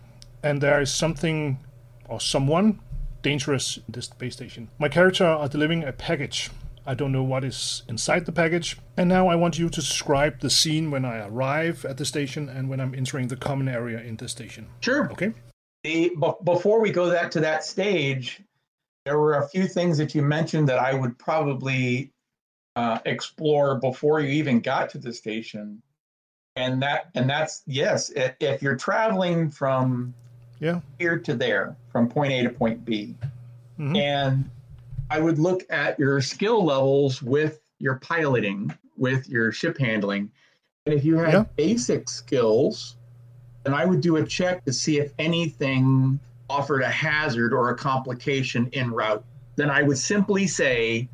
and 0.42 0.60
there 0.60 0.80
is 0.80 0.92
something 0.92 1.58
or 2.08 2.20
someone 2.20 2.80
dangerous 3.22 3.78
in 3.78 3.84
this 3.88 4.06
space 4.06 4.34
station. 4.34 4.68
My 4.78 4.88
character 4.88 5.24
are 5.24 5.48
delivering 5.48 5.84
a 5.84 5.92
package 5.92 6.50
I 6.86 6.94
don't 6.94 7.12
know 7.12 7.22
what 7.22 7.44
is 7.44 7.82
inside 7.88 8.26
the 8.26 8.32
package. 8.32 8.78
And 8.96 9.08
now 9.08 9.28
I 9.28 9.36
want 9.36 9.58
you 9.58 9.68
to 9.68 9.80
describe 9.80 10.40
the 10.40 10.50
scene 10.50 10.90
when 10.90 11.04
I 11.04 11.26
arrive 11.26 11.84
at 11.84 11.96
the 11.96 12.04
station 12.04 12.48
and 12.48 12.68
when 12.68 12.80
I'm 12.80 12.94
entering 12.94 13.28
the 13.28 13.36
common 13.36 13.68
area 13.68 14.00
in 14.00 14.16
the 14.16 14.28
station. 14.28 14.66
Sure. 14.80 15.10
Okay. 15.12 15.32
The, 15.84 16.12
before 16.44 16.80
we 16.80 16.90
go 16.90 17.08
that 17.10 17.32
to 17.32 17.40
that 17.40 17.64
stage, 17.64 18.42
there 19.04 19.18
were 19.18 19.34
a 19.34 19.48
few 19.48 19.66
things 19.66 19.98
that 19.98 20.14
you 20.14 20.22
mentioned 20.22 20.68
that 20.68 20.78
I 20.78 20.94
would 20.94 21.18
probably 21.18 22.12
uh, 22.76 22.98
explore 23.04 23.76
before 23.76 24.20
you 24.20 24.28
even 24.28 24.60
got 24.60 24.90
to 24.90 24.98
the 24.98 25.12
station. 25.12 25.82
And 26.54 26.82
that 26.82 27.08
and 27.14 27.28
that's 27.30 27.62
yes, 27.66 28.12
if 28.14 28.60
you're 28.60 28.76
traveling 28.76 29.50
from 29.50 30.12
yeah 30.60 30.80
here 30.98 31.18
to 31.18 31.34
there, 31.34 31.74
from 31.90 32.10
point 32.10 32.32
A 32.32 32.42
to 32.42 32.50
point 32.50 32.84
B, 32.84 33.16
mm-hmm. 33.78 33.96
and 33.96 34.50
I 35.12 35.20
would 35.20 35.38
look 35.38 35.62
at 35.68 35.98
your 35.98 36.22
skill 36.22 36.64
levels 36.64 37.22
with 37.22 37.60
your 37.78 37.96
piloting, 37.96 38.72
with 38.96 39.28
your 39.28 39.52
ship 39.52 39.76
handling. 39.76 40.30
And 40.86 40.94
if 40.94 41.04
you 41.04 41.18
had 41.18 41.34
yeah. 41.34 41.44
basic 41.54 42.08
skills, 42.08 42.96
then 43.62 43.74
I 43.74 43.84
would 43.84 44.00
do 44.00 44.16
a 44.16 44.24
check 44.24 44.64
to 44.64 44.72
see 44.72 45.00
if 45.00 45.12
anything 45.18 46.18
offered 46.48 46.80
a 46.80 46.88
hazard 46.88 47.52
or 47.52 47.68
a 47.68 47.76
complication 47.76 48.70
en 48.72 48.90
route. 48.90 49.22
Then 49.56 49.68
I 49.68 49.82
would 49.82 49.98
simply 49.98 50.46
say 50.46 51.10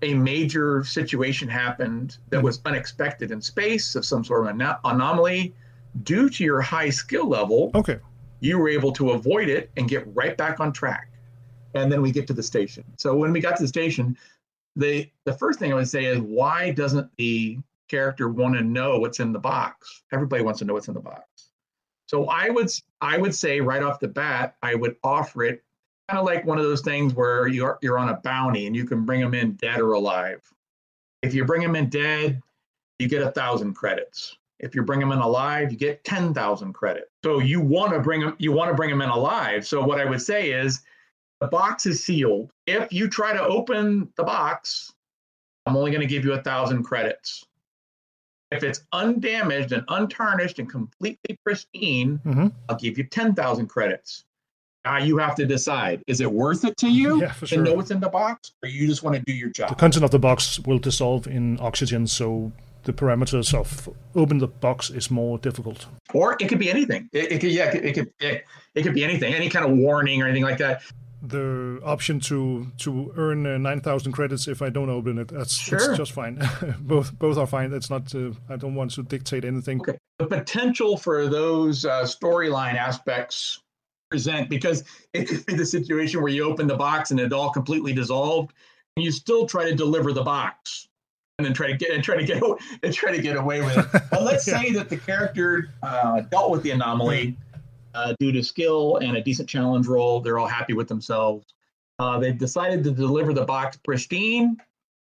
a 0.00 0.14
major 0.14 0.82
situation 0.82 1.46
happened 1.46 2.16
that 2.30 2.42
was 2.42 2.62
unexpected 2.64 3.32
in 3.32 3.42
space 3.42 3.96
of 3.96 4.06
some 4.06 4.24
sort 4.24 4.46
of 4.46 4.58
an 4.58 4.66
anomaly 4.82 5.54
due 6.04 6.30
to 6.30 6.42
your 6.42 6.62
high 6.62 6.88
skill 6.88 7.28
level. 7.28 7.70
Okay. 7.74 7.98
You 8.40 8.58
were 8.58 8.70
able 8.70 8.92
to 8.92 9.10
avoid 9.10 9.50
it 9.50 9.70
and 9.76 9.90
get 9.90 10.06
right 10.16 10.38
back 10.38 10.58
on 10.58 10.72
track 10.72 11.09
and 11.74 11.90
then 11.90 12.02
we 12.02 12.10
get 12.12 12.26
to 12.28 12.32
the 12.32 12.42
station. 12.42 12.84
So 12.96 13.14
when 13.14 13.32
we 13.32 13.40
got 13.40 13.56
to 13.56 13.62
the 13.62 13.68
station, 13.68 14.16
the 14.76 15.10
the 15.24 15.32
first 15.32 15.58
thing 15.58 15.72
I 15.72 15.76
would 15.76 15.88
say 15.88 16.04
is 16.04 16.20
why 16.20 16.70
doesn't 16.70 17.10
the 17.16 17.58
character 17.88 18.28
want 18.28 18.54
to 18.56 18.62
know 18.62 18.98
what's 18.98 19.20
in 19.20 19.32
the 19.32 19.38
box? 19.38 20.02
Everybody 20.12 20.42
wants 20.42 20.60
to 20.60 20.64
know 20.64 20.74
what's 20.74 20.88
in 20.88 20.94
the 20.94 21.00
box. 21.00 21.24
So 22.06 22.26
I 22.26 22.48
would 22.48 22.70
I 23.00 23.18
would 23.18 23.34
say 23.34 23.60
right 23.60 23.82
off 23.82 24.00
the 24.00 24.08
bat, 24.08 24.56
I 24.62 24.74
would 24.74 24.96
offer 25.02 25.44
it 25.44 25.62
kind 26.08 26.18
of 26.18 26.26
like 26.26 26.44
one 26.44 26.58
of 26.58 26.64
those 26.64 26.80
things 26.80 27.14
where 27.14 27.46
you're 27.46 27.78
you're 27.82 27.98
on 27.98 28.08
a 28.08 28.16
bounty 28.16 28.66
and 28.66 28.74
you 28.74 28.84
can 28.84 29.04
bring 29.04 29.20
them 29.20 29.34
in 29.34 29.52
dead 29.52 29.80
or 29.80 29.92
alive. 29.92 30.40
If 31.22 31.34
you 31.34 31.44
bring 31.44 31.62
them 31.62 31.76
in 31.76 31.88
dead, 31.88 32.42
you 32.98 33.08
get 33.08 33.22
a 33.22 33.30
thousand 33.30 33.74
credits. 33.74 34.36
If 34.58 34.74
you 34.74 34.82
bring 34.82 35.00
them 35.00 35.12
in 35.12 35.18
alive, 35.18 35.70
you 35.70 35.78
get 35.78 36.04
ten 36.04 36.34
thousand 36.34 36.72
credits. 36.72 37.10
So 37.24 37.38
you 37.38 37.60
want 37.60 37.92
to 37.92 38.00
bring 38.00 38.20
them 38.20 38.34
you 38.38 38.52
want 38.52 38.70
to 38.70 38.74
bring 38.74 38.90
them 38.90 39.02
in 39.02 39.08
alive. 39.08 39.66
So 39.66 39.82
what 39.82 40.00
I 40.00 40.04
would 40.04 40.20
say 40.20 40.50
is 40.50 40.80
the 41.40 41.48
box 41.48 41.86
is 41.86 42.04
sealed. 42.04 42.50
If 42.66 42.92
you 42.92 43.08
try 43.08 43.32
to 43.32 43.42
open 43.42 44.12
the 44.16 44.24
box, 44.24 44.92
I'm 45.66 45.76
only 45.76 45.90
going 45.90 46.02
to 46.02 46.06
give 46.06 46.24
you 46.24 46.34
a 46.34 46.42
thousand 46.42 46.84
credits. 46.84 47.44
If 48.50 48.62
it's 48.64 48.82
undamaged 48.92 49.72
and 49.72 49.84
untarnished 49.88 50.58
and 50.58 50.68
completely 50.68 51.38
pristine, 51.44 52.20
mm-hmm. 52.24 52.48
I'll 52.68 52.76
give 52.76 52.98
you 52.98 53.04
10,000 53.04 53.66
credits. 53.68 54.24
Now 54.84 54.98
you 54.98 55.18
have 55.18 55.34
to 55.36 55.46
decide 55.46 56.02
is 56.06 56.20
it 56.20 56.32
worth 56.32 56.64
it 56.64 56.76
to 56.78 56.88
you 56.88 57.20
yeah, 57.20 57.32
to 57.32 57.58
know 57.58 57.74
what's 57.74 57.90
in 57.90 58.00
the 58.00 58.08
box, 58.08 58.52
or 58.62 58.68
you 58.68 58.86
just 58.86 59.02
want 59.02 59.14
to 59.14 59.22
do 59.22 59.32
your 59.32 59.50
job? 59.50 59.68
The 59.68 59.74
content 59.74 60.04
of 60.04 60.10
the 60.10 60.18
box 60.18 60.58
will 60.60 60.78
dissolve 60.78 61.26
in 61.26 61.60
oxygen, 61.60 62.06
so 62.06 62.50
the 62.84 62.92
parameters 62.94 63.52
of 63.52 63.90
open 64.14 64.38
the 64.38 64.48
box 64.48 64.88
is 64.88 65.10
more 65.10 65.36
difficult. 65.36 65.86
Or 66.14 66.36
it 66.40 66.48
could 66.48 66.58
be 66.58 66.70
anything. 66.70 67.10
It, 67.12 67.32
it 67.32 67.40
could 67.42 67.50
yeah, 67.50 67.70
it 67.70 67.92
could, 67.92 68.10
it, 68.20 68.46
it 68.74 68.82
could 68.82 68.94
be 68.94 69.04
anything, 69.04 69.34
any 69.34 69.50
kind 69.50 69.66
of 69.66 69.76
warning 69.76 70.22
or 70.22 70.26
anything 70.26 70.44
like 70.44 70.58
that. 70.58 70.82
The 71.22 71.80
option 71.84 72.18
to 72.20 72.66
to 72.78 73.12
earn 73.16 73.46
uh, 73.46 73.58
nine 73.58 73.80
thousand 73.80 74.12
credits 74.12 74.48
if 74.48 74.62
I 74.62 74.70
don't 74.70 74.88
open 74.88 75.18
it, 75.18 75.28
that's, 75.28 75.54
Sure. 75.54 75.78
that's 75.78 75.96
just 75.98 76.12
fine. 76.12 76.40
both 76.80 77.12
both 77.18 77.36
are 77.36 77.46
fine. 77.46 77.72
It's 77.74 77.90
not. 77.90 78.14
Uh, 78.14 78.30
I 78.48 78.56
don't 78.56 78.74
want 78.74 78.92
to 78.92 79.02
dictate 79.02 79.44
anything. 79.44 79.80
Okay. 79.82 79.98
The 80.18 80.26
potential 80.26 80.96
for 80.96 81.26
those 81.28 81.84
uh, 81.84 82.02
storyline 82.04 82.74
aspects 82.76 83.60
present 84.10 84.48
because 84.48 84.82
it 85.12 85.28
could 85.28 85.44
be 85.46 85.54
the 85.54 85.66
situation 85.66 86.22
where 86.22 86.32
you 86.32 86.44
open 86.44 86.66
the 86.66 86.76
box 86.76 87.10
and 87.10 87.20
it 87.20 87.32
all 87.34 87.50
completely 87.50 87.92
dissolved, 87.92 88.52
and 88.96 89.04
you 89.04 89.12
still 89.12 89.46
try 89.46 89.64
to 89.68 89.74
deliver 89.74 90.12
the 90.14 90.22
box, 90.22 90.88
and 91.38 91.44
then 91.46 91.52
try 91.52 91.66
to 91.66 91.76
get 91.76 91.90
and 91.90 92.02
try 92.02 92.16
to 92.16 92.24
get 92.24 92.42
and 92.82 92.94
try 92.94 93.14
to 93.14 93.20
get 93.20 93.36
away 93.36 93.60
with 93.60 93.76
it. 93.76 94.02
But 94.10 94.22
let's 94.22 94.46
Yeah. 94.48 94.58
say 94.62 94.72
that 94.72 94.88
the 94.88 94.96
character 94.96 95.68
uh, 95.82 96.22
dealt 96.22 96.50
with 96.50 96.62
the 96.62 96.70
anomaly 96.70 97.36
uh, 97.94 98.14
due 98.18 98.32
to 98.32 98.42
skill 98.42 98.96
and 98.96 99.16
a 99.16 99.22
decent 99.22 99.48
challenge 99.48 99.86
roll. 99.86 100.20
They're 100.20 100.38
all 100.38 100.46
happy 100.46 100.72
with 100.72 100.88
themselves. 100.88 101.46
Uh, 101.98 102.18
they've 102.18 102.38
decided 102.38 102.82
to 102.84 102.90
deliver 102.92 103.32
the 103.32 103.44
box 103.44 103.76
pristine 103.76 104.56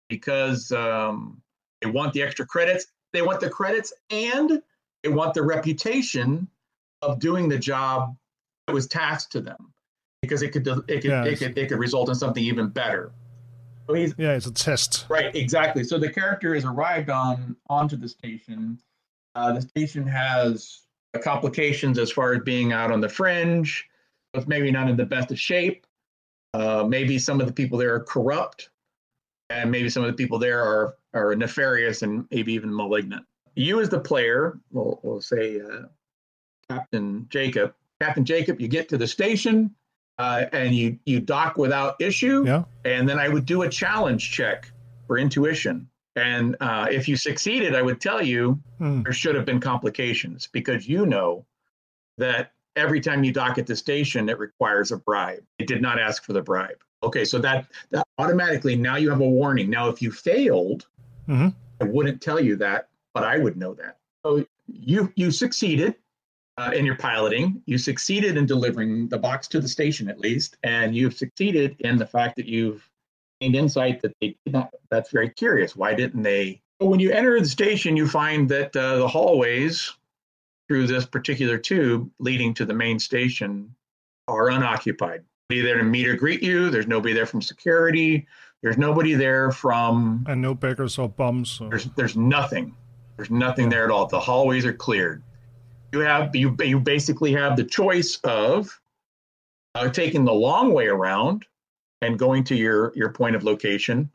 because 0.10 0.72
um, 0.72 1.42
they 1.82 1.90
want 1.90 2.14
the 2.14 2.22
extra 2.22 2.46
credits. 2.46 2.88
They 3.14 3.22
want 3.22 3.40
the 3.40 3.50
credits 3.50 3.94
and 4.10 4.62
they 5.04 5.10
want 5.10 5.34
the 5.34 5.44
reputation 5.44 6.48
of 7.02 7.20
doing 7.20 7.48
the 7.48 7.60
job 7.60 8.16
that 8.66 8.74
was 8.74 8.88
tasked 8.88 9.32
to 9.34 9.42
them 9.42 9.74
because 10.22 10.42
it 10.42 10.52
could 10.52 10.68
it 10.68 11.02
could 11.02 11.06
Yeah, 11.06 11.24
it 11.26 11.40
could 11.40 11.58
it 11.58 11.70
could 11.70 11.80
result 11.80 12.10
in 12.10 12.16
something 12.16 12.44
even 12.44 12.70
better. 12.70 13.12
So 13.88 13.94
he's 13.94 14.14
Yeah, 14.18 14.34
it's 14.34 14.48
a 14.48 14.52
test. 14.52 15.06
Right, 15.10 15.34
exactly. 15.36 15.84
So 15.84 15.98
the 15.98 16.10
character 16.10 16.54
has 16.56 16.66
arrived 16.66 17.10
on 17.10 17.56
onto 17.70 17.96
the 17.96 18.10
station. 18.10 18.80
Uh, 19.36 19.54
the 19.54 19.62
station 19.62 20.06
has 20.08 20.87
complications 21.18 21.98
as 22.00 22.12
far 22.12 22.34
as 22.34 22.42
being 22.44 22.74
out 22.74 22.92
on 22.92 23.02
the 23.02 23.10
fringe. 23.10 23.88
It's 24.34 24.48
maybe 24.48 24.72
not 24.72 24.90
in 24.90 24.98
the 24.98 25.06
best 25.06 25.32
of 25.32 25.40
shape. 25.40 25.86
Uh, 26.54 26.84
maybe 26.88 27.18
some 27.20 27.40
of 27.42 27.48
the 27.48 27.54
people 27.54 27.78
there 27.78 27.94
are 27.94 28.00
corrupt, 28.04 28.70
and 29.50 29.70
maybe 29.72 29.90
some 29.90 30.04
of 30.04 30.08
the 30.08 30.14
people 30.16 30.40
there 30.40 30.62
are 30.62 30.96
are 31.14 31.36
nefarious 31.36 32.02
and 32.02 32.26
maybe 32.32 32.54
even 32.54 32.74
malignant. 32.76 33.26
You, 33.56 33.80
as 33.82 33.90
the 33.90 34.00
player, 34.00 34.60
we'll, 34.72 35.00
we'll 35.04 35.22
say 35.22 35.60
uh, 35.60 35.84
Captain 36.70 37.26
Jacob. 37.30 37.74
Captain 38.02 38.24
Jacob, 38.26 38.62
you 38.62 38.68
get 38.68 38.88
to 38.90 38.98
the 38.98 39.08
station 39.08 39.74
uh, 40.20 40.46
and 40.54 40.76
you 40.76 41.00
you 41.06 41.20
dock 41.20 41.58
without 41.58 41.96
issue 42.00 42.44
Yeah. 42.46 42.64
and 42.86 43.08
then 43.10 43.18
I 43.20 43.28
would 43.30 43.46
do 43.46 43.64
a 43.64 43.70
challenge 43.70 44.32
check 44.32 44.72
for 45.08 45.18
intuition. 45.18 45.90
And 46.18 46.56
uh, 46.62 46.88
if 46.90 47.08
you 47.08 47.16
succeeded, 47.16 47.76
I 47.76 47.82
would 47.84 48.02
tell 48.02 48.22
you 48.24 48.60
Hmm. 48.80 49.04
there 49.04 49.14
should 49.14 49.36
have 49.36 49.46
been 49.46 49.60
complications 49.60 50.48
because 50.52 50.88
you 50.88 51.06
know 51.06 51.46
that 52.18 52.52
every 52.76 53.00
time 53.00 53.24
you 53.24 53.32
dock 53.32 53.58
at 53.60 53.68
the 53.68 53.76
station, 53.76 54.28
it 54.30 54.40
requires 54.40 54.92
a 54.92 54.98
bribe. 54.98 55.44
It 55.60 55.68
did 55.68 55.82
not 55.82 56.00
ask 56.00 56.24
for 56.24 56.34
the 56.34 56.42
bribe. 56.42 56.80
Okay, 57.04 57.24
so 57.24 57.38
that 57.40 57.68
that 57.92 58.06
automatically 58.18 58.76
now 58.76 58.96
you 58.96 59.10
have 59.12 59.22
a 59.22 59.30
warning. 59.30 59.70
Now, 59.70 59.90
if 59.90 60.02
you 60.02 60.12
failed, 60.12 60.88
Mhm. 61.28 61.54
I 61.80 61.84
wouldn't 61.86 62.20
tell 62.22 62.40
you 62.40 62.56
that, 62.58 62.90
but 63.14 63.24
I 63.24 63.38
would 63.38 63.56
know 63.56 63.76
that. 63.76 63.98
So 64.26 64.46
you 64.68 65.14
you 65.16 65.30
succeeded 65.32 65.96
uh, 66.58 66.72
in 66.74 66.84
your 66.86 66.96
piloting. 66.96 67.62
You 67.68 67.78
succeeded 67.78 68.36
in 68.38 68.48
delivering 68.48 69.08
the 69.10 69.20
box 69.20 69.48
to 69.50 69.60
the 69.60 69.68
station 69.68 70.10
at 70.10 70.20
least, 70.20 70.58
and 70.64 70.96
you've 70.96 71.14
succeeded 71.14 71.76
in 71.82 71.98
the 71.98 72.08
fact 72.08 72.36
that 72.38 72.48
you've 72.48 72.90
insight 73.40 74.02
that 74.02 74.16
they 74.22 74.36
did 74.46 74.54
not. 74.54 74.70
That's 74.90 75.12
very 75.12 75.30
curious. 75.30 75.76
Why 75.76 75.94
didn't 75.94 76.24
they? 76.24 76.62
When 76.80 77.00
you 77.00 77.12
enter 77.12 77.40
the 77.40 77.48
station, 77.48 77.98
you 77.98 78.08
find 78.08 78.50
that 78.50 78.76
uh, 78.76 78.98
the 78.98 79.08
hallways 79.08 79.94
through 80.68 80.88
this 80.88 81.06
particular 81.06 81.58
tube 81.58 82.10
leading 82.20 82.54
to 82.56 82.66
the 82.66 82.74
main 82.74 83.00
station 83.00 83.74
are 84.28 84.50
unoccupied. 84.50 85.24
Nobody 85.50 85.66
there 85.66 85.78
to 85.78 85.84
meet 85.84 86.08
or 86.08 86.16
greet 86.16 86.44
you. 86.44 86.70
There's 86.70 86.88
nobody 86.88 87.14
there 87.14 87.26
from 87.26 87.42
security. 87.42 88.28
There's 88.62 88.78
nobody 88.78 89.14
there 89.14 89.52
from 89.52 90.26
And 90.28 90.42
no 90.42 90.54
beggars 90.54 90.98
or 90.98 91.08
bums. 91.08 91.62
Or, 91.62 91.70
there's 91.70 91.86
there's 91.96 92.18
nothing. 92.18 92.76
There's 93.16 93.32
nothing 93.32 93.70
there 93.70 93.86
at 93.86 93.92
all. 93.92 94.08
The 94.08 94.20
hallways 94.20 94.66
are 94.66 94.74
cleared. 94.74 95.24
You 95.94 96.00
have 96.02 96.36
you 96.36 96.56
you 96.60 96.80
basically 96.80 97.32
have 97.34 97.56
the 97.56 97.64
choice 97.64 98.20
of 98.24 98.80
uh, 99.76 99.90
taking 99.90 100.26
the 100.26 100.34
long 100.34 100.74
way 100.74 100.88
around 100.88 101.46
and 102.02 102.18
going 102.20 102.44
to 102.46 102.56
your 102.56 102.92
your 102.96 103.10
point 103.10 103.36
of 103.36 103.44
location, 103.44 104.10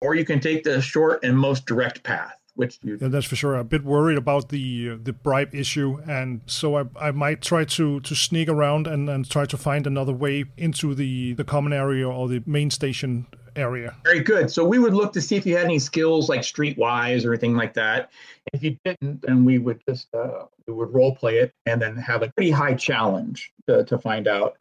or 0.00 0.14
you 0.14 0.24
can 0.24 0.40
take 0.40 0.64
the 0.64 0.80
short 0.80 1.24
and 1.24 1.38
most 1.38 1.66
direct 1.66 2.02
path, 2.02 2.36
which 2.54 2.78
you 2.82 2.98
yeah, 3.00 3.08
that's 3.08 3.26
for 3.26 3.36
sure. 3.36 3.54
I'm 3.54 3.60
a 3.60 3.64
bit 3.64 3.84
worried 3.84 4.18
about 4.18 4.48
the 4.48 4.90
uh, 4.90 4.96
the 5.02 5.12
bribe 5.12 5.54
issue, 5.54 5.98
and 6.08 6.40
so 6.46 6.76
I, 6.76 6.84
I 6.98 7.10
might 7.10 7.42
try 7.42 7.64
to, 7.64 8.00
to 8.00 8.14
sneak 8.14 8.48
around 8.48 8.86
and, 8.86 9.08
and 9.08 9.28
try 9.28 9.46
to 9.46 9.56
find 9.56 9.86
another 9.86 10.12
way 10.12 10.44
into 10.56 10.94
the, 10.94 11.34
the 11.34 11.44
common 11.44 11.72
area 11.72 12.08
or 12.08 12.28
the 12.28 12.42
main 12.46 12.70
station 12.70 13.26
area. 13.56 13.94
Very 14.04 14.20
good. 14.20 14.50
So 14.50 14.64
we 14.64 14.78
would 14.78 14.94
look 14.94 15.12
to 15.14 15.20
see 15.20 15.36
if 15.36 15.46
you 15.46 15.56
had 15.56 15.64
any 15.64 15.78
skills 15.78 16.28
like 16.28 16.40
streetwise 16.40 17.24
or 17.24 17.32
anything 17.32 17.54
like 17.54 17.74
that. 17.74 18.10
If 18.52 18.62
you 18.62 18.76
didn't, 18.84 19.22
then 19.22 19.44
we 19.44 19.58
would 19.58 19.82
just 19.88 20.14
uh, 20.14 20.44
we 20.66 20.74
would 20.74 20.92
role 20.92 21.14
play 21.14 21.38
it 21.38 21.52
and 21.64 21.80
then 21.80 21.96
have 21.96 22.22
a 22.22 22.30
pretty 22.32 22.50
high 22.50 22.74
challenge 22.74 23.52
to, 23.66 23.84
to 23.84 23.98
find 23.98 24.28
out. 24.28 24.56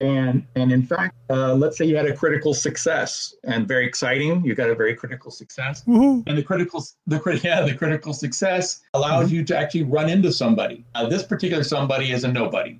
And 0.00 0.46
and 0.54 0.72
in 0.72 0.82
fact, 0.82 1.14
uh, 1.30 1.54
let's 1.54 1.78
say 1.78 1.86
you 1.86 1.96
had 1.96 2.06
a 2.06 2.14
critical 2.14 2.52
success 2.52 3.34
and 3.44 3.66
very 3.66 3.86
exciting. 3.86 4.44
You 4.44 4.54
got 4.54 4.68
a 4.68 4.74
very 4.74 4.94
critical 4.94 5.30
success. 5.30 5.84
Woohoo! 5.84 6.22
And 6.26 6.36
the 6.36 6.42
critical, 6.42 6.84
the 7.06 7.18
crit, 7.18 7.42
yeah, 7.44 7.62
the 7.62 7.74
critical 7.74 8.12
success 8.12 8.82
allows 8.92 9.32
you 9.32 9.42
to 9.44 9.56
actually 9.56 9.84
run 9.84 10.10
into 10.10 10.30
somebody. 10.32 10.84
Uh, 10.94 11.08
this 11.08 11.22
particular 11.22 11.64
somebody 11.64 12.12
is 12.12 12.24
a 12.24 12.28
nobody, 12.28 12.78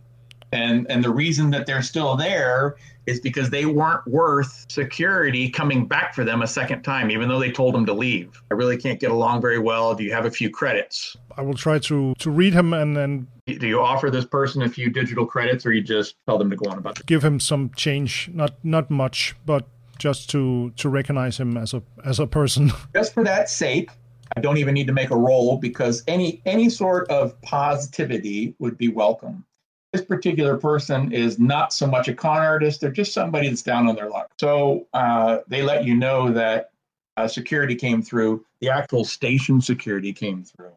and 0.53 0.87
and 0.91 1.03
the 1.03 1.11
reason 1.11 1.51
that 1.51 1.67
they're 1.67 1.83
still 1.83 2.17
there 2.17 2.77
is 3.07 3.21
because 3.21 3.51
they 3.51 3.67
weren't 3.67 4.07
worth 4.07 4.67
security 4.69 5.49
coming 5.49 5.87
back 5.87 6.15
for 6.15 6.25
them 6.25 6.43
a 6.43 6.47
second 6.47 6.83
time, 6.83 7.11
even 7.11 7.29
though 7.29 7.39
they 7.39 7.53
told 7.53 7.75
them 7.75 7.87
to 7.87 7.93
leave. 7.93 8.43
I 8.51 8.55
really 8.55 8.77
can't 8.77 8.99
get 8.99 9.13
along 9.13 9.41
very 9.41 9.61
well. 9.61 9.95
Do 9.95 10.03
you 10.03 10.13
have 10.13 10.27
a 10.27 10.31
few 10.31 10.51
credits? 10.51 11.17
I 11.37 11.43
will 11.43 11.55
try 11.55 11.79
to, 11.81 12.15
to 12.19 12.31
read 12.31 12.53
him 12.53 12.73
and 12.73 12.97
then 12.97 13.29
Do 13.47 13.67
you 13.67 13.81
offer 13.81 14.11
this 14.11 14.25
person 14.25 14.63
a 14.63 14.69
few 14.69 14.91
digital 14.91 15.25
credits, 15.25 15.65
or 15.65 15.73
you 15.73 15.83
just 15.83 16.17
tell 16.27 16.37
them 16.37 16.51
to 16.51 16.57
go 16.57 16.71
on 16.71 16.79
about 16.79 16.97
their 16.97 17.05
give 17.07 17.25
him 17.25 17.39
some 17.39 17.71
change. 17.77 18.29
Not 18.33 18.55
not 18.65 18.91
much, 18.91 19.37
but 19.47 19.69
just 19.99 20.29
to, 20.31 20.71
to 20.77 20.89
recognize 20.89 21.39
him 21.39 21.57
as 21.57 21.75
a 21.75 21.83
as 22.05 22.19
a 22.19 22.27
person. 22.27 22.73
just 22.95 23.15
for 23.15 23.25
that 23.25 23.49
sake, 23.49 23.91
I 24.37 24.41
don't 24.41 24.59
even 24.59 24.75
need 24.75 24.87
to 24.89 24.93
make 24.93 25.11
a 25.11 25.17
roll 25.17 25.59
because 25.59 26.03
any 26.09 26.43
any 26.45 26.69
sort 26.69 27.09
of 27.09 27.41
positivity 27.43 28.55
would 28.59 28.77
be 28.77 28.89
welcome. 28.89 29.45
This 29.93 30.05
particular 30.05 30.59
person 30.59 31.13
is 31.13 31.39
not 31.39 31.73
so 31.73 31.87
much 31.87 32.09
a 32.09 32.15
con 32.15 32.39
artist; 32.39 32.81
they're 32.81 32.91
just 32.91 33.13
somebody 33.15 33.49
that's 33.49 33.63
down 33.63 33.89
on 33.89 33.95
their 33.95 34.11
luck. 34.11 34.29
So 34.39 34.87
uh, 34.93 35.39
they 35.49 35.63
let 35.63 35.85
you 35.85 35.95
know 35.97 36.31
that 36.33 36.71
uh, 37.17 37.29
security 37.29 37.75
came 37.75 38.03
through. 38.03 38.45
The 38.61 38.69
actual 38.71 39.05
station 39.05 39.61
security 39.61 40.13
came 40.13 40.43
through, 40.45 40.73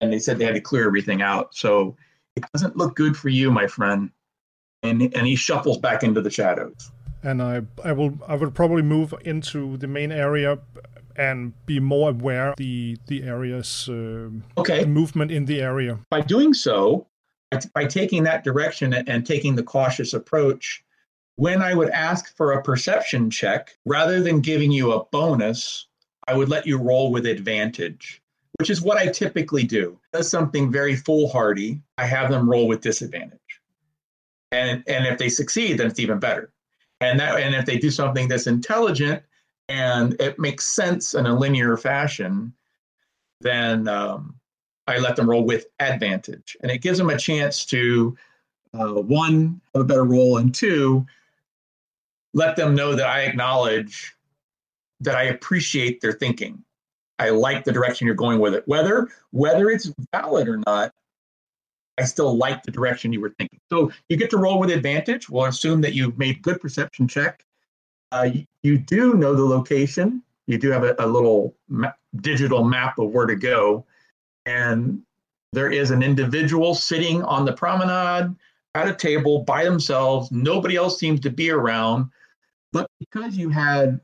and 0.00 0.12
they 0.12 0.18
said 0.18 0.38
they 0.38 0.44
had 0.46 0.54
to 0.54 0.60
clear 0.60 0.86
everything 0.86 1.20
out. 1.22 1.54
So 1.54 1.96
it 2.36 2.44
doesn't 2.54 2.76
look 2.76 2.94
good 2.96 3.16
for 3.16 3.28
you, 3.28 3.50
my 3.50 3.66
friend. 3.66 4.10
And 4.82 5.02
and 5.14 5.26
he 5.26 5.36
shuffles 5.36 5.76
back 5.78 6.02
into 6.02 6.22
the 6.22 6.30
shadows. 6.30 6.90
and 7.22 7.42
I 7.42 7.60
I 7.84 7.92
will 7.92 8.12
I 8.26 8.36
will 8.36 8.50
probably 8.50 8.82
move 8.82 9.12
into 9.26 9.76
the 9.76 9.86
main 9.86 10.10
area 10.12 10.58
and 11.16 11.52
be 11.66 11.80
more 11.80 12.08
aware 12.10 12.50
of 12.50 12.56
the 12.56 12.96
the 13.08 13.22
area's 13.24 13.88
uh, 13.90 14.30
Okay. 14.56 14.86
movement 14.86 15.30
in 15.30 15.44
the 15.44 15.60
area. 15.60 15.98
by 16.10 16.22
doing 16.22 16.54
so, 16.54 17.06
by, 17.74 17.84
taking 17.84 18.22
that 18.24 18.44
direction 18.44 18.92
and, 18.92 19.08
and 19.08 19.26
taking 19.26 19.54
the 19.54 19.62
cautious 19.62 20.14
approach, 20.14 20.84
when 21.36 21.62
I 21.62 21.74
would 21.74 21.90
ask 21.90 22.36
for 22.36 22.52
a 22.52 22.62
perception 22.62 23.30
check, 23.30 23.76
rather 23.84 24.22
than 24.22 24.40
giving 24.40 24.70
you 24.70 24.92
a 24.92 25.04
bonus, 25.06 25.86
I 26.28 26.36
would 26.36 26.48
let 26.48 26.66
you 26.66 26.78
roll 26.78 27.10
with 27.10 27.26
advantage, 27.26 28.22
which 28.58 28.70
is 28.70 28.82
what 28.82 28.98
I 28.98 29.08
typically 29.08 29.64
do. 29.64 29.98
Does 30.12 30.30
something 30.30 30.70
very 30.70 30.96
foolhardy, 30.96 31.82
I 31.98 32.06
have 32.06 32.30
them 32.30 32.48
roll 32.48 32.68
with 32.68 32.82
disadvantage. 32.82 33.38
And 34.52 34.82
and 34.86 35.06
if 35.06 35.18
they 35.18 35.28
succeed, 35.28 35.78
then 35.78 35.86
it's 35.86 36.00
even 36.00 36.18
better. 36.18 36.52
And 37.00 37.18
that 37.20 37.40
and 37.40 37.54
if 37.54 37.66
they 37.66 37.78
do 37.78 37.90
something 37.90 38.28
that's 38.28 38.46
intelligent 38.46 39.22
and 39.68 40.20
it 40.20 40.38
makes 40.38 40.66
sense 40.66 41.14
in 41.14 41.26
a 41.26 41.38
linear 41.38 41.76
fashion, 41.76 42.52
then 43.40 43.88
um, 43.88 44.39
I 44.90 44.98
let 44.98 45.16
them 45.16 45.28
roll 45.30 45.44
with 45.44 45.66
advantage, 45.78 46.56
and 46.62 46.70
it 46.70 46.78
gives 46.78 46.98
them 46.98 47.10
a 47.10 47.18
chance 47.18 47.64
to 47.66 48.16
uh, 48.74 48.94
one 48.94 49.60
have 49.74 49.82
a 49.82 49.84
better 49.84 50.04
roll, 50.04 50.38
and 50.38 50.54
two 50.54 51.06
let 52.34 52.56
them 52.56 52.74
know 52.74 52.94
that 52.94 53.06
I 53.06 53.22
acknowledge 53.22 54.14
that 55.00 55.16
I 55.16 55.24
appreciate 55.24 56.00
their 56.00 56.12
thinking. 56.12 56.62
I 57.18 57.30
like 57.30 57.64
the 57.64 57.72
direction 57.72 58.06
you're 58.06 58.14
going 58.16 58.38
with 58.40 58.54
it, 58.54 58.62
whether 58.66 59.08
whether 59.30 59.70
it's 59.70 59.92
valid 60.12 60.48
or 60.48 60.58
not. 60.66 60.92
I 61.98 62.04
still 62.04 62.34
like 62.38 62.62
the 62.62 62.70
direction 62.70 63.12
you 63.12 63.20
were 63.20 63.34
thinking. 63.36 63.60
So 63.68 63.92
you 64.08 64.16
get 64.16 64.30
to 64.30 64.38
roll 64.38 64.58
with 64.58 64.70
advantage. 64.70 65.28
We'll 65.28 65.44
assume 65.44 65.82
that 65.82 65.92
you've 65.92 66.16
made 66.16 66.40
good 66.40 66.58
perception 66.58 67.06
check. 67.06 67.44
Uh, 68.10 68.30
you, 68.32 68.46
you 68.62 68.78
do 68.78 69.14
know 69.14 69.34
the 69.34 69.44
location. 69.44 70.22
you 70.46 70.56
do 70.56 70.70
have 70.70 70.82
a, 70.82 70.94
a 70.98 71.06
little 71.06 71.54
ma- 71.68 71.92
digital 72.22 72.64
map 72.64 72.98
of 72.98 73.10
where 73.10 73.26
to 73.26 73.36
go, 73.36 73.84
and 74.50 75.02
there 75.52 75.70
is 75.70 75.90
an 75.90 76.02
individual 76.02 76.74
sitting 76.74 77.22
on 77.22 77.44
the 77.44 77.52
promenade 77.52 78.34
at 78.74 78.88
a 78.88 78.94
table 78.94 79.42
by 79.44 79.64
themselves. 79.64 80.30
Nobody 80.30 80.76
else 80.76 80.98
seems 80.98 81.20
to 81.20 81.30
be 81.30 81.50
around, 81.50 82.10
but 82.72 82.88
because 82.98 83.36
you 83.36 83.48
had 83.48 84.00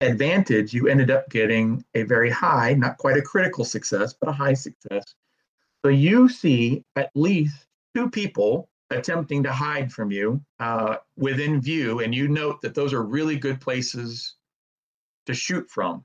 advantage, 0.00 0.72
you 0.72 0.88
ended 0.88 1.10
up 1.10 1.28
getting 1.30 1.84
a 1.94 2.02
very 2.02 2.30
high, 2.30 2.74
not 2.74 2.98
quite 2.98 3.16
a 3.16 3.22
critical 3.22 3.64
success, 3.64 4.14
but 4.18 4.28
a 4.28 4.32
high 4.32 4.54
success. 4.54 5.14
So 5.84 5.90
you 5.90 6.28
see 6.28 6.84
at 6.96 7.10
least 7.14 7.66
two 7.94 8.10
people 8.10 8.68
attempting 8.90 9.42
to 9.42 9.52
hide 9.52 9.92
from 9.92 10.10
you 10.10 10.40
uh, 10.58 10.96
within 11.16 11.60
view, 11.60 12.00
and 12.00 12.14
you 12.14 12.28
note 12.28 12.60
that 12.60 12.74
those 12.74 12.92
are 12.92 13.02
really 13.02 13.36
good 13.36 13.60
places 13.60 14.34
to 15.26 15.34
shoot 15.34 15.70
from, 15.70 16.04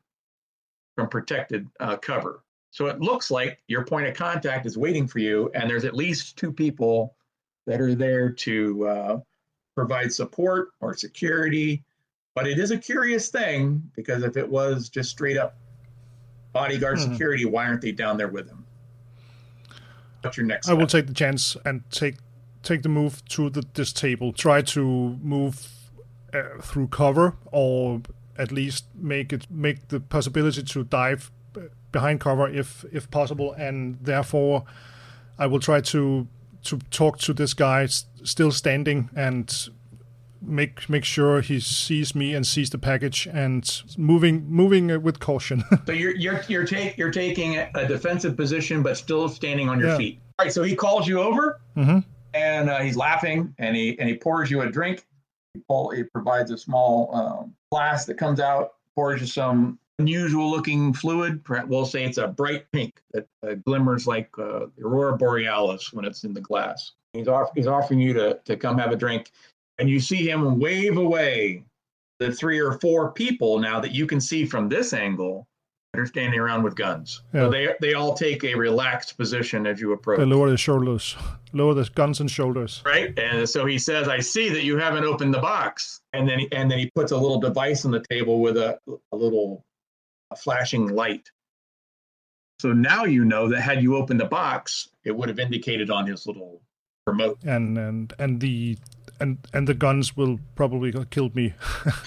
from 0.95 1.09
protected 1.09 1.67
uh, 1.79 1.97
cover. 1.97 2.44
So 2.75 2.87
it 2.87 2.99
looks 2.99 3.31
like 3.31 3.59
your 3.69 3.85
point 3.85 4.05
of 4.05 4.15
contact 4.15 4.65
is 4.65 4.77
waiting 4.77 5.07
for 5.07 5.19
you, 5.19 5.49
and 5.55 5.69
there's 5.69 5.85
at 5.85 5.95
least 5.95 6.35
two 6.35 6.51
people 6.51 7.15
that 7.67 7.79
are 7.79 7.95
there 7.95 8.29
to 8.29 8.85
uh, 8.85 9.19
provide 9.75 10.11
support 10.11 10.71
or 10.81 10.93
security. 10.93 11.85
But 12.35 12.47
it 12.47 12.59
is 12.59 12.71
a 12.71 12.77
curious 12.77 13.29
thing 13.29 13.81
because 13.95 14.23
if 14.23 14.35
it 14.35 14.45
was 14.49 14.89
just 14.89 15.09
straight 15.09 15.37
up 15.37 15.55
bodyguard 16.51 16.97
Mhm. 16.97 17.11
security, 17.11 17.45
why 17.45 17.65
aren't 17.65 17.79
they 17.81 17.93
down 17.93 18.17
there 18.17 18.27
with 18.27 18.49
him? 18.49 18.65
What's 20.21 20.35
your 20.35 20.45
next? 20.45 20.67
I 20.67 20.73
will 20.73 20.85
take 20.85 21.07
the 21.07 21.13
chance 21.13 21.55
and 21.63 21.81
take 21.91 22.17
take 22.61 22.81
the 22.81 22.89
move 22.89 23.23
to 23.29 23.49
the, 23.49 23.63
this 23.73 23.93
table. 23.93 24.33
Try 24.33 24.61
to 24.61 25.17
move 25.23 25.65
uh, 26.33 26.59
through 26.61 26.87
cover, 26.87 27.37
or 27.53 28.01
at 28.37 28.51
least 28.51 28.83
make 28.95 29.31
it 29.31 29.49
make 29.49 29.87
the 29.87 30.01
possibility 30.01 30.61
to 30.61 30.83
dive 30.83 31.31
behind 31.95 32.19
cover 32.19 32.47
if 32.61 32.85
if 32.91 33.09
possible. 33.09 33.53
And 33.57 33.97
therefore, 34.01 34.63
I 35.39 35.47
will 35.47 35.59
try 35.61 35.81
to 35.81 36.27
to 36.69 36.79
talk 36.91 37.17
to 37.19 37.33
this 37.33 37.53
guy 37.53 37.83
s- 37.83 38.05
still 38.23 38.51
standing 38.51 39.09
and 39.15 39.69
make 40.41 40.89
make 40.89 41.05
sure 41.05 41.41
he 41.41 41.59
sees 41.59 42.13
me 42.15 42.35
and 42.35 42.45
sees 42.45 42.69
the 42.69 42.77
package 42.77 43.27
and 43.33 43.63
moving 43.97 44.45
moving 44.49 45.01
with 45.01 45.19
caution. 45.19 45.63
So 45.87 45.93
you're 45.93 46.15
you're 46.15 46.41
you're 46.49 46.65
take 46.65 46.97
you're 46.99 47.11
taking 47.25 47.57
a 47.57 47.87
defensive 47.87 48.35
position, 48.35 48.83
but 48.83 48.97
still 48.97 49.29
standing 49.29 49.69
on 49.69 49.79
your 49.79 49.89
Yeah. 49.89 49.97
feet. 49.97 50.19
All 50.37 50.45
right. 50.45 50.53
So 50.53 50.63
he 50.63 50.75
calls 50.75 51.07
you 51.07 51.19
over, 51.21 51.59
hmm 51.75 51.99
and 52.33 52.69
uh, 52.69 52.79
he's 52.85 52.97
laughing, 52.97 53.53
and 53.59 53.75
he 53.75 53.97
and 53.99 54.09
he 54.09 54.15
pours 54.17 54.51
you 54.51 54.61
a 54.61 54.69
drink. 54.69 55.05
He, 55.53 55.61
pull, 55.69 55.91
he 55.91 56.03
provides 56.03 56.51
a 56.51 56.57
small 56.57 57.15
um, 57.15 57.55
flask 57.69 58.07
that 58.07 58.17
comes 58.17 58.39
out, 58.41 58.73
pours 58.95 59.21
you 59.21 59.27
some 59.27 59.79
unusual 59.99 60.49
looking 60.49 60.93
fluid. 60.93 61.41
We'll 61.67 61.85
say 61.85 62.03
it's 62.03 62.17
a 62.17 62.27
bright 62.27 62.65
pink 62.71 63.01
that 63.11 63.27
uh, 63.47 63.55
glimmers 63.65 64.07
like 64.07 64.29
uh, 64.37 64.67
the 64.77 64.83
aurora 64.83 65.17
borealis 65.17 65.93
when 65.93 66.05
it's 66.05 66.23
in 66.23 66.33
the 66.33 66.41
glass. 66.41 66.93
He's 67.13 67.27
off, 67.27 67.49
he's 67.55 67.67
offering 67.67 67.99
you 67.99 68.13
to 68.13 68.39
to 68.45 68.57
come 68.57 68.77
have 68.77 68.91
a 68.91 68.95
drink, 68.95 69.31
and 69.79 69.89
you 69.89 69.99
see 69.99 70.27
him 70.29 70.59
wave 70.59 70.97
away 70.97 71.63
the 72.19 72.31
three 72.31 72.59
or 72.59 72.79
four 72.79 73.11
people 73.11 73.59
now 73.59 73.79
that 73.79 73.91
you 73.91 74.05
can 74.05 74.21
see 74.21 74.45
from 74.45 74.69
this 74.69 74.93
angle 74.93 75.47
that 75.93 76.01
are 76.01 76.05
standing 76.05 76.39
around 76.39 76.63
with 76.63 76.75
guns. 76.75 77.21
Yeah. 77.33 77.43
So 77.43 77.49
they 77.49 77.69
they 77.79 77.93
all 77.93 78.13
take 78.13 78.43
a 78.43 78.53
relaxed 78.53 79.17
position 79.17 79.65
as 79.65 79.79
you 79.79 79.93
approach. 79.93 80.19
They 80.19 80.25
lower 80.25 80.49
the 80.49 80.57
shoulders, 80.57 81.15
lower 81.53 81.73
the 81.73 81.89
guns 81.95 82.19
and 82.19 82.29
shoulders. 82.29 82.81
right? 82.85 83.17
And 83.17 83.47
so 83.47 83.65
he 83.65 83.77
says, 83.79 84.09
"I 84.09 84.19
see 84.19 84.49
that 84.49 84.63
you 84.63 84.77
haven't 84.77 85.05
opened 85.05 85.33
the 85.33 85.39
box." 85.39 86.01
And 86.11 86.27
then 86.27 86.39
he, 86.39 86.51
and 86.51 86.69
then 86.69 86.79
he 86.79 86.91
puts 86.95 87.11
a 87.13 87.17
little 87.17 87.39
device 87.39 87.85
on 87.85 87.91
the 87.91 88.03
table 88.09 88.41
with 88.41 88.57
a 88.57 88.77
a 89.13 89.15
little 89.15 89.63
flashing 90.35 90.87
light. 90.87 91.29
So 92.59 92.71
now 92.73 93.03
you 93.03 93.25
know 93.25 93.49
that 93.49 93.61
had 93.61 93.83
you 93.83 93.95
opened 93.97 94.19
the 94.19 94.25
box, 94.25 94.89
it 95.03 95.15
would 95.15 95.29
have 95.29 95.39
indicated 95.39 95.89
on 95.91 96.07
his 96.07 96.25
little 96.25 96.61
remote. 97.05 97.37
and 97.43 97.77
and 97.77 98.13
and 98.17 98.39
the 98.39 98.77
and 99.19 99.37
and 99.53 99.67
the 99.67 99.73
guns 99.73 100.15
will 100.17 100.39
probably 100.55 100.93
kill 101.11 101.29
me. 101.33 101.53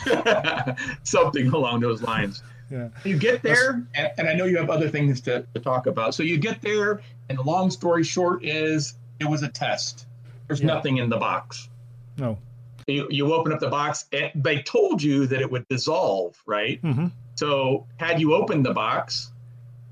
Something 1.02 1.48
along 1.48 1.80
those 1.80 2.02
lines. 2.02 2.42
yeah. 2.70 2.88
You 3.04 3.16
get 3.18 3.42
there, 3.42 3.86
and, 3.94 4.10
and 4.18 4.28
I 4.28 4.34
know 4.34 4.44
you 4.44 4.58
have 4.58 4.70
other 4.70 4.88
things 4.88 5.20
to, 5.22 5.46
to 5.54 5.60
talk 5.60 5.86
about. 5.86 6.14
So 6.14 6.22
you 6.22 6.38
get 6.38 6.60
there, 6.62 7.00
and 7.28 7.38
the 7.38 7.42
long 7.42 7.70
story 7.70 8.04
short 8.04 8.44
is 8.44 8.94
it 9.20 9.24
was 9.28 9.42
a 9.42 9.48
test. 9.48 10.06
There's 10.46 10.60
Yeah. 10.60 10.66
nothing 10.66 10.96
in 10.98 11.08
the 11.08 11.16
box. 11.18 11.68
No. 12.16 12.38
You, 12.86 13.06
you 13.10 13.32
open 13.34 13.52
up 13.52 13.60
the 13.60 13.68
box, 13.68 14.06
and 14.12 14.30
they 14.34 14.62
told 14.62 15.02
you 15.02 15.26
that 15.26 15.40
it 15.40 15.50
would 15.50 15.66
dissolve, 15.68 16.40
right? 16.46 16.80
hmm 16.80 17.06
So 17.38 17.86
had 17.98 18.20
you 18.20 18.34
opened 18.34 18.66
the 18.66 18.74
box, 18.74 19.30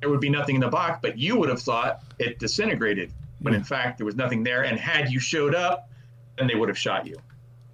there 0.01 0.11
would 0.11 0.19
be 0.19 0.29
nothing 0.29 0.57
in 0.57 0.61
the 0.63 0.69
box, 0.69 0.99
but 1.01 1.17
you 1.17 1.39
would 1.39 1.49
have 1.49 1.63
thought 1.63 2.03
it 2.19 2.41
disintegrated 2.41 3.13
when 3.39 3.55
in 3.55 3.63
fact 3.63 3.99
there 3.99 4.05
was 4.05 4.17
nothing 4.17 4.43
there. 4.43 4.65
And 4.65 4.77
had 4.77 5.13
you 5.13 5.21
showed 5.21 5.55
up, 5.55 5.89
then 6.37 6.49
they 6.49 6.57
would 6.57 6.69
have 6.69 6.77
shot 6.77 7.07
you. 7.07 7.15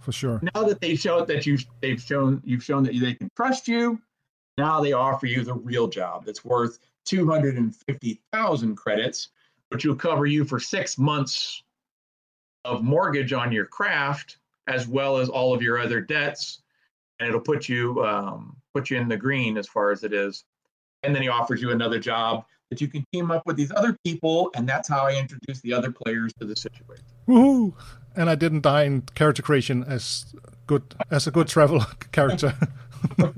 For 0.01 0.13
sure. 0.13 0.41
Now 0.55 0.65
that 0.65 0.83
they 0.83 0.95
showed 0.95 1.27
that 1.29 1.47
you 1.47 1.57
they've 1.81 1.99
shown 1.99 2.43
you've 2.45 2.63
shown 2.63 2.83
that 2.83 3.01
they 3.01 3.15
can 3.15 3.31
trust 3.35 3.67
you, 3.67 3.99
now 4.59 4.83
they 4.83 4.93
offer 4.93 5.25
you 5.25 5.43
the 5.43 5.55
real 5.55 5.89
job 5.89 6.27
that's 6.27 6.45
worth 6.45 6.79
two 7.07 7.27
hundred 7.27 7.57
and 7.57 7.75
fifty 7.75 8.21
thousand 8.31 8.77
credits, 8.77 9.31
which 9.71 9.87
will 9.87 9.97
cover 9.97 10.27
you 10.27 10.45
for 10.45 10.61
six 10.61 10.99
months 10.99 11.63
of 12.67 12.85
mortgage 12.85 13.33
on 13.33 13.51
your 13.51 13.65
craft, 13.65 14.37
as 14.67 14.87
well 14.87 15.17
as 15.17 15.31
all 15.31 15.55
of 15.55 15.63
your 15.63 15.79
other 15.79 16.03
debts, 16.03 16.61
and 17.19 17.27
it'll 17.27 17.41
put 17.41 17.71
you 17.71 18.05
um, 18.05 18.55
put 18.75 18.91
you 18.91 18.99
in 18.99 19.09
the 19.09 19.17
green 19.17 19.57
as 19.57 19.67
far 19.67 19.91
as 19.91 20.05
it 20.05 20.13
is. 20.13 20.45
And 21.03 21.15
then 21.15 21.23
he 21.23 21.29
offers 21.29 21.61
you 21.61 21.71
another 21.71 21.99
job 21.99 22.45
that 22.71 22.81
you 22.81 22.89
can 22.89 23.05
team 23.13 23.31
up 23.31 23.43
with 23.45 23.57
these 23.57 23.71
other 23.77 23.95
people, 24.05 24.51
and 24.55 24.67
that's 24.67 24.89
how 24.89 25.07
I 25.07 25.19
introduce 25.19 25.61
the 25.61 25.75
other 25.75 25.91
players 25.93 26.33
to 26.41 26.47
the 26.47 26.57
situation. 26.57 27.05
Woohoo! 27.29 27.75
And 28.17 28.31
I 28.31 28.35
didn't 28.35 28.63
die 28.63 28.85
in 28.85 29.03
character 29.15 29.43
creation 29.43 29.85
as 29.85 30.35
good 30.67 30.95
as 31.11 31.27
a 31.27 31.31
good 31.31 31.49
travel 31.49 31.81
character. 32.13 32.55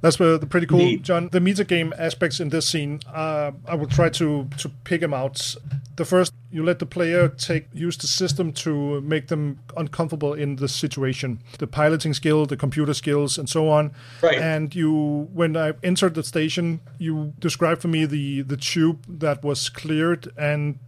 That's 0.00 0.20
uh, 0.20 0.38
the 0.38 0.46
pretty 0.46 0.66
cool, 0.66 0.80
Indeed. 0.80 1.04
John. 1.04 1.28
The 1.30 1.40
metagame 1.40 1.92
aspects 1.98 2.40
in 2.40 2.48
this 2.48 2.66
scene, 2.66 3.00
uh, 3.12 3.52
I 3.66 3.74
will 3.74 3.86
try 3.86 4.08
to 4.10 4.48
to 4.58 4.68
pick 4.84 5.00
them 5.00 5.12
out. 5.12 5.54
The 5.96 6.04
first, 6.06 6.32
you 6.50 6.64
let 6.64 6.78
the 6.78 6.86
player 6.86 7.28
take 7.28 7.66
use 7.74 7.98
the 7.98 8.06
system 8.06 8.52
to 8.64 9.00
make 9.02 9.28
them 9.28 9.58
uncomfortable 9.76 10.32
in 10.32 10.56
the 10.56 10.68
situation. 10.68 11.42
The 11.58 11.66
piloting 11.66 12.14
skill, 12.14 12.46
the 12.46 12.56
computer 12.56 12.94
skills, 12.94 13.36
and 13.36 13.48
so 13.48 13.68
on. 13.68 13.92
Right. 14.22 14.38
And 14.38 14.74
you, 14.74 15.28
when 15.34 15.56
I 15.56 15.74
entered 15.82 16.14
the 16.14 16.22
station, 16.22 16.80
you 16.98 17.34
described 17.38 17.82
for 17.82 17.88
me 17.88 18.06
the 18.06 18.42
the 18.42 18.56
tube 18.56 19.04
that 19.20 19.44
was 19.44 19.68
cleared 19.68 20.32
and 20.38 20.78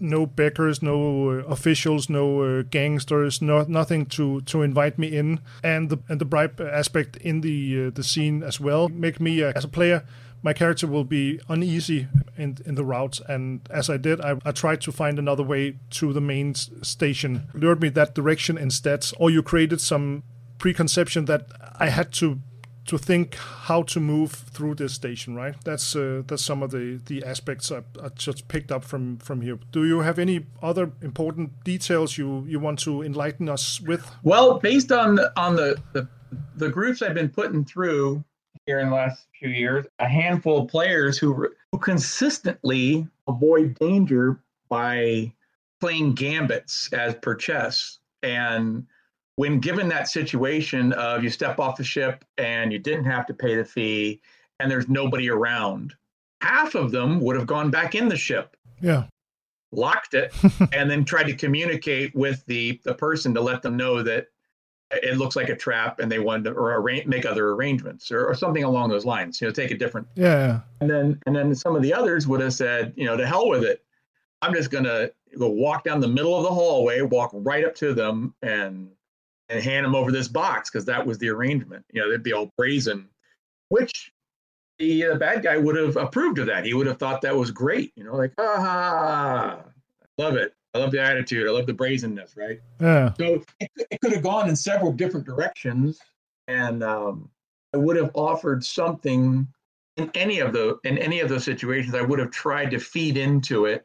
no 0.00 0.26
beggars, 0.26 0.82
no 0.82 1.30
uh, 1.30 1.32
officials, 1.44 2.08
no 2.08 2.42
uh, 2.42 2.62
gangsters, 2.62 3.42
no 3.42 3.64
nothing 3.68 4.06
to 4.06 4.40
to 4.42 4.62
invite 4.62 4.98
me 4.98 5.08
in, 5.08 5.40
and 5.62 5.90
the 5.90 5.98
and 6.08 6.20
the 6.20 6.24
bribe 6.24 6.60
aspect 6.60 7.16
in 7.18 7.42
the 7.42 7.86
uh, 7.86 7.90
the 7.90 8.02
scene 8.02 8.42
as 8.42 8.58
well 8.58 8.88
make 8.88 9.20
me 9.20 9.42
uh, 9.42 9.52
as 9.54 9.64
a 9.64 9.68
player. 9.68 10.04
My 10.42 10.54
character 10.54 10.86
will 10.86 11.04
be 11.04 11.38
uneasy 11.48 12.08
in 12.36 12.56
in 12.64 12.74
the 12.74 12.84
routes, 12.84 13.20
and 13.28 13.60
as 13.70 13.90
I 13.90 13.98
did, 13.98 14.20
I, 14.20 14.38
I 14.44 14.52
tried 14.52 14.80
to 14.82 14.92
find 14.92 15.18
another 15.18 15.42
way 15.42 15.76
to 15.90 16.12
the 16.12 16.20
main 16.20 16.54
station. 16.54 17.48
Lured 17.52 17.82
me 17.82 17.90
that 17.90 18.14
direction 18.14 18.56
instead, 18.56 19.04
or 19.18 19.30
you 19.30 19.42
created 19.42 19.80
some 19.80 20.22
preconception 20.58 21.26
that 21.26 21.48
I 21.78 21.88
had 21.90 22.12
to 22.12 22.40
to 22.90 22.98
think 22.98 23.36
how 23.36 23.82
to 23.84 24.00
move 24.00 24.32
through 24.32 24.74
this 24.74 24.92
station, 24.92 25.36
right? 25.36 25.54
That's 25.64 25.94
uh, 25.94 26.22
that's 26.26 26.44
some 26.44 26.60
of 26.64 26.72
the 26.72 27.00
the 27.06 27.24
aspects 27.24 27.70
I, 27.70 27.82
I 28.02 28.08
just 28.16 28.48
picked 28.48 28.72
up 28.72 28.84
from 28.84 29.18
from 29.18 29.40
here. 29.42 29.58
Do 29.70 29.84
you 29.84 30.00
have 30.00 30.18
any 30.18 30.46
other 30.60 30.90
important 31.00 31.62
details 31.62 32.18
you 32.18 32.44
you 32.48 32.58
want 32.58 32.80
to 32.80 33.02
enlighten 33.02 33.48
us 33.48 33.80
with? 33.80 34.10
Well, 34.24 34.58
based 34.58 34.90
on 34.90 35.14
the, 35.14 35.32
on 35.36 35.54
the, 35.54 35.80
the 35.92 36.08
the 36.56 36.68
groups 36.68 37.00
I've 37.00 37.14
been 37.14 37.28
putting 37.28 37.64
through 37.64 38.24
here 38.66 38.80
in 38.80 38.90
the 38.90 38.96
last 38.96 39.26
few 39.38 39.50
years, 39.50 39.86
a 40.00 40.08
handful 40.08 40.62
of 40.62 40.68
players 40.68 41.16
who, 41.16 41.48
who 41.72 41.78
consistently 41.78 43.06
avoid 43.28 43.78
danger 43.78 44.40
by 44.68 45.32
playing 45.80 46.14
gambits 46.14 46.92
as 46.92 47.14
per 47.14 47.34
chess. 47.36 47.98
And 48.22 48.86
when 49.40 49.58
given 49.58 49.88
that 49.88 50.06
situation 50.06 50.92
of 50.92 51.24
you 51.24 51.30
step 51.30 51.58
off 51.58 51.78
the 51.78 51.82
ship 51.82 52.26
and 52.36 52.70
you 52.70 52.78
didn't 52.78 53.06
have 53.06 53.24
to 53.24 53.32
pay 53.32 53.56
the 53.56 53.64
fee 53.64 54.20
and 54.58 54.70
there's 54.70 54.86
nobody 54.86 55.30
around, 55.30 55.94
half 56.42 56.74
of 56.74 56.90
them 56.90 57.18
would 57.20 57.36
have 57.36 57.46
gone 57.46 57.70
back 57.70 57.94
in 57.94 58.06
the 58.06 58.18
ship 58.18 58.54
Yeah, 58.82 59.04
locked 59.72 60.12
it, 60.12 60.34
and 60.74 60.90
then 60.90 61.06
tried 61.06 61.22
to 61.28 61.34
communicate 61.34 62.14
with 62.14 62.44
the 62.44 62.82
the 62.84 62.94
person 62.94 63.32
to 63.32 63.40
let 63.40 63.62
them 63.62 63.78
know 63.78 64.02
that 64.02 64.26
it 64.90 65.16
looks 65.16 65.36
like 65.36 65.48
a 65.48 65.56
trap, 65.56 66.00
and 66.00 66.12
they 66.12 66.18
wanted 66.18 66.44
to 66.44 66.50
or 66.50 66.72
arra- 66.72 67.06
make 67.06 67.24
other 67.24 67.48
arrangements 67.52 68.12
or, 68.12 68.26
or 68.26 68.34
something 68.34 68.64
along 68.64 68.90
those 68.90 69.06
lines. 69.06 69.40
You 69.40 69.46
know, 69.46 69.54
take 69.54 69.70
a 69.70 69.78
different. 69.78 70.06
yeah, 70.16 70.60
And 70.82 70.90
then 70.90 71.18
and 71.24 71.34
then 71.34 71.54
some 71.54 71.74
of 71.74 71.80
the 71.80 71.94
others 71.94 72.28
would 72.28 72.42
have 72.42 72.52
said, 72.52 72.92
you 72.94 73.06
know, 73.06 73.16
to 73.16 73.26
hell 73.26 73.48
with 73.48 73.64
it. 73.64 73.82
I'm 74.42 74.52
just 74.52 74.70
gonna 74.70 75.08
go 75.38 75.48
walk 75.48 75.84
down 75.84 76.00
the 76.00 76.08
middle 76.08 76.36
of 76.36 76.42
the 76.42 76.50
hallway, 76.50 77.00
walk 77.00 77.30
right 77.32 77.64
up 77.64 77.74
to 77.76 77.94
them, 77.94 78.34
and 78.42 78.90
and 79.50 79.62
hand 79.62 79.84
them 79.84 79.94
over 79.94 80.10
this 80.12 80.28
box 80.28 80.70
because 80.70 80.86
that 80.86 81.04
was 81.04 81.18
the 81.18 81.28
arrangement. 81.28 81.84
You 81.92 82.00
know, 82.00 82.10
they'd 82.10 82.22
be 82.22 82.32
all 82.32 82.50
brazen. 82.56 83.08
which 83.68 84.12
the 84.78 85.06
uh, 85.06 85.14
bad 85.16 85.42
guy 85.42 85.58
would 85.58 85.76
have 85.76 85.96
approved 85.96 86.38
of 86.38 86.46
that. 86.46 86.64
He 86.64 86.72
would 86.72 86.86
have 86.86 86.98
thought 86.98 87.20
that 87.22 87.36
was 87.36 87.50
great, 87.50 87.92
you 87.96 88.04
know, 88.04 88.16
like, 88.16 88.32
ah, 88.38 89.60
I 89.62 90.22
love 90.22 90.36
it. 90.36 90.54
I 90.74 90.78
love 90.78 90.92
the 90.92 91.02
attitude. 91.02 91.46
I 91.46 91.50
love 91.50 91.66
the 91.66 91.74
brazenness, 91.74 92.36
right? 92.36 92.60
Yeah. 92.80 93.12
So 93.14 93.42
it, 93.58 93.70
it 93.90 94.00
could 94.00 94.12
have 94.12 94.22
gone 94.22 94.48
in 94.48 94.56
several 94.56 94.92
different 94.92 95.26
directions, 95.26 95.98
and 96.48 96.82
um, 96.82 97.28
I 97.74 97.76
would 97.76 97.96
have 97.96 98.10
offered 98.14 98.64
something 98.64 99.46
in 99.96 100.10
any 100.14 100.38
of 100.38 100.52
the 100.52 100.78
in 100.84 100.96
any 100.96 101.20
of 101.20 101.28
those 101.28 101.44
situations. 101.44 101.94
I 101.94 102.02
would 102.02 102.20
have 102.20 102.30
tried 102.30 102.70
to 102.70 102.78
feed 102.78 103.16
into 103.16 103.66
it 103.66 103.84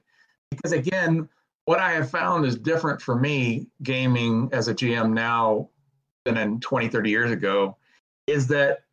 because 0.51 0.71
again, 0.73 1.27
what 1.65 1.79
I 1.79 1.91
have 1.93 2.09
found 2.09 2.45
is 2.45 2.55
different 2.55 3.01
for 3.01 3.15
me 3.15 3.67
gaming 3.83 4.49
as 4.51 4.67
a 4.67 4.73
GM 4.73 5.13
now 5.13 5.69
than 6.23 6.37
in 6.37 6.59
20, 6.59 6.87
30 6.87 7.09
years 7.09 7.31
ago, 7.31 7.77
is 8.27 8.47
that 8.47 8.83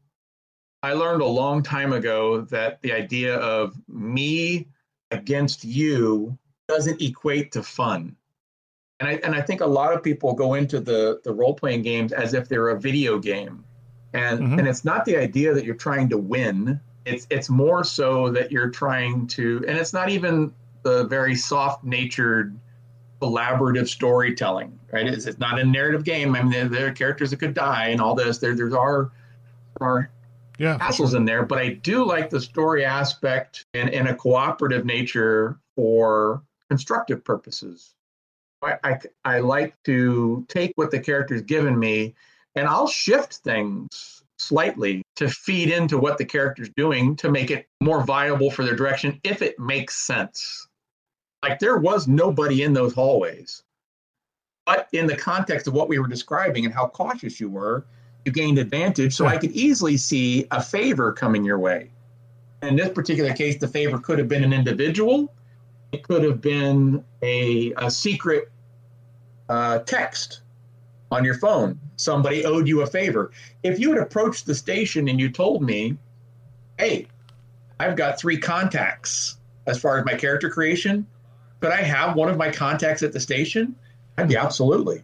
I 0.83 0.95
learned 0.95 1.23
a 1.23 1.27
long 1.27 1.63
time 1.63 1.93
ago 1.93 2.41
that 2.43 2.83
the 2.83 2.93
idea 2.93 3.37
of 3.37 3.77
me 3.89 4.69
against 5.11 5.65
you 5.65 6.37
doesn't 6.67 7.01
equate 7.01 7.53
to 7.53 7.63
fun. 7.63 8.17
And 9.01 9.09
I, 9.09 9.13
and 9.25 9.35
I 9.35 9.43
think 9.43 9.61
a 9.61 9.67
lot 9.67 9.93
of 9.93 10.03
people 10.03 10.33
go 10.33 10.55
into 10.55 10.81
the, 10.81 11.21
the 11.25 11.33
role 11.33 11.55
playing 11.55 11.83
games 11.83 12.13
as 12.13 12.35
if 12.35 12.49
they're 12.49 12.71
a 12.71 12.81
video 12.81 13.19
game. 13.19 13.65
And, 14.15 14.41
mm-hmm. 14.41 14.59
and 14.59 14.69
it's 14.69 14.85
not 14.85 15.05
the 15.05 15.17
idea 15.17 15.55
that 15.55 15.65
you're 15.65 15.75
trying 15.75 16.09
to 16.11 16.19
win. 16.19 16.81
It's, 17.05 17.27
it's 17.31 17.49
more 17.49 17.85
so 17.85 18.31
that 18.31 18.53
you're 18.53 18.71
trying 18.71 19.27
to, 19.29 19.65
and 19.67 19.77
it's 19.77 19.93
not 19.93 20.09
even 20.09 20.55
the 20.83 21.05
very 21.05 21.35
soft 21.35 21.85
natured 21.85 22.59
collaborative 23.21 23.89
storytelling, 23.89 24.79
right? 24.93 25.07
It's, 25.07 25.27
it's 25.27 25.39
not 25.39 25.59
a 25.59 25.65
narrative 25.65 26.05
game. 26.05 26.35
I 26.35 26.43
mean, 26.43 26.51
there, 26.51 26.69
there, 26.69 26.87
are 26.89 26.93
characters 26.93 27.31
that 27.31 27.39
could 27.39 27.55
die 27.55 27.89
and 27.89 28.01
all 28.01 28.15
this. 28.15 28.39
There, 28.39 28.55
there's 28.55 28.75
our, 28.75 29.13
our 29.81 30.11
yeah, 30.59 30.79
hassles 30.79 31.15
in 31.15 31.25
there, 31.25 31.45
but 31.45 31.59
I 31.59 31.75
do 31.75 32.05
like 32.05 32.31
the 32.31 32.41
story 32.41 32.85
aspect 32.85 33.65
and, 33.75 33.91
and 33.91 34.09
a 34.09 34.15
cooperative 34.15 34.85
nature 34.85 35.59
for 35.77 36.43
constructive 36.69 37.25
purposes. 37.25 37.95
I, 38.63 38.77
I, 38.83 38.99
I 39.25 39.39
like 39.41 39.75
to 39.85 40.45
take 40.49 40.73
what 40.77 40.91
the 40.91 41.01
character's 41.01 41.43
given 41.43 41.79
me 41.79 42.15
and 42.55 42.69
I'll 42.69 42.89
shift 42.89 43.35
things 43.37 44.23
slightly 44.39 45.03
to 45.17 45.29
feed 45.29 45.71
into 45.71 45.99
what 45.99 46.19
the 46.19 46.25
character's 46.25 46.71
doing 46.77 47.17
to 47.17 47.31
make 47.31 47.51
it 47.51 47.69
more 47.81 48.05
viable 48.05 48.51
for 48.51 48.65
their 48.65 48.77
direction 48.77 49.21
if 49.25 49.43
it 49.43 49.59
makes 49.59 49.97
sense. 49.97 50.69
Like 51.43 51.59
there 51.59 51.79
was 51.79 52.07
nobody 52.07 52.63
in 52.63 52.73
those 52.73 52.95
hallways. 52.95 53.63
But 54.65 54.89
in 54.93 55.07
the 55.07 55.17
context 55.17 55.67
of 55.67 55.75
what 55.75 55.89
we 55.89 55.99
were 55.99 56.07
describing 56.07 56.65
and 56.65 56.73
how 56.73 56.87
cautious 56.87 57.41
you 57.41 57.49
were, 57.49 57.85
you 58.25 58.31
gained 58.31 58.59
advantage. 58.59 59.15
So 59.15 59.27
I 59.27 59.37
could 59.37 59.51
easily 59.51 59.97
see 59.97 60.47
a 60.53 60.63
favor 60.63 61.13
coming 61.13 61.45
your 61.45 61.59
way. 61.59 61.91
In 62.63 62.77
this 62.77 62.91
particular 62.91 63.33
case, 63.33 63.59
the 63.59 63.67
favor 63.67 63.99
could 63.99 64.21
have 64.21 64.29
been 64.29 64.45
an 64.45 64.53
individual, 64.53 65.35
it 65.91 66.05
could 66.05 66.23
have 66.23 66.41
been 66.41 67.05
a, 67.23 67.73
a 67.77 67.91
secret 67.91 68.51
uh, 69.49 69.81
text 69.81 70.43
on 71.11 71.25
your 71.25 71.35
phone. 71.35 71.79
Somebody 71.97 72.45
owed 72.45 72.67
you 72.67 72.83
a 72.83 72.87
favor. 72.87 73.33
If 73.63 73.79
you 73.79 73.93
had 73.93 74.01
approached 74.01 74.47
the 74.47 74.55
station 74.55 75.09
and 75.09 75.21
you 75.21 75.31
told 75.31 75.63
me, 75.63 75.99
hey, 76.79 77.09
I've 77.79 77.97
got 77.97 78.19
three 78.19 78.39
contacts 78.39 79.37
as 79.67 79.79
far 79.79 79.99
as 79.99 80.07
my 80.07 80.15
character 80.15 80.49
creation, 80.49 81.07
could 81.63 81.73
I 81.73 81.83
have 81.83 82.17
one 82.17 82.29
of 82.29 82.37
my 82.37 82.51
contacts 82.51 83.03
at 83.03 83.13
the 83.13 83.21
station? 83.21 83.75
I'd 84.19 84.29
be 84.29 84.37
absolutely. 84.37 85.03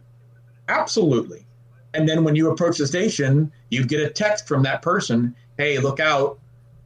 Absolutely. 0.69 1.47
And 1.95 2.07
then 2.07 2.25
when 2.25 2.35
you 2.35 2.51
approach 2.51 2.77
the 2.77 2.87
station, 2.87 3.51
you 3.71 3.85
get 3.87 4.01
a 4.01 4.11
text 4.11 4.47
from 4.47 4.63
that 4.65 4.83
person 4.83 5.35
hey, 5.57 5.79
look 5.79 5.99
out, 5.99 6.39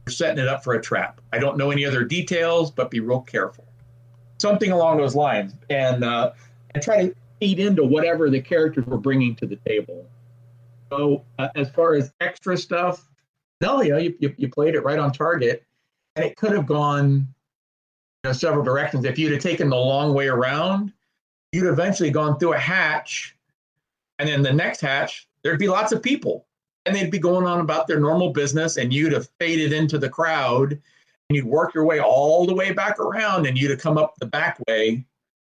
you're 0.07 0.11
setting 0.11 0.43
it 0.43 0.47
up 0.47 0.63
for 0.63 0.73
a 0.73 0.81
trap. 0.81 1.21
I 1.31 1.37
don't 1.37 1.57
know 1.57 1.69
any 1.69 1.85
other 1.85 2.03
details, 2.03 2.71
but 2.71 2.89
be 2.89 3.01
real 3.01 3.21
careful 3.21 3.65
something 4.43 4.71
along 4.71 4.97
those 4.97 5.15
lines, 5.15 5.53
and 5.69 6.03
uh, 6.03 6.33
and 6.75 6.83
try 6.83 7.07
to 7.07 7.15
feed 7.39 7.59
into 7.59 7.83
whatever 7.83 8.29
the 8.29 8.41
characters 8.41 8.85
were 8.85 8.97
bringing 8.97 9.35
to 9.37 9.47
the 9.47 9.55
table. 9.65 10.05
So 10.91 11.23
uh, 11.39 11.47
as 11.55 11.69
far 11.69 11.95
as 11.95 12.13
extra 12.19 12.57
stuff, 12.57 13.09
no, 13.61 13.81
you 13.81 14.15
you, 14.19 14.35
you, 14.37 14.49
played 14.49 14.75
it 14.75 14.81
right 14.81 14.99
on 14.99 15.11
target, 15.11 15.63
and 16.15 16.25
it 16.25 16.35
could 16.35 16.51
have 16.51 16.67
gone 16.67 17.27
know, 18.23 18.33
several 18.33 18.63
directions. 18.63 19.05
If 19.05 19.19
you'd 19.19 19.33
have 19.33 19.41
taken 19.41 19.69
the 19.69 19.75
long 19.75 20.13
way 20.13 20.27
around, 20.27 20.93
you'd 21.51 21.67
eventually 21.67 22.09
gone 22.09 22.39
through 22.39 22.53
a 22.53 22.59
hatch, 22.59 23.35
and 24.19 24.29
then 24.29 24.41
the 24.41 24.53
next 24.53 24.81
hatch, 24.81 25.27
there'd 25.43 25.59
be 25.59 25.67
lots 25.67 25.91
of 25.91 26.01
people, 26.01 26.45
and 26.85 26.95
they'd 26.95 27.11
be 27.11 27.19
going 27.19 27.45
on 27.45 27.59
about 27.59 27.87
their 27.87 27.99
normal 27.99 28.31
business, 28.31 28.77
and 28.77 28.93
you'd 28.93 29.13
have 29.13 29.29
faded 29.39 29.73
into 29.73 29.97
the 29.97 30.09
crowd, 30.09 30.79
and 31.29 31.35
you'd 31.35 31.45
work 31.45 31.73
your 31.73 31.85
way 31.85 31.99
all 31.99 32.45
the 32.45 32.53
way 32.53 32.71
back 32.71 32.99
around 32.99 33.47
and 33.47 33.57
you'd 33.57 33.71
have 33.71 33.79
come 33.79 33.97
up 33.97 34.13
the 34.19 34.25
back 34.25 34.59
way 34.67 35.03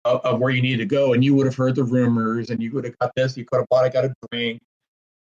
of, 0.05 0.21
of 0.21 0.39
where 0.39 0.51
you 0.51 0.61
need 0.61 0.77
to 0.77 0.85
go 0.85 1.13
and 1.13 1.23
you 1.23 1.35
would 1.35 1.45
have 1.45 1.55
heard 1.55 1.75
the 1.75 1.83
rumors 1.83 2.49
and 2.49 2.61
you 2.61 2.71
would 2.71 2.85
have 2.85 2.97
got 2.99 3.13
this 3.15 3.35
you 3.35 3.43
could 3.45 3.57
have 3.57 3.69
bought 3.69 3.83
I 3.83 3.89
got 3.89 4.05
a 4.05 4.13
drink 4.31 4.61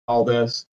all 0.08 0.24
this. 0.24 0.66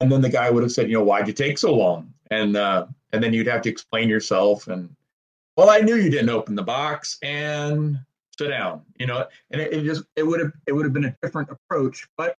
And 0.00 0.10
then 0.10 0.22
the 0.22 0.28
guy 0.28 0.50
would 0.50 0.62
have 0.62 0.72
said 0.72 0.88
you 0.88 0.94
know 0.94 1.04
why'd 1.04 1.26
you 1.26 1.34
take 1.34 1.58
so 1.58 1.74
long? 1.74 2.12
And 2.30 2.56
uh, 2.56 2.86
and 3.12 3.22
then 3.22 3.32
you'd 3.32 3.46
have 3.46 3.62
to 3.62 3.70
explain 3.70 4.08
yourself 4.08 4.68
and 4.68 4.88
well 5.56 5.70
i 5.70 5.78
knew 5.78 5.96
you 5.96 6.10
didn't 6.10 6.30
open 6.30 6.54
the 6.54 6.62
box 6.62 7.18
and 7.22 7.98
sit 8.38 8.48
down 8.48 8.82
you 8.98 9.06
know 9.06 9.26
and 9.50 9.60
it, 9.60 9.72
it 9.72 9.84
just 9.84 10.04
it 10.16 10.22
would 10.22 10.40
have 10.40 10.52
it 10.66 10.72
would 10.72 10.84
have 10.84 10.92
been 10.92 11.04
a 11.04 11.16
different 11.22 11.48
approach 11.50 12.08
but 12.16 12.36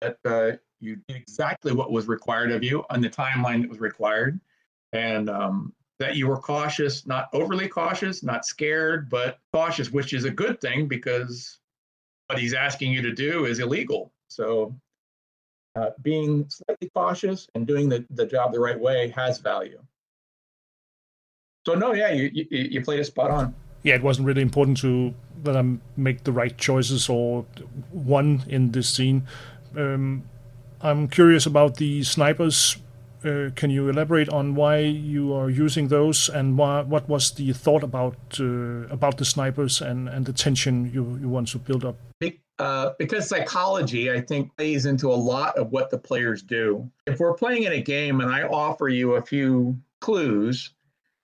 that 0.00 0.16
uh, 0.24 0.52
you 0.80 0.96
did 1.08 1.16
exactly 1.16 1.72
what 1.72 1.90
was 1.90 2.06
required 2.06 2.52
of 2.52 2.62
you 2.62 2.84
on 2.90 3.00
the 3.00 3.08
timeline 3.08 3.62
that 3.62 3.70
was 3.70 3.80
required 3.80 4.38
and 4.92 5.28
um, 5.28 5.72
that 5.98 6.16
you 6.16 6.28
were 6.28 6.38
cautious, 6.38 7.06
not 7.06 7.28
overly 7.32 7.68
cautious, 7.68 8.22
not 8.22 8.44
scared, 8.44 9.10
but 9.10 9.38
cautious, 9.52 9.90
which 9.90 10.12
is 10.12 10.24
a 10.24 10.30
good 10.30 10.60
thing 10.60 10.86
because 10.86 11.58
what 12.28 12.38
he's 12.38 12.54
asking 12.54 12.92
you 12.92 13.02
to 13.02 13.12
do 13.12 13.46
is 13.46 13.58
illegal. 13.58 14.12
So 14.28 14.74
uh, 15.74 15.90
being 16.02 16.48
slightly 16.48 16.90
cautious 16.94 17.48
and 17.54 17.66
doing 17.66 17.88
the, 17.88 18.04
the 18.10 18.26
job 18.26 18.52
the 18.52 18.60
right 18.60 18.78
way 18.78 19.08
has 19.16 19.38
value. 19.38 19.82
So 21.68 21.74
no, 21.74 21.92
yeah, 21.92 22.10
you, 22.12 22.30
you, 22.32 22.46
you 22.50 22.80
played 22.82 22.98
a 22.98 23.04
spot 23.04 23.30
on. 23.30 23.54
Yeah, 23.82 23.94
it 23.96 24.02
wasn't 24.02 24.26
really 24.26 24.40
important 24.40 24.78
to 24.78 25.12
that 25.42 25.54
I 25.54 25.62
make 25.98 26.24
the 26.24 26.32
right 26.32 26.56
choices 26.56 27.10
or 27.10 27.44
one 27.90 28.42
in 28.48 28.72
this 28.72 28.88
scene. 28.88 29.26
Um, 29.76 30.22
I'm 30.80 31.08
curious 31.08 31.44
about 31.44 31.76
the 31.76 32.02
snipers 32.04 32.78
uh, 33.22 33.50
can 33.54 33.68
you 33.68 33.90
elaborate 33.90 34.30
on 34.30 34.54
why 34.54 34.78
you 34.78 35.34
are 35.34 35.50
using 35.50 35.88
those 35.88 36.30
and 36.30 36.56
why, 36.56 36.80
what 36.82 37.06
was 37.06 37.32
the 37.32 37.52
thought 37.52 37.82
about 37.82 38.16
uh, 38.40 38.86
about 38.88 39.18
the 39.18 39.24
snipers 39.26 39.82
and, 39.82 40.08
and 40.08 40.24
the 40.24 40.32
tension 40.32 40.90
you, 40.90 41.18
you 41.20 41.28
want 41.28 41.48
to 41.48 41.58
build 41.58 41.84
up? 41.84 41.96
Uh, 42.58 42.92
because 42.98 43.28
psychology, 43.28 44.10
I 44.10 44.22
think, 44.22 44.56
plays 44.56 44.86
into 44.86 45.10
a 45.10 45.20
lot 45.34 45.58
of 45.58 45.70
what 45.70 45.90
the 45.90 45.98
players 45.98 46.42
do. 46.42 46.90
If 47.06 47.20
we're 47.20 47.34
playing 47.34 47.64
in 47.64 47.72
a 47.72 47.82
game 47.82 48.22
and 48.22 48.30
I 48.30 48.44
offer 48.44 48.88
you 48.88 49.16
a 49.16 49.22
few 49.22 49.76
clues 50.00 50.70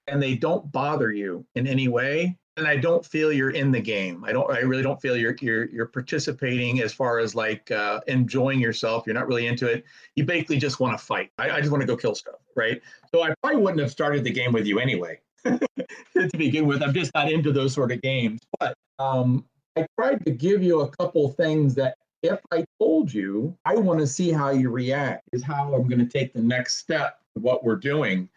and 0.07 0.23
they 0.23 0.35
don't 0.35 0.71
bother 0.71 1.13
you 1.13 1.45
in 1.55 1.67
any 1.67 1.89
way, 1.89 2.37
and 2.57 2.67
I 2.67 2.77
don't 2.77 3.05
feel 3.05 3.33
you're 3.33 3.51
in 3.51 3.73
the 3.73 3.81
game. 3.81 4.25
I 4.25 4.33
don't. 4.33 4.51
I 4.51 4.61
really 4.61 4.83
don't 4.83 5.01
feel 5.01 5.17
you're 5.17 5.37
you're 5.41 5.67
you're 5.71 5.87
participating 5.87 6.81
as 6.81 6.93
far 6.93 7.19
as 7.19 7.35
like 7.35 7.71
uh, 7.71 8.01
enjoying 8.07 8.61
yourself. 8.61 9.05
You're 9.07 9.15
not 9.15 9.27
really 9.27 9.47
into 9.47 9.67
it. 9.67 9.85
You 10.15 10.25
basically 10.25 10.59
just 10.59 10.81
want 10.81 10.99
to 10.99 11.05
fight. 11.05 11.31
I, 11.39 11.51
I 11.51 11.61
just 11.61 11.73
want 11.73 11.81
to 11.81 11.87
go 11.87 11.97
kill 11.97 12.15
stuff, 12.15 12.37
right? 12.55 12.81
So 13.13 13.23
I 13.23 13.35
probably 13.43 13.61
wouldn't 13.61 13.81
have 13.81 13.91
started 13.91 14.25
the 14.25 14.31
game 14.31 14.53
with 14.53 14.67
you 14.67 14.79
anyway. 14.79 15.21
to 15.45 16.31
begin 16.39 16.67
with, 16.67 16.83
I'm 16.83 16.95
just 16.95 17.13
not 17.15 17.31
into 17.31 17.53
those 17.53 17.75
sort 17.75 17.93
of 17.93 18.01
games. 18.01 18.41
But 18.59 18.75
um, 18.99 19.45
I 19.77 19.87
tried 19.99 20.25
to 20.25 20.31
give 20.31 20.63
you 20.63 20.81
a 20.81 20.89
couple 20.89 21.29
things 21.31 21.75
that 21.75 21.97
if 22.23 22.41
I 22.51 22.65
told 22.79 23.13
you, 23.13 23.55
I 23.67 23.75
want 23.75 24.01
to 24.01 24.07
see 24.07 24.31
how 24.31 24.51
you 24.51 24.71
react. 24.71 25.25
Is 25.33 25.43
how 25.43 25.75
I'm 25.75 25.87
going 25.89 25.99
to 25.99 26.07
take 26.07 26.33
the 26.33 26.41
next 26.41 26.77
step 26.79 27.21
what 27.35 27.65
we're 27.65 27.77
doing. 27.77 28.29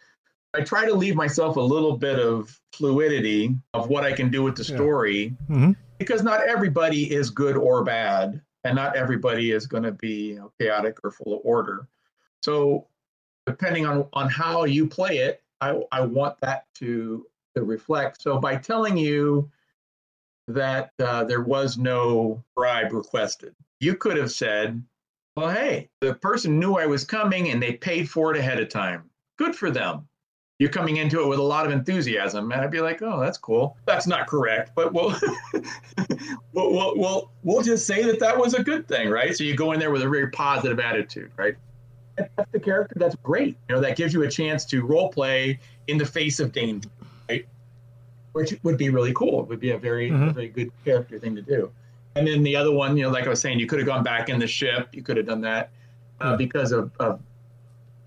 I 0.53 0.61
try 0.61 0.85
to 0.85 0.93
leave 0.93 1.15
myself 1.15 1.57
a 1.57 1.61
little 1.61 1.97
bit 1.97 2.19
of 2.19 2.59
fluidity 2.73 3.55
of 3.73 3.89
what 3.89 4.03
I 4.03 4.13
can 4.13 4.29
do 4.29 4.43
with 4.43 4.55
the 4.55 4.63
story 4.63 5.35
yeah. 5.49 5.55
mm-hmm. 5.55 5.71
because 5.97 6.23
not 6.23 6.47
everybody 6.47 7.13
is 7.13 7.29
good 7.29 7.57
or 7.57 7.83
bad, 7.83 8.41
and 8.63 8.75
not 8.75 8.95
everybody 8.95 9.51
is 9.51 9.67
going 9.67 9.83
to 9.83 9.91
be 9.91 10.29
you 10.29 10.35
know, 10.35 10.51
chaotic 10.59 10.97
or 11.03 11.11
full 11.11 11.35
of 11.35 11.41
order. 11.43 11.87
So, 12.43 12.87
depending 13.45 13.85
on 13.85 14.07
on 14.13 14.29
how 14.29 14.65
you 14.65 14.87
play 14.87 15.17
it, 15.19 15.43
I, 15.61 15.81
I 15.91 16.01
want 16.01 16.39
that 16.41 16.65
to 16.75 17.25
to 17.55 17.63
reflect. 17.63 18.21
So, 18.21 18.39
by 18.39 18.55
telling 18.55 18.97
you 18.97 19.49
that 20.47 20.91
uh, 20.99 21.23
there 21.25 21.41
was 21.41 21.77
no 21.77 22.43
bribe 22.55 22.93
requested, 22.93 23.53
you 23.79 23.95
could 23.95 24.17
have 24.17 24.31
said, 24.31 24.81
"Well, 25.35 25.49
hey, 25.49 25.89
the 26.01 26.13
person 26.15 26.59
knew 26.59 26.75
I 26.75 26.85
was 26.85 27.03
coming 27.03 27.49
and 27.49 27.61
they 27.61 27.73
paid 27.73 28.09
for 28.09 28.33
it 28.33 28.37
ahead 28.37 28.59
of 28.59 28.69
time. 28.69 29.09
Good 29.37 29.55
for 29.55 29.71
them." 29.71 30.07
You're 30.59 30.69
coming 30.69 30.97
into 30.97 31.21
it 31.21 31.27
with 31.27 31.39
a 31.39 31.43
lot 31.43 31.65
of 31.65 31.71
enthusiasm 31.71 32.51
and 32.51 32.61
i'd 32.61 32.71
be 32.71 32.81
like 32.81 33.01
oh 33.01 33.19
that's 33.19 33.37
cool 33.37 33.77
that's 33.85 34.07
not 34.07 34.27
correct 34.27 34.71
but 34.75 34.91
we'll 34.91 35.13
we'll, 36.53 36.73
we'll, 36.73 36.97
we'll, 36.97 37.31
we'll 37.43 37.61
just 37.61 37.85
say 37.85 38.03
that 38.03 38.19
that 38.19 38.37
was 38.37 38.53
a 38.53 38.63
good 38.63 38.87
thing 38.87 39.09
right 39.09 39.35
so 39.35 39.43
you 39.43 39.55
go 39.55 39.71
in 39.71 39.79
there 39.79 39.91
with 39.91 40.01
a 40.01 40.09
very 40.09 40.29
positive 40.31 40.79
attitude 40.79 41.31
right 41.37 41.55
that's 42.17 42.51
the 42.51 42.59
character, 42.59 42.95
that's 42.97 43.15
great. 43.15 43.57
You 43.69 43.75
know, 43.75 43.81
that 43.81 43.95
gives 43.95 44.13
you 44.13 44.23
a 44.23 44.29
chance 44.29 44.65
to 44.65 44.83
role 44.83 45.09
play 45.09 45.59
in 45.87 45.97
the 45.97 46.05
face 46.05 46.39
of 46.39 46.51
danger, 46.51 46.89
right? 47.29 47.47
Which 48.33 48.55
would 48.63 48.77
be 48.77 48.89
really 48.89 49.13
cool. 49.13 49.41
It 49.41 49.49
would 49.49 49.59
be 49.59 49.71
a 49.71 49.77
very, 49.77 50.09
mm-hmm. 50.09 50.31
very 50.31 50.49
good 50.49 50.71
character 50.83 51.19
thing 51.19 51.35
to 51.35 51.41
do. 51.41 51.71
And 52.15 52.27
then 52.27 52.43
the 52.43 52.55
other 52.55 52.71
one, 52.71 52.97
you 52.97 53.03
know, 53.03 53.09
like 53.09 53.25
I 53.25 53.29
was 53.29 53.39
saying, 53.39 53.59
you 53.59 53.67
could 53.67 53.79
have 53.79 53.87
gone 53.87 54.03
back 54.03 54.29
in 54.29 54.39
the 54.39 54.47
ship. 54.47 54.89
You 54.91 55.03
could 55.03 55.17
have 55.17 55.27
done 55.27 55.41
that 55.41 55.69
uh, 56.19 56.35
because 56.35 56.71
of 56.71 56.91
of 56.99 57.19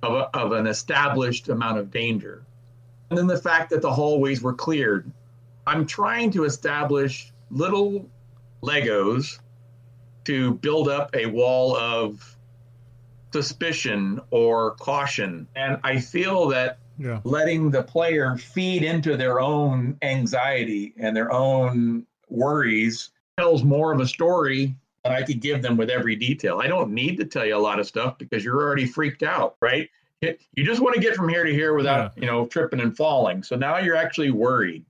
of, 0.02 0.12
a, 0.14 0.36
of 0.36 0.52
an 0.52 0.66
established 0.66 1.48
amount 1.48 1.78
of 1.78 1.90
danger. 1.90 2.44
And 3.10 3.18
then 3.18 3.26
the 3.26 3.36
fact 3.36 3.70
that 3.70 3.82
the 3.82 3.92
hallways 3.92 4.42
were 4.42 4.54
cleared. 4.54 5.10
I'm 5.66 5.86
trying 5.86 6.30
to 6.32 6.44
establish 6.44 7.32
little 7.50 8.08
Legos 8.62 9.38
to 10.24 10.54
build 10.54 10.88
up 10.88 11.14
a 11.14 11.26
wall 11.26 11.76
of 11.76 12.36
suspicion 13.32 14.20
or 14.30 14.72
caution. 14.76 15.46
And 15.54 15.78
I 15.84 16.00
feel 16.00 16.48
that 16.48 16.78
yeah. 16.98 17.20
letting 17.24 17.70
the 17.70 17.82
player 17.82 18.36
feed 18.36 18.82
into 18.82 19.16
their 19.16 19.40
own 19.40 19.96
anxiety 20.02 20.94
and 20.98 21.16
their 21.16 21.32
own 21.32 22.06
worries 22.28 23.10
tells 23.38 23.64
more 23.64 23.92
of 23.92 24.00
a 24.00 24.06
story 24.06 24.76
than 25.04 25.12
I 25.12 25.22
could 25.22 25.40
give 25.40 25.62
them 25.62 25.76
with 25.76 25.90
every 25.90 26.16
detail. 26.16 26.60
I 26.60 26.66
don't 26.66 26.92
need 26.92 27.16
to 27.18 27.24
tell 27.24 27.46
you 27.46 27.56
a 27.56 27.58
lot 27.58 27.78
of 27.80 27.86
stuff 27.86 28.18
because 28.18 28.44
you're 28.44 28.60
already 28.60 28.86
freaked 28.86 29.22
out, 29.22 29.56
right? 29.60 29.88
You 30.20 30.64
just 30.64 30.82
want 30.82 30.94
to 30.94 31.00
get 31.00 31.16
from 31.16 31.30
here 31.30 31.44
to 31.44 31.52
here 31.52 31.72
without, 31.74 32.12
yeah. 32.14 32.20
you 32.20 32.26
know, 32.26 32.46
tripping 32.46 32.80
and 32.80 32.94
falling. 32.94 33.42
So 33.42 33.56
now 33.56 33.78
you're 33.78 33.96
actually 33.96 34.30
worried. 34.30 34.84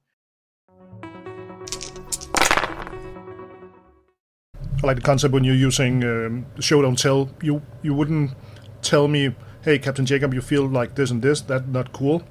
I 4.82 4.86
like 4.86 4.96
the 4.96 5.02
concept 5.02 5.32
when 5.34 5.44
you're 5.44 5.54
using 5.54 6.02
um, 6.02 6.46
show 6.58 6.82
don't 6.82 6.98
tell. 6.98 7.30
You 7.42 7.62
you 7.82 7.94
wouldn't 7.94 8.32
tell 8.82 9.08
me, 9.08 9.36
hey, 9.62 9.78
Captain 9.78 10.06
Jacob, 10.06 10.34
you 10.34 10.40
feel 10.40 10.66
like 10.66 10.94
this 10.94 11.10
and 11.10 11.22
this. 11.22 11.42
That's 11.42 11.66
not 11.66 11.92
cool. 11.92 12.22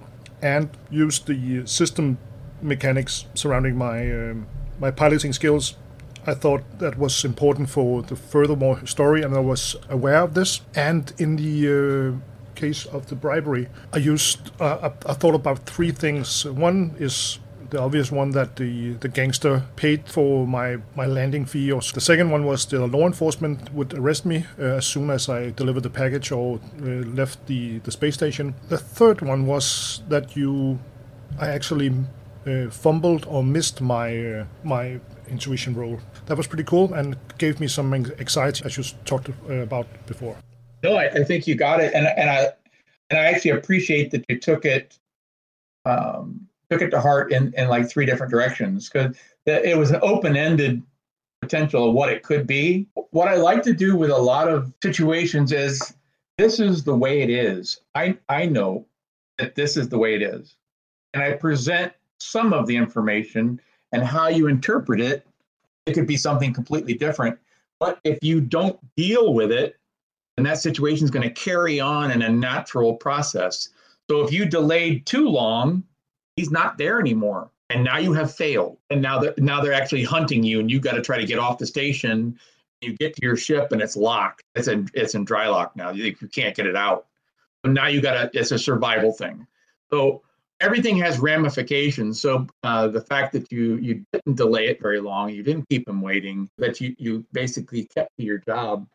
And 0.41 0.69
use 0.89 1.19
the 1.19 1.65
system 1.67 2.17
mechanics 2.61 3.25
surrounding 3.33 3.77
my 3.77 4.11
um, 4.11 4.47
my 4.79 4.91
piloting 4.91 5.31
skills. 5.31 5.75
I 6.29 6.35
thought 6.35 6.63
that 6.79 6.97
was 6.97 7.25
important 7.25 7.69
for 7.69 8.01
the 8.01 8.15
furthermore 8.15 8.85
story, 8.85 9.23
and 9.23 9.35
I 9.35 9.39
was 9.39 9.75
aware 9.89 10.21
of 10.23 10.33
this. 10.33 10.61
And 10.75 11.11
in 11.17 11.35
the 11.35 11.53
uh, 11.69 12.59
case 12.59 12.85
of 12.85 13.07
the 13.07 13.15
bribery, 13.15 13.67
I 13.93 13.97
used 13.97 14.51
uh, 14.61 14.89
I, 14.89 15.11
I 15.11 15.13
thought 15.13 15.35
about 15.35 15.65
three 15.65 15.91
things. 15.91 16.45
One 16.45 16.95
is 16.99 17.39
the 17.69 17.79
obvious 17.79 18.11
one 18.11 18.31
that 18.31 18.55
the, 18.55 18.93
the 18.93 19.07
gangster 19.07 19.63
paid 19.75 20.07
for 20.07 20.47
my, 20.47 20.77
my 20.95 21.05
landing 21.05 21.45
fee. 21.45 21.71
Or 21.71 21.81
the 21.81 22.01
second 22.01 22.31
one 22.31 22.45
was 22.45 22.65
the 22.65 22.85
law 22.87 23.05
enforcement 23.05 23.71
would 23.73 23.93
arrest 23.93 24.25
me 24.25 24.45
uh, 24.59 24.77
as 24.77 24.85
soon 24.85 25.09
as 25.09 25.29
I 25.29 25.51
delivered 25.51 25.83
the 25.83 25.89
package 25.89 26.31
or 26.31 26.59
uh, 26.81 26.85
left 26.85 27.45
the, 27.47 27.79
the 27.79 27.91
space 27.91 28.15
station. 28.15 28.55
The 28.69 28.77
third 28.77 29.21
one 29.21 29.45
was 29.45 30.01
that 30.09 30.35
you, 30.35 30.79
I 31.39 31.49
actually 31.49 31.93
uh, 32.47 32.69
fumbled 32.69 33.25
or 33.29 33.43
missed 33.43 33.81
my 33.81 34.39
uh, 34.39 34.45
my 34.63 34.99
intuition 35.29 35.75
roll. 35.75 35.99
That 36.29 36.37
was 36.37 36.47
pretty 36.47 36.63
cool 36.63 36.93
and 36.93 37.17
gave 37.37 37.59
me 37.59 37.67
some 37.67 37.93
anxiety, 37.93 38.63
as 38.63 38.77
you 38.77 38.83
talked 39.03 39.29
uh, 39.29 39.53
about 39.53 39.87
before. 40.05 40.37
No, 40.83 40.95
I, 40.95 41.07
I, 41.07 41.23
think 41.23 41.47
you 41.47 41.55
got 41.55 41.81
it, 41.81 41.93
and 41.93 42.07
and 42.07 42.29
I 42.29 42.49
and 43.09 43.19
I 43.19 43.25
actually 43.25 43.51
appreciate 43.51 44.11
that 44.11 44.23
you 44.29 44.39
took 44.39 44.63
it 44.63 44.97
um, 45.85 46.47
took 46.69 46.81
it 46.81 46.91
to 46.91 47.01
heart 47.01 47.33
in, 47.33 47.53
in 47.57 47.67
like 47.67 47.89
three 47.89 48.05
different 48.05 48.31
directions 48.31 48.89
because 48.89 49.17
it 49.45 49.77
was 49.77 49.91
an 49.91 49.99
open-ended 50.01 50.83
potential 51.41 51.89
of 51.89 51.95
what 51.95 52.09
it 52.09 52.23
could 52.23 52.45
be. 52.45 52.87
What 53.11 53.27
I 53.27 53.35
like 53.35 53.63
to 53.63 53.73
do 53.73 53.95
with 53.95 54.11
a 54.11 54.17
lot 54.17 54.47
of 54.47 54.71
situations 54.83 55.51
is 55.51 55.93
this 56.37 56.59
is 56.59 56.83
the 56.83 56.95
way 56.95 57.21
it 57.21 57.29
is. 57.29 57.81
I, 57.95 58.17
I 58.29 58.45
know 58.45 58.85
that 59.37 59.55
this 59.55 59.77
is 59.77 59.89
the 59.89 59.97
way 59.97 60.15
it 60.15 60.21
is. 60.21 60.55
And 61.13 61.23
I 61.23 61.33
present 61.33 61.93
some 62.19 62.53
of 62.53 62.67
the 62.67 62.75
information 62.75 63.59
and 63.91 64.03
how 64.03 64.27
you 64.27 64.47
interpret 64.47 65.01
it. 65.01 65.25
It 65.89 65.93
could 65.93 66.07
be 66.07 66.17
something 66.17 66.53
completely 66.53 66.93
different. 66.93 67.39
But 67.79 67.99
if 68.03 68.19
you 68.21 68.41
don't 68.41 68.79
deal 68.95 69.33
with 69.33 69.51
it, 69.51 69.77
then 70.35 70.43
that 70.45 70.59
situation 70.59 71.05
is 71.05 71.11
going 71.11 71.27
to 71.27 71.33
carry 71.33 71.79
on 71.79 72.11
in 72.11 72.21
a 72.21 72.29
natural 72.29 72.95
process. 72.95 73.69
So 74.09 74.21
if 74.21 74.31
you 74.31 74.45
delayed 74.45 75.05
too 75.05 75.27
long, 75.27 75.83
he's 76.35 76.51
not 76.51 76.77
there 76.77 76.99
anymore. 76.99 77.49
And 77.69 77.83
now 77.83 77.97
you 77.97 78.13
have 78.13 78.33
failed. 78.33 78.77
And 78.89 79.01
now 79.01 79.19
that 79.19 79.37
now 79.37 79.61
they're 79.61 79.73
actually 79.73 80.03
hunting 80.03 80.43
you 80.43 80.59
and 80.59 80.69
you've 80.69 80.81
got 80.81 80.93
to 80.93 81.01
try 81.01 81.17
to 81.19 81.25
get 81.25 81.39
off 81.39 81.57
the 81.57 81.67
station. 81.67 82.39
You 82.81 82.95
get 82.95 83.15
to 83.15 83.21
your 83.21 83.35
ship 83.35 83.71
and 83.71 83.81
it's 83.81 83.95
locked. 83.95 84.43
It's 84.55 84.67
in 84.67 84.89
it's 84.93 85.13
in 85.13 85.25
dry 85.25 85.47
lock 85.47 85.75
now. 85.75 85.91
You, 85.91 86.15
you 86.19 86.27
can't 86.27 86.55
get 86.55 86.65
it 86.65 86.75
out. 86.75 87.07
So 87.63 87.71
now 87.71 87.87
you 87.87 88.01
got 88.01 88.31
to 88.31 88.39
it's 88.39 88.51
a 88.51 88.57
survival 88.57 89.11
thing. 89.11 89.45
So 89.91 90.23
everything 90.61 90.97
has 90.97 91.19
ramifications 91.19 92.19
so 92.19 92.45
uh, 92.63 92.87
the 92.87 93.01
fact 93.01 93.31
that 93.33 93.51
you 93.51 93.77
you 93.77 94.05
didn't 94.11 94.35
delay 94.35 94.67
it 94.67 94.81
very 94.81 94.99
long 94.99 95.29
you 95.29 95.43
didn't 95.43 95.67
keep 95.69 95.87
him 95.87 96.01
waiting 96.01 96.49
that 96.57 96.79
you 96.81 96.95
you 96.97 97.25
basically 97.31 97.85
kept 97.85 98.15
to 98.17 98.23
your 98.23 98.39
job 98.39 98.87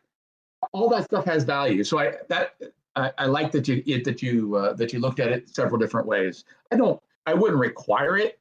all 0.71 0.89
that 0.89 1.05
stuff 1.05 1.25
has 1.25 1.43
value 1.43 1.83
so 1.83 1.99
i 1.99 2.13
that 2.29 2.55
I, 2.95 3.11
I 3.17 3.25
like 3.25 3.51
that 3.51 3.67
you 3.67 3.83
it, 3.85 4.03
that 4.05 4.21
you 4.21 4.55
uh, 4.55 4.73
that 4.73 4.93
you 4.93 4.99
looked 4.99 5.19
at 5.19 5.29
it 5.29 5.49
several 5.49 5.77
different 5.77 6.07
ways. 6.07 6.45
I 6.71 6.77
don't 6.77 7.01
I 7.25 7.33
wouldn't 7.33 7.59
require 7.59 8.17
it 8.17 8.39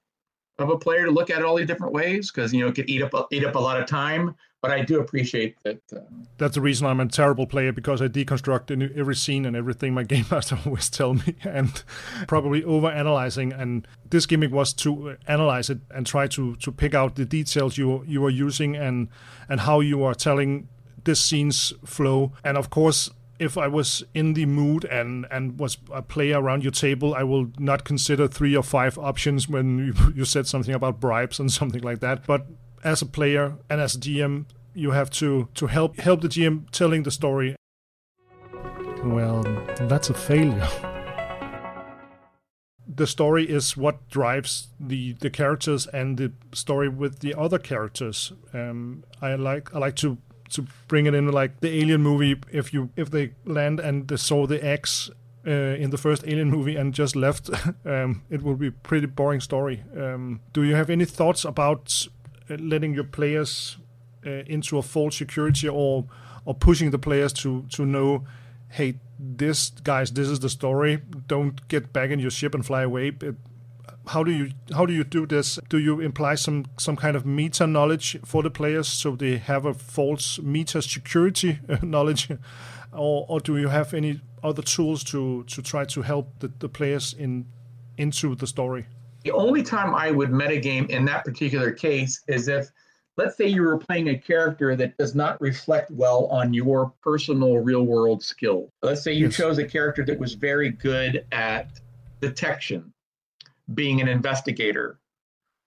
of 0.59 0.71
a 0.71 0.79
player 0.79 1.07
to 1.07 1.11
look 1.11 1.31
at 1.31 1.39
it 1.39 1.45
all 1.45 1.57
these 1.57 1.67
different 1.67 1.93
ways 1.93 2.31
because 2.31 2.53
you 2.53 2.61
know 2.61 2.69
it 2.69 2.75
could 2.75 2.89
eat 2.89 3.03
up 3.03 3.29
eat 3.33 3.45
up 3.45 3.55
a 3.55 3.59
lot 3.59 3.81
of 3.81 3.87
time. 3.87 4.35
But 4.63 4.71
I 4.71 4.83
do 4.83 4.99
appreciate 4.99 5.57
that. 5.65 5.81
Uh, 5.95 6.01
That's 6.39 6.55
the 6.55 6.63
reason 6.63 6.87
I'm 6.87 6.99
a 6.99 7.07
terrible 7.07 7.47
player 7.47 7.71
because 7.71 8.01
I 8.01 8.09
deconstruct 8.09 8.71
every 8.97 9.15
scene 9.15 9.45
and 9.45 9.55
everything 9.55 9.93
my 9.93 10.03
game 10.15 10.25
master 10.31 10.59
always 10.65 10.89
tell 10.89 11.15
me, 11.15 11.37
and 11.45 11.83
probably 12.29 12.65
over 12.65 12.89
analyzing. 12.89 13.53
And 13.53 13.87
this 14.09 14.25
gimmick 14.25 14.53
was 14.53 14.73
to 14.75 15.17
analyze 15.27 15.69
it 15.69 15.81
and 15.91 16.07
try 16.07 16.29
to 16.29 16.57
to 16.57 16.73
pick 16.73 16.95
out 16.95 17.17
the 17.17 17.27
details 17.27 17.77
you 17.77 18.05
you 18.07 18.25
are 18.25 18.31
using 18.31 18.75
and 18.77 19.09
and 19.49 19.61
how 19.61 19.81
you 19.81 20.03
are 20.03 20.15
telling 20.15 20.69
this 21.05 21.21
scene's 21.21 21.75
flow. 21.85 22.33
And 22.43 22.57
of 22.57 22.71
course, 22.71 23.11
if 23.39 23.59
I 23.59 23.66
was 23.66 24.05
in 24.14 24.35
the 24.35 24.47
mood 24.47 24.85
and 24.85 25.26
and 25.30 25.59
was 25.59 25.78
a 25.93 26.03
player 26.03 26.41
around 26.41 26.62
your 26.62 26.72
table, 26.72 27.14
I 27.14 27.22
will 27.22 27.51
not 27.59 27.85
consider 27.85 28.28
three 28.28 28.57
or 28.57 28.62
five 28.62 28.99
options 28.99 29.49
when 29.49 29.78
you, 29.78 29.95
you 30.14 30.24
said 30.24 30.47
something 30.47 30.74
about 30.74 31.01
bribes 31.01 31.39
and 31.41 31.53
something 31.61 31.82
like 31.82 32.01
that. 32.01 32.26
But 32.26 32.47
as 32.82 33.03
a 33.03 33.07
player 33.07 33.57
and 33.68 33.80
as 33.80 33.95
a 33.95 33.99
GM, 33.99 34.47
you 34.74 34.93
have 34.93 35.11
to 35.11 35.49
to 35.55 35.66
help 35.66 35.99
help 35.99 36.20
the 36.20 36.28
GM 36.28 36.70
telling 36.70 37.03
the 37.03 37.11
story. 37.11 37.57
Well, 39.03 39.43
that's 39.80 40.11
a 40.11 40.14
failure. 40.14 40.68
the 42.97 43.07
story 43.07 43.49
is 43.49 43.76
what 43.76 44.09
drives 44.09 44.68
the 44.78 45.12
the 45.14 45.30
characters 45.30 45.87
and 45.89 46.18
the 46.18 46.32
story 46.53 46.89
with 46.89 47.20
the 47.20 47.35
other 47.35 47.59
characters. 47.59 48.32
Um, 48.53 49.05
I 49.20 49.35
like 49.35 49.74
I 49.74 49.78
like 49.78 49.97
to 49.97 50.18
to 50.51 50.67
bring 50.89 51.07
it 51.07 51.15
in 51.15 51.31
like 51.31 51.61
the 51.61 51.69
Alien 51.69 52.03
movie. 52.03 52.41
If 52.53 52.73
you 52.73 52.91
if 52.97 53.11
they 53.11 53.33
land 53.45 53.81
and 53.81 54.09
they 54.09 54.17
saw 54.17 54.47
the 54.47 54.65
X 54.65 55.11
uh, 55.47 55.51
in 55.51 55.91
the 55.91 55.99
first 55.99 56.25
Alien 56.27 56.51
movie 56.51 56.77
and 56.77 56.95
just 56.95 57.17
left, 57.17 57.51
um, 57.85 58.23
it 58.31 58.43
will 58.43 58.57
be 58.57 58.71
pretty 58.71 59.07
boring 59.07 59.41
story. 59.41 59.83
Um, 59.97 60.41
do 60.53 60.63
you 60.63 60.75
have 60.75 60.91
any 60.91 61.05
thoughts 61.05 61.45
about 61.45 62.07
uh, 62.51 62.57
letting 62.59 62.95
your 62.95 63.05
players 63.05 63.79
uh, 64.27 64.31
into 64.47 64.79
a 64.79 64.83
false 64.83 65.17
security 65.17 65.69
or 65.69 66.07
or 66.45 66.55
pushing 66.55 66.91
the 66.91 66.99
players 66.99 67.33
to 67.33 67.65
to 67.71 67.85
know, 67.85 68.25
hey, 68.69 68.95
this 69.19 69.71
guys, 69.71 70.13
this 70.13 70.29
is 70.29 70.41
the 70.41 70.49
story. 70.49 71.01
Don't 71.27 71.67
get 71.69 71.93
back 71.93 72.11
in 72.11 72.19
your 72.19 72.31
ship 72.31 72.55
and 72.55 72.65
fly 72.65 72.83
away. 72.83 73.09
It, 73.09 73.37
how 74.07 74.23
do 74.23 74.31
you 74.31 74.51
how 74.75 74.87
do 74.87 74.93
you 74.93 75.05
do 75.05 75.27
this? 75.27 75.59
Do 75.69 75.79
you 75.79 76.01
imply 76.01 76.35
some 76.35 76.67
some 76.79 76.97
kind 76.97 77.17
of 77.17 77.25
meta 77.25 77.67
knowledge 77.67 78.19
for 78.25 78.43
the 78.43 78.51
players 78.51 78.89
so 78.89 79.17
they 79.17 79.39
have 79.39 79.65
a 79.65 79.75
false 79.75 80.39
meta 80.41 80.83
security 80.83 81.59
knowledge, 81.83 82.31
or 82.93 83.27
or 83.29 83.41
do 83.41 83.57
you 83.57 83.69
have 83.69 83.95
any 83.95 84.21
other 84.43 84.63
tools 84.63 85.05
to 85.05 85.45
to 85.45 85.63
try 85.63 85.85
to 85.87 86.03
help 86.03 86.39
the, 86.41 86.53
the 86.59 86.69
players 86.69 87.15
in 87.15 87.47
into 87.97 88.35
the 88.35 88.47
story? 88.47 88.87
The 89.25 89.33
only 89.33 89.63
time 89.63 89.95
I 89.95 90.11
would 90.11 90.31
metagame 90.31 90.91
in 90.91 91.07
that 91.07 91.25
particular 91.25 91.73
case 91.73 92.23
is 92.29 92.49
if 92.49 92.71
let's 93.17 93.37
say 93.37 93.47
you 93.47 93.63
were 93.63 93.79
playing 93.79 94.09
a 94.09 94.19
character 94.19 94.77
that 94.77 94.99
does 94.99 95.15
not 95.15 95.41
reflect 95.41 95.91
well 95.91 96.27
on 96.27 96.53
your 96.53 96.93
personal 97.03 97.59
real 97.59 97.87
world 97.87 98.23
skill. 98.23 98.71
Let's 98.83 99.03
say 99.03 99.13
you 99.13 99.27
yes. 99.27 99.37
chose 99.37 99.59
a 99.59 99.65
character 99.65 100.05
that 100.05 100.19
was 100.19 100.35
very 100.35 100.71
good 100.71 101.25
at 101.33 101.81
detection 102.21 102.94
being 103.73 104.01
an 104.01 104.09
investigator, 104.09 104.99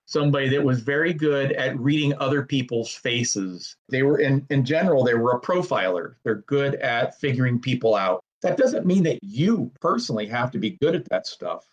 somebody 0.06 0.50
that 0.50 0.64
was 0.64 0.82
very 0.82 1.14
good 1.14 1.54
at 1.54 1.80
reading 1.80 2.14
other 2.20 2.44
people's 2.44 2.94
faces. 2.94 3.76
They 3.90 4.04
were, 4.04 4.20
in, 4.20 4.46
in 4.50 4.64
general, 4.64 5.04
they 5.04 5.16
were 5.16 5.32
a 5.32 5.42
profiler. 5.42 6.16
They're 6.24 6.44
good 6.48 6.76
at 6.76 7.20
figuring 7.20 7.60
people 7.60 7.96
out. 7.96 8.24
That 8.42 8.58
doesn't 8.58 8.86
mean 8.86 9.04
that 9.04 9.20
you 9.24 9.72
personally 9.82 10.28
have 10.28 10.52
to 10.52 10.60
be 10.60 10.72
good 10.82 10.96
at 10.96 11.10
that 11.10 11.26
stuff, 11.26 11.66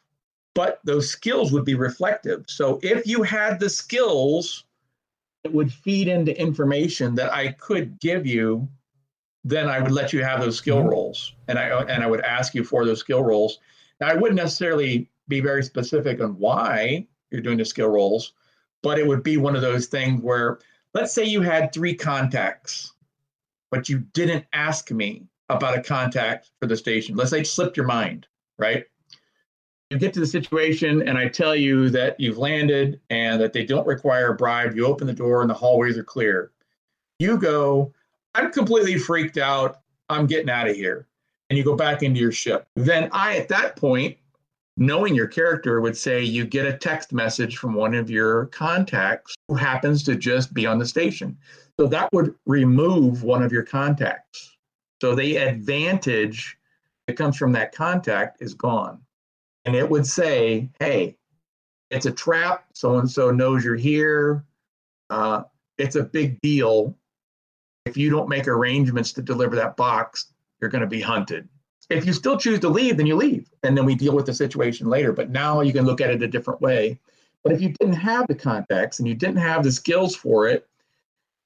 but 0.55 0.81
those 0.85 1.11
skills 1.11 1.53
would 1.53 1.65
be 1.65 1.75
reflective. 1.75 2.45
So 2.49 2.81
if 2.83 3.07
you 3.07 3.23
had 3.23 3.61
the 3.61 3.69
skills, 3.69 4.65
it 5.45 5.53
would 5.53 5.71
feed 5.71 6.09
into 6.09 6.39
information 6.41 7.15
that 7.17 7.33
I 7.33 7.53
could 7.53 8.01
give 8.01 8.27
you 8.27 8.67
then 9.45 9.69
I 9.69 9.79
would 9.79 9.93
let 9.93 10.13
you 10.13 10.25
have 10.25 10.41
those 10.41 10.57
skill 10.57 10.79
mm-hmm. 10.79 10.89
rolls, 10.89 11.35
and 11.49 11.59
I 11.59 11.83
and 11.83 12.03
I 12.03 12.07
would 12.07 12.23
ask 12.23 12.55
you 12.55 12.65
for 12.65 12.85
those 12.85 13.01
skill 13.01 13.23
rolls. 13.23 13.59
Now, 14.01 14.09
I 14.09 14.15
wouldn't 14.15 14.41
necessarily 14.41 15.09
be 15.29 15.41
very 15.41 15.63
specific 15.63 16.21
on 16.21 16.39
why 16.39 17.07
you're 17.31 17.41
doing 17.41 17.59
the 17.59 17.65
skill 17.65 17.89
rolls, 17.89 18.33
but 18.83 18.99
it 18.99 19.07
would 19.07 19.23
be 19.23 19.37
one 19.37 19.57
of 19.57 19.63
those 19.63 19.87
things 19.87 20.23
where, 20.23 20.59
let's 20.93 21.13
say 21.13 21.25
you 21.25 21.41
had 21.41 21.73
three 21.73 21.95
contacts, 21.95 22.93
but 23.71 23.89
you 23.89 23.99
didn't 24.13 24.45
ask 24.53 24.91
me 24.91 25.27
about 25.49 25.77
a 25.77 25.83
contact 25.83 26.51
for 26.61 26.67
the 26.67 26.77
station. 26.77 27.17
Let's 27.17 27.31
say 27.31 27.41
it 27.41 27.47
slipped 27.47 27.77
your 27.77 27.87
mind, 27.87 28.27
right? 28.59 28.85
You 29.91 29.99
get 29.99 30.13
to 30.15 30.21
the 30.21 30.27
situation, 30.27 31.07
and 31.07 31.19
I 31.19 31.29
tell 31.29 31.55
you 31.55 31.91
that 31.91 32.19
you've 32.19 32.39
landed 32.39 33.01
and 33.11 33.41
that 33.41 33.53
they 33.53 33.65
don't 33.65 33.87
require 33.87 34.33
a 34.33 34.35
bribe. 34.35 34.75
You 34.75 34.87
open 34.87 35.07
the 35.07 35.13
door, 35.13 35.41
and 35.41 35.51
the 35.51 35.55
hallways 35.55 35.99
are 35.99 36.05
clear. 36.05 36.53
You 37.19 37.39
go, 37.39 37.93
I'm 38.35 38.51
completely 38.51 38.99
freaked 38.99 39.39
out. 39.39 39.81
I'm 40.09 40.27
getting 40.27 40.51
out 40.51 40.69
of 40.69 40.75
here. 40.75 41.07
And 41.49 41.59
you 41.59 41.65
go 41.65 41.77
back 41.77 42.03
into 42.03 42.19
your 42.19 42.33
ship. 42.33 42.67
Then 42.75 43.09
I, 43.13 43.37
at 43.37 43.49
that 43.49 43.77
point, 43.77 44.17
knowing 44.77 45.15
your 45.15 45.27
character, 45.27 45.81
would 45.81 45.97
say 45.97 46.23
you 46.23 46.45
get 46.45 46.67
a 46.67 46.77
text 46.77 47.13
message 47.13 47.57
from 47.57 47.75
one 47.75 47.95
of 47.95 48.11
your 48.11 48.47
contacts 48.47 49.35
who 49.49 49.55
happens 49.55 50.03
to 50.05 50.17
just 50.17 50.53
be 50.53 50.67
on 50.67 50.79
the 50.79 50.87
station. 50.87 51.37
So 51.79 51.87
that 51.89 52.13
would 52.13 52.35
remove 52.47 53.23
one 53.23 53.43
of 53.43 53.53
your 53.53 53.63
contacts. 53.63 54.57
So 55.01 55.15
the 55.15 55.37
advantage 55.37 56.57
that 57.07 57.17
comes 57.17 57.37
from 57.37 57.53
that 57.53 57.75
contact 57.75 58.41
is 58.41 58.55
gone. 58.55 59.01
And 59.65 59.75
it 59.75 59.89
would 59.89 60.07
say, 60.07 60.71
hey, 60.79 61.17
it's 61.91 62.07
a 62.07 62.13
trap. 62.13 62.67
So 62.75 62.99
and 62.99 63.11
so 63.11 63.31
knows 63.31 63.65
you're 63.65 63.77
here. 63.77 64.45
Uh, 65.11 65.43
it's 65.79 65.97
a 65.97 66.03
big 66.03 66.41
deal 66.41 66.97
if 67.85 67.97
you 67.97 68.11
don't 68.11 68.29
make 68.29 68.49
arrangements 68.49 69.13
to 69.13 69.23
deliver 69.23 69.57
that 69.57 69.77
box, 69.77 70.33
you're 70.61 70.71
going 70.71 70.81
to 70.81 70.89
be 70.89 71.01
hunted. 71.01 71.49
If 71.91 72.07
you 72.07 72.13
still 72.13 72.39
choose 72.39 72.61
to 72.61 72.69
leave, 72.69 72.97
then 72.97 73.07
you 73.07 73.17
leave, 73.17 73.51
and 73.63 73.77
then 73.77 73.85
we 73.85 73.95
deal 73.95 74.15
with 74.15 74.27
the 74.27 74.35
situation 74.35 74.89
later. 74.89 75.13
But 75.13 75.31
now 75.31 75.61
you 75.61 75.73
can 75.73 75.85
look 75.85 76.01
at 76.01 76.11
it 76.11 76.23
a 76.23 76.29
different 76.29 76.61
way. 76.61 76.99
But 77.43 77.53
if 77.53 77.61
you 77.61 77.75
didn't 77.79 77.95
have 77.95 78.27
the 78.27 78.35
context 78.35 79.01
and 79.01 79.09
you 79.09 79.15
didn't 79.15 79.37
have 79.37 79.63
the 79.63 79.71
skills 79.71 80.17
for 80.17 80.49
it, 80.49 80.67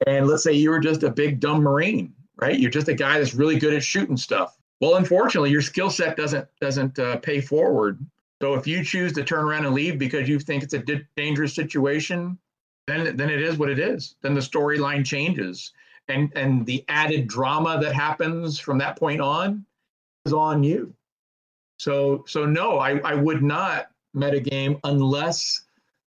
and 0.07 0.28
let's 0.28 0.45
say 0.45 0.53
you 0.53 0.70
were 0.70 0.78
just 0.78 1.03
a 1.03 1.11
big 1.11 1.41
dumb 1.41 1.62
Marine, 1.62 2.14
right? 2.36 2.59
You're 2.59 2.70
just 2.70 2.89
a 2.89 2.95
guy 2.95 3.18
that's 3.18 3.34
really 3.34 3.59
good 3.59 3.74
at 3.74 3.82
shooting 3.82 4.16
stuff. 4.16 4.57
Well, 4.80 4.95
unfortunately, 4.95 5.51
your 5.51 5.62
skill 5.62 5.91
set 5.91 6.16
doesn't 6.16 6.47
doesn't 6.61 6.99
uh, 6.99 7.16
pay 7.16 7.41
forward. 7.41 7.99
So 8.41 8.55
if 8.55 8.66
you 8.66 8.84
choose 8.84 9.12
to 9.14 9.24
turn 9.24 9.45
around 9.45 9.66
and 9.66 9.74
leave 9.74 9.99
because 9.99 10.28
you 10.28 10.39
think 10.39 10.62
it's 10.62 10.74
a 10.74 10.78
di- 10.78 11.05
dangerous 11.16 11.55
situation, 11.55 12.39
then 12.86 13.16
then 13.16 13.28
it 13.28 13.43
is 13.43 13.59
what 13.59 13.70
it 13.70 13.80
is. 13.80 14.14
Then 14.22 14.34
the 14.34 14.41
storyline 14.41 15.05
changes 15.05 15.72
and 16.09 16.32
and 16.34 16.66
the 16.66 16.84
added 16.89 17.28
drama 17.28 17.78
that 17.80 17.95
happens 17.95 18.59
from 18.59 18.78
that 18.78 18.99
point 18.99 19.20
on 19.20 19.64
is 20.27 20.33
on 20.33 20.62
you. 20.62 20.95
So 21.79 22.25
so 22.27 22.45
no, 22.45 22.79
I, 22.79 22.99
I 22.99 23.14
would 23.14 23.43
not 23.43 23.91
metagame 24.16 24.81
unless 24.85 25.64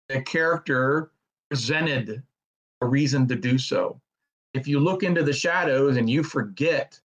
the 0.07 0.21
character 0.21 1.11
presented 1.49 2.23
a 2.81 2.85
reason 2.85 3.27
to 3.27 3.35
do 3.35 3.57
so. 3.57 3.99
If 4.53 4.67
you 4.67 4.79
look 4.79 5.03
into 5.03 5.23
the 5.23 5.33
shadows 5.33 5.97
and 5.97 6.09
you 6.09 6.23
forget 6.23 6.99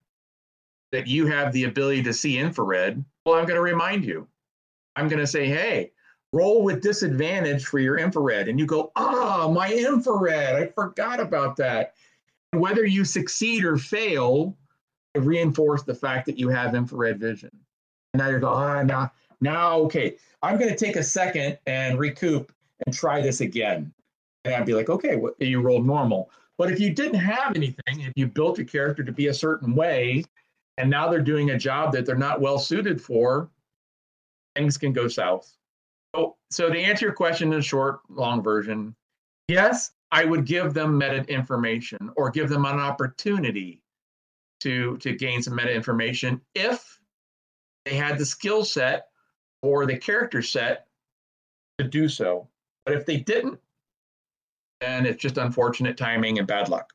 that 0.91 1.07
you 1.07 1.25
have 1.25 1.53
the 1.53 1.63
ability 1.63 2.03
to 2.03 2.13
see 2.13 2.37
infrared, 2.37 3.03
well, 3.25 3.35
I'm 3.35 3.45
going 3.45 3.55
to 3.55 3.61
remind 3.61 4.05
you. 4.05 4.27
I'm 4.95 5.07
going 5.07 5.19
to 5.19 5.27
say, 5.27 5.47
hey, 5.47 5.91
roll 6.33 6.63
with 6.63 6.81
disadvantage 6.81 7.65
for 7.65 7.79
your 7.79 7.97
infrared. 7.97 8.47
And 8.47 8.59
you 8.59 8.65
go, 8.65 8.91
ah, 8.95 9.49
my 9.51 9.73
infrared. 9.73 10.55
I 10.55 10.67
forgot 10.67 11.19
about 11.19 11.55
that 11.57 11.95
whether 12.53 12.85
you 12.85 13.05
succeed 13.05 13.63
or 13.63 13.77
fail, 13.77 14.57
reinforce 15.15 15.83
the 15.83 15.95
fact 15.95 16.25
that 16.25 16.37
you 16.37 16.49
have 16.49 16.75
infrared 16.75 17.19
vision. 17.19 17.51
And 18.13 18.21
now 18.21 18.29
you're 18.29 18.39
going, 18.39 18.53
ah, 18.53 18.83
now, 18.83 19.11
now, 19.41 19.79
okay, 19.79 20.17
I'm 20.41 20.57
going 20.57 20.69
to 20.69 20.75
take 20.75 20.95
a 20.95 21.03
second 21.03 21.57
and 21.65 21.99
recoup 21.99 22.51
and 22.85 22.95
try 22.95 23.21
this 23.21 23.41
again. 23.41 23.91
And 24.45 24.55
I'd 24.55 24.65
be 24.65 24.73
like, 24.73 24.89
okay, 24.89 25.21
you 25.39 25.61
rolled 25.61 25.85
normal. 25.85 26.31
But 26.57 26.71
if 26.71 26.79
you 26.79 26.91
didn't 26.93 27.19
have 27.19 27.55
anything, 27.55 28.01
if 28.01 28.13
you 28.15 28.27
built 28.27 28.59
a 28.59 28.65
character 28.65 29.03
to 29.03 29.11
be 29.11 29.27
a 29.27 29.33
certain 29.33 29.75
way, 29.75 30.23
and 30.77 30.89
now 30.89 31.09
they're 31.09 31.21
doing 31.21 31.51
a 31.51 31.57
job 31.57 31.91
that 31.93 32.05
they're 32.05 32.15
not 32.15 32.41
well 32.41 32.59
suited 32.59 33.01
for, 33.01 33.49
things 34.55 34.77
can 34.77 34.93
go 34.93 35.07
south. 35.07 35.55
So, 36.15 36.37
so 36.49 36.69
to 36.69 36.77
answer 36.77 37.05
your 37.05 37.15
question 37.15 37.53
in 37.53 37.59
a 37.59 37.63
short, 37.63 38.01
long 38.09 38.43
version, 38.43 38.95
yes, 39.47 39.91
I 40.11 40.25
would 40.25 40.45
give 40.45 40.73
them 40.73 40.97
meta 40.97 41.23
information 41.27 42.11
or 42.15 42.29
give 42.29 42.49
them 42.49 42.65
an 42.65 42.79
opportunity 42.79 43.80
to 44.61 44.97
to 44.97 45.13
gain 45.13 45.41
some 45.41 45.55
meta 45.55 45.73
information 45.73 46.41
if 46.55 46.99
they 47.85 47.95
had 47.95 48.17
the 48.17 48.25
skill 48.25 48.63
set 48.63 49.07
or 49.61 49.85
the 49.85 49.97
character 49.97 50.41
set 50.41 50.87
to 51.77 51.87
do 51.87 52.07
so. 52.07 52.47
But 52.85 52.95
if 52.95 53.05
they 53.05 53.17
didn't, 53.17 53.59
then 54.81 55.05
it's 55.05 55.21
just 55.21 55.37
unfortunate 55.37 55.97
timing 55.97 56.39
and 56.39 56.47
bad 56.47 56.69
luck. 56.69 56.93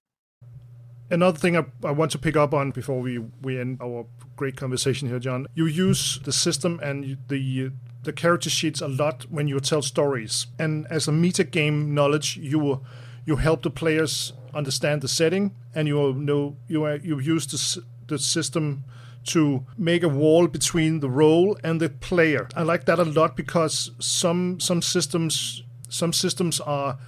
Another 1.08 1.38
thing 1.38 1.56
I, 1.56 1.64
I, 1.84 1.92
want 1.92 2.10
to 2.12 2.18
pick 2.18 2.36
up 2.36 2.52
on 2.52 2.72
before 2.72 3.00
we, 3.00 3.18
we 3.40 3.60
end 3.60 3.78
our 3.80 4.06
great 4.34 4.56
conversation 4.56 5.08
here, 5.08 5.20
John. 5.20 5.46
You 5.54 5.66
use 5.66 6.18
the 6.24 6.32
system 6.32 6.80
and 6.82 7.16
the 7.28 7.70
the 8.02 8.12
character 8.12 8.50
sheets 8.50 8.80
a 8.80 8.88
lot 8.88 9.24
when 9.30 9.48
you 9.48 9.58
tell 9.60 9.82
stories, 9.82 10.46
and 10.58 10.86
as 10.90 11.08
a 11.08 11.12
meta 11.12 11.44
game 11.44 11.94
knowledge, 11.94 12.36
you 12.36 12.80
you 13.24 13.36
help 13.36 13.62
the 13.62 13.70
players 13.70 14.32
understand 14.56 15.02
the 15.02 15.08
setting, 15.08 15.54
and 15.74 15.88
you 15.88 16.14
know 16.14 16.56
you 16.68 16.86
you 17.02 17.18
use 17.18 17.46
the 17.46 17.84
the 18.08 18.18
system 18.18 18.84
to 19.26 19.66
make 19.76 20.02
a 20.02 20.08
wall 20.08 20.46
between 20.46 21.00
the 21.00 21.10
role 21.10 21.58
and 21.64 21.80
the 21.80 21.88
player. 21.88 22.48
I 22.54 22.62
like 22.62 22.84
that 22.86 22.98
a 22.98 23.04
lot 23.04 23.36
because 23.36 23.90
some 23.98 24.60
some 24.60 24.82
systems 24.82 25.62
some 25.88 26.12
systems 26.12 26.60
are 26.60 26.98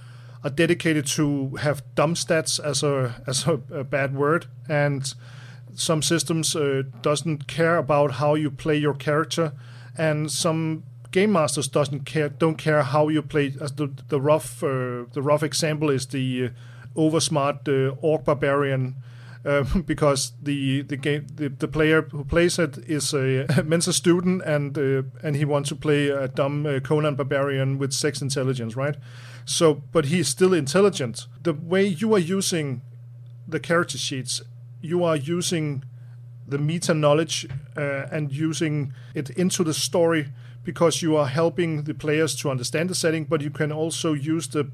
are 0.43 0.49
dedicated 0.49 1.05
to 1.05 1.55
have 1.57 1.83
dumb 1.95 2.13
stats 2.13 2.59
as 2.63 2.83
a 2.83 3.21
as 3.27 3.47
a, 3.47 3.59
a 3.71 3.83
bad 3.83 4.15
word 4.15 4.45
and 4.69 5.13
some 5.75 6.01
systems 6.01 6.55
uh, 6.55 6.83
doesn't 7.01 7.47
care 7.47 7.77
about 7.77 8.13
how 8.13 8.35
you 8.35 8.49
play 8.49 8.77
your 8.77 8.93
character 8.93 9.51
and 9.97 10.31
some 10.31 10.83
game 11.11 11.31
masters 11.31 11.67
doesn't 11.67 12.05
care 12.05 12.29
don't 12.29 12.57
care 12.57 12.83
how 12.83 13.09
you 13.09 13.21
play 13.21 13.53
as 13.59 13.73
the 13.73 13.91
the 14.07 14.21
rough 14.21 14.63
uh, 14.63 15.05
the 15.13 15.21
rough 15.21 15.43
example 15.43 15.89
is 15.89 16.07
the 16.07 16.45
uh, 16.45 16.49
oversmart 16.95 17.67
uh, 17.67 17.95
orc 18.01 18.25
barbarian 18.25 18.95
uh, 19.45 19.63
because 19.85 20.33
the 20.41 20.81
the 20.81 20.97
game 20.97 21.27
the, 21.35 21.49
the 21.49 21.67
player 21.67 22.01
who 22.01 22.23
plays 22.23 22.59
it 22.59 22.77
is 22.87 23.13
a 23.13 23.45
Mensa 23.65 23.93
student 23.93 24.41
and 24.43 24.77
uh, 24.77 25.03
and 25.23 25.35
he 25.35 25.45
wants 25.45 25.69
to 25.69 25.75
play 25.75 26.09
a 26.09 26.27
dumb 26.27 26.65
uh, 26.65 26.79
Conan 26.79 27.15
barbarian 27.15 27.77
with 27.77 27.93
sex 27.93 28.21
intelligence 28.21 28.75
right? 28.75 28.95
So 29.45 29.81
but 29.91 30.05
he's 30.05 30.27
still 30.27 30.53
intelligent. 30.53 31.27
The 31.43 31.53
way 31.53 31.85
you 31.85 32.13
are 32.13 32.19
using 32.19 32.81
the 33.47 33.59
character 33.59 33.97
sheets 33.97 34.41
you 34.81 35.03
are 35.03 35.15
using 35.15 35.83
the 36.47 36.57
meta 36.57 36.93
knowledge 36.93 37.47
and 37.75 38.31
using 38.31 38.93
it 39.13 39.29
into 39.31 39.63
the 39.63 39.73
story 39.73 40.29
because 40.63 41.01
you 41.01 41.15
are 41.15 41.27
helping 41.27 41.83
the 41.83 41.93
players 41.93 42.35
to 42.35 42.49
understand 42.49 42.89
the 42.89 42.95
setting, 42.95 43.23
but 43.25 43.41
you 43.41 43.49
can 43.49 43.71
also 43.71 44.13
use 44.13 44.47
the 44.47 44.69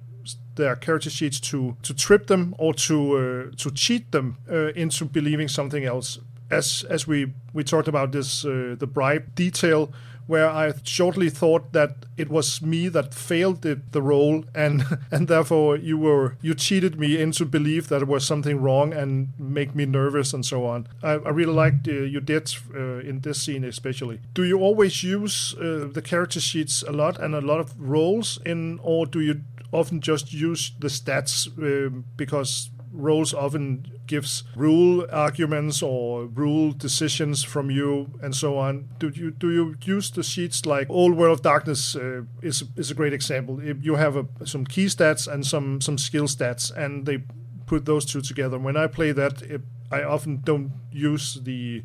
their 0.55 0.75
character 0.75 1.09
sheets 1.09 1.39
to 1.39 1.75
to 1.83 1.93
trip 1.93 2.27
them 2.27 2.55
or 2.57 2.73
to 2.73 3.17
uh, 3.17 3.55
to 3.57 3.71
cheat 3.71 4.11
them 4.11 4.37
uh, 4.49 4.71
into 4.75 5.05
believing 5.05 5.47
something 5.47 5.85
else. 5.85 6.19
As 6.49 6.85
as 6.89 7.07
we 7.07 7.33
we 7.53 7.63
talked 7.63 7.87
about 7.87 8.11
this 8.11 8.45
uh, 8.45 8.75
the 8.77 8.87
bribe 8.87 9.35
detail 9.35 9.91
where 10.27 10.49
I 10.49 10.73
shortly 10.83 11.29
thought 11.29 11.73
that 11.73 12.05
it 12.17 12.29
was 12.29 12.61
me 12.61 12.87
that 12.89 13.13
failed 13.13 13.61
the, 13.61 13.81
the 13.91 14.01
roll, 14.01 14.45
and 14.53 14.83
and 15.11 15.27
therefore 15.27 15.77
you 15.77 15.97
were 15.97 16.37
you 16.41 16.53
cheated 16.53 16.99
me 16.99 17.21
into 17.21 17.45
believe 17.45 17.89
that 17.89 18.01
it 18.01 18.07
was 18.07 18.25
something 18.25 18.61
wrong 18.61 18.93
and 18.93 19.29
make 19.37 19.75
me 19.75 19.85
nervous 19.85 20.33
and 20.33 20.45
so 20.45 20.65
on. 20.65 20.87
I, 21.03 21.11
I 21.11 21.29
really 21.29 21.53
liked 21.53 21.87
uh, 21.87 21.91
you 21.91 22.21
did 22.21 22.53
uh, 22.73 22.99
in 22.99 23.21
this 23.21 23.41
scene 23.41 23.63
especially. 23.63 24.19
Do 24.33 24.43
you 24.43 24.59
always 24.59 25.03
use 25.03 25.55
uh, 25.59 25.87
the 25.91 26.01
character 26.01 26.39
sheets 26.39 26.83
a 26.87 26.91
lot 26.91 27.19
and 27.19 27.35
a 27.35 27.41
lot 27.41 27.59
of 27.59 27.73
rolls 27.79 28.39
in, 28.45 28.79
or 28.83 29.05
do 29.05 29.19
you 29.19 29.41
often 29.71 29.99
just 29.99 30.33
use 30.33 30.71
the 30.79 30.87
stats 30.87 31.47
uh, 31.47 31.89
because 32.15 32.69
rolls 32.95 33.33
often 33.33 33.85
gives 34.07 34.43
rule 34.55 35.05
arguments 35.11 35.81
or 35.81 36.25
rule 36.25 36.71
decisions 36.71 37.43
from 37.43 37.69
you 37.69 38.07
and 38.21 38.35
so 38.35 38.57
on. 38.57 38.89
Do 38.99 39.09
you 39.09 39.31
do 39.31 39.51
you 39.51 39.75
use 39.83 40.11
the 40.11 40.23
sheets 40.23 40.65
like 40.65 40.89
Old 40.89 41.15
World 41.15 41.39
of 41.39 41.41
Darkness 41.41 41.95
uh, 41.95 42.23
is 42.41 42.63
is 42.75 42.91
a 42.91 42.95
great 42.95 43.13
example. 43.13 43.59
If 43.59 43.83
you 43.83 43.95
have 43.95 44.15
a, 44.15 44.25
some 44.45 44.65
key 44.65 44.85
stats 44.85 45.27
and 45.31 45.45
some 45.45 45.81
some 45.81 45.97
skill 45.97 46.27
stats, 46.27 46.75
and 46.75 47.05
they 47.05 47.23
put 47.65 47.85
those 47.85 48.05
two 48.05 48.21
together. 48.21 48.59
When 48.59 48.77
I 48.77 48.87
play 48.87 49.11
that, 49.11 49.41
it, 49.41 49.61
I 49.91 50.03
often 50.03 50.41
don't 50.43 50.71
use 50.91 51.39
the 51.43 51.83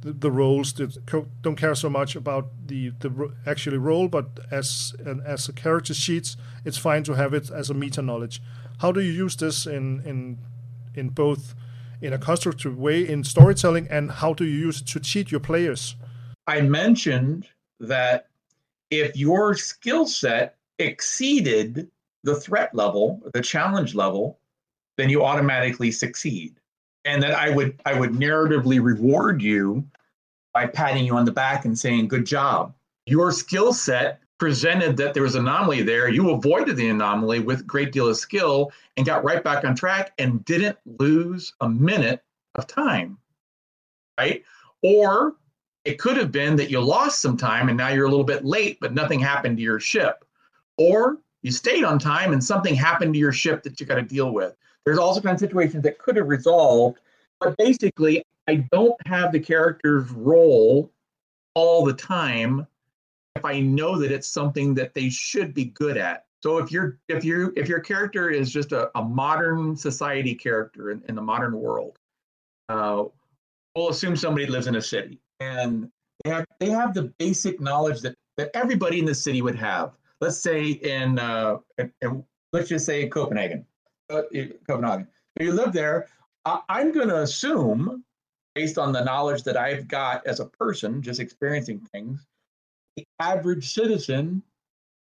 the, 0.00 0.12
the 0.12 0.30
rolls 0.30 0.72
that 0.74 1.04
don't 1.42 1.56
care 1.56 1.74
so 1.74 1.90
much 1.90 2.16
about 2.16 2.50
the 2.66 2.90
the 3.00 3.32
actually 3.46 3.78
roll, 3.78 4.08
but 4.08 4.40
as 4.50 4.94
as 5.26 5.48
a 5.48 5.52
character 5.52 5.94
sheets, 5.94 6.36
it's 6.64 6.78
fine 6.78 7.02
to 7.04 7.14
have 7.14 7.34
it 7.34 7.50
as 7.50 7.70
a 7.70 7.74
meta 7.74 8.02
knowledge. 8.02 8.40
How 8.78 8.92
do 8.92 9.00
you 9.00 9.12
use 9.12 9.36
this 9.36 9.66
in 9.66 10.00
in 10.02 10.38
in 10.94 11.10
both 11.10 11.54
in 12.00 12.12
a 12.12 12.18
constructive 12.18 12.78
way 12.78 13.06
in 13.08 13.24
storytelling, 13.24 13.88
and 13.90 14.10
how 14.10 14.32
do 14.34 14.44
you 14.44 14.58
use 14.58 14.80
it 14.80 14.86
to 14.88 15.00
cheat 15.00 15.30
your 15.30 15.40
players? 15.40 15.96
I 16.46 16.60
mentioned 16.60 17.48
that 17.80 18.28
if 18.90 19.16
your 19.16 19.54
skill 19.54 20.06
set 20.06 20.56
exceeded 20.78 21.90
the 22.24 22.36
threat 22.36 22.74
level, 22.74 23.20
the 23.34 23.42
challenge 23.42 23.94
level, 23.94 24.38
then 24.96 25.08
you 25.08 25.24
automatically 25.24 25.90
succeed. 25.90 26.54
And 27.04 27.22
that 27.22 27.32
I 27.32 27.50
would 27.50 27.80
I 27.86 27.98
would 27.98 28.12
narratively 28.12 28.82
reward 28.82 29.42
you 29.42 29.84
by 30.54 30.66
patting 30.66 31.04
you 31.04 31.16
on 31.16 31.24
the 31.24 31.32
back 31.32 31.64
and 31.64 31.78
saying, 31.78 32.08
good 32.08 32.26
job. 32.26 32.74
Your 33.06 33.32
skill 33.32 33.72
set 33.72 34.20
presented 34.38 34.96
that 34.96 35.14
there 35.14 35.22
was 35.22 35.34
an 35.34 35.42
anomaly 35.42 35.82
there. 35.82 36.08
You 36.08 36.30
avoided 36.30 36.76
the 36.76 36.88
anomaly 36.88 37.40
with 37.40 37.60
a 37.60 37.64
great 37.64 37.92
deal 37.92 38.08
of 38.08 38.16
skill 38.16 38.72
and 38.96 39.04
got 39.04 39.24
right 39.24 39.42
back 39.42 39.64
on 39.64 39.74
track 39.74 40.12
and 40.18 40.44
didn't 40.44 40.78
lose 40.98 41.52
a 41.60 41.68
minute 41.68 42.22
of 42.54 42.66
time. 42.66 43.18
Right? 44.18 44.44
Or 44.82 45.34
it 45.84 45.98
could 45.98 46.16
have 46.16 46.32
been 46.32 46.56
that 46.56 46.70
you 46.70 46.80
lost 46.80 47.20
some 47.20 47.36
time 47.36 47.68
and 47.68 47.76
now 47.76 47.88
you're 47.88 48.06
a 48.06 48.10
little 48.10 48.24
bit 48.24 48.44
late, 48.44 48.78
but 48.80 48.94
nothing 48.94 49.20
happened 49.20 49.56
to 49.56 49.62
your 49.62 49.80
ship. 49.80 50.24
Or 50.76 51.18
you 51.42 51.50
stayed 51.50 51.84
on 51.84 51.98
time 51.98 52.32
and 52.32 52.42
something 52.42 52.74
happened 52.74 53.14
to 53.14 53.20
your 53.20 53.32
ship 53.32 53.62
that 53.62 53.80
you 53.80 53.86
got 53.86 53.96
to 53.96 54.02
deal 54.02 54.32
with. 54.32 54.56
There's 54.84 54.98
also 54.98 55.20
kind 55.20 55.34
of 55.34 55.40
situations 55.40 55.82
that 55.82 55.98
could 55.98 56.16
have 56.16 56.28
resolved, 56.28 56.98
but 57.40 57.56
basically, 57.58 58.22
I 58.48 58.66
don't 58.72 58.96
have 59.06 59.32
the 59.32 59.40
character's 59.40 60.10
roll 60.10 60.90
all 61.54 61.84
the 61.84 61.92
time 61.92 62.66
if 63.38 63.44
I 63.44 63.60
know 63.60 63.98
that 63.98 64.10
it's 64.12 64.28
something 64.28 64.74
that 64.74 64.94
they 64.94 65.08
should 65.08 65.54
be 65.54 65.66
good 65.66 65.96
at. 65.96 66.24
So 66.42 66.58
if 66.58 66.70
you're 66.70 66.98
if 67.08 67.24
you 67.24 67.52
if 67.56 67.68
your 67.68 67.80
character 67.80 68.30
is 68.30 68.52
just 68.52 68.72
a, 68.72 68.90
a 68.96 69.02
modern 69.02 69.76
society 69.76 70.34
character 70.34 70.90
in, 70.92 71.02
in 71.08 71.14
the 71.14 71.22
modern 71.22 71.54
world, 71.58 71.98
uh, 72.68 73.04
we'll 73.74 73.88
assume 73.90 74.16
somebody 74.16 74.46
lives 74.46 74.66
in 74.66 74.76
a 74.76 74.82
city 74.82 75.20
and 75.40 75.90
they 76.24 76.30
have 76.30 76.44
they 76.60 76.70
have 76.70 76.94
the 76.94 77.12
basic 77.18 77.60
knowledge 77.60 78.00
that 78.02 78.14
that 78.38 78.50
everybody 78.54 78.98
in 79.00 79.04
the 79.04 79.14
city 79.14 79.42
would 79.42 79.56
have. 79.56 79.98
Let's 80.20 80.38
say 80.38 80.70
in, 80.70 81.18
uh, 81.18 81.58
in, 81.76 81.92
in 82.00 82.24
let's 82.52 82.68
just 82.68 82.86
say 82.86 83.08
Copenhagen, 83.08 83.66
uh, 84.10 84.22
Copenhagen. 84.66 85.08
You 85.40 85.52
live 85.52 85.72
there. 85.72 86.06
I, 86.44 86.60
I'm 86.68 86.92
going 86.92 87.08
to 87.08 87.22
assume, 87.22 88.04
based 88.54 88.78
on 88.78 88.92
the 88.92 89.02
knowledge 89.04 89.42
that 89.42 89.56
I've 89.56 89.86
got 89.88 90.26
as 90.26 90.40
a 90.40 90.46
person, 90.46 91.02
just 91.02 91.20
experiencing 91.20 91.80
things, 91.92 92.26
the 92.98 93.06
average 93.20 93.72
citizen 93.72 94.42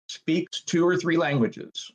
speaks 0.08 0.60
two 0.60 0.86
or 0.86 0.98
three 0.98 1.16
languages. 1.16 1.90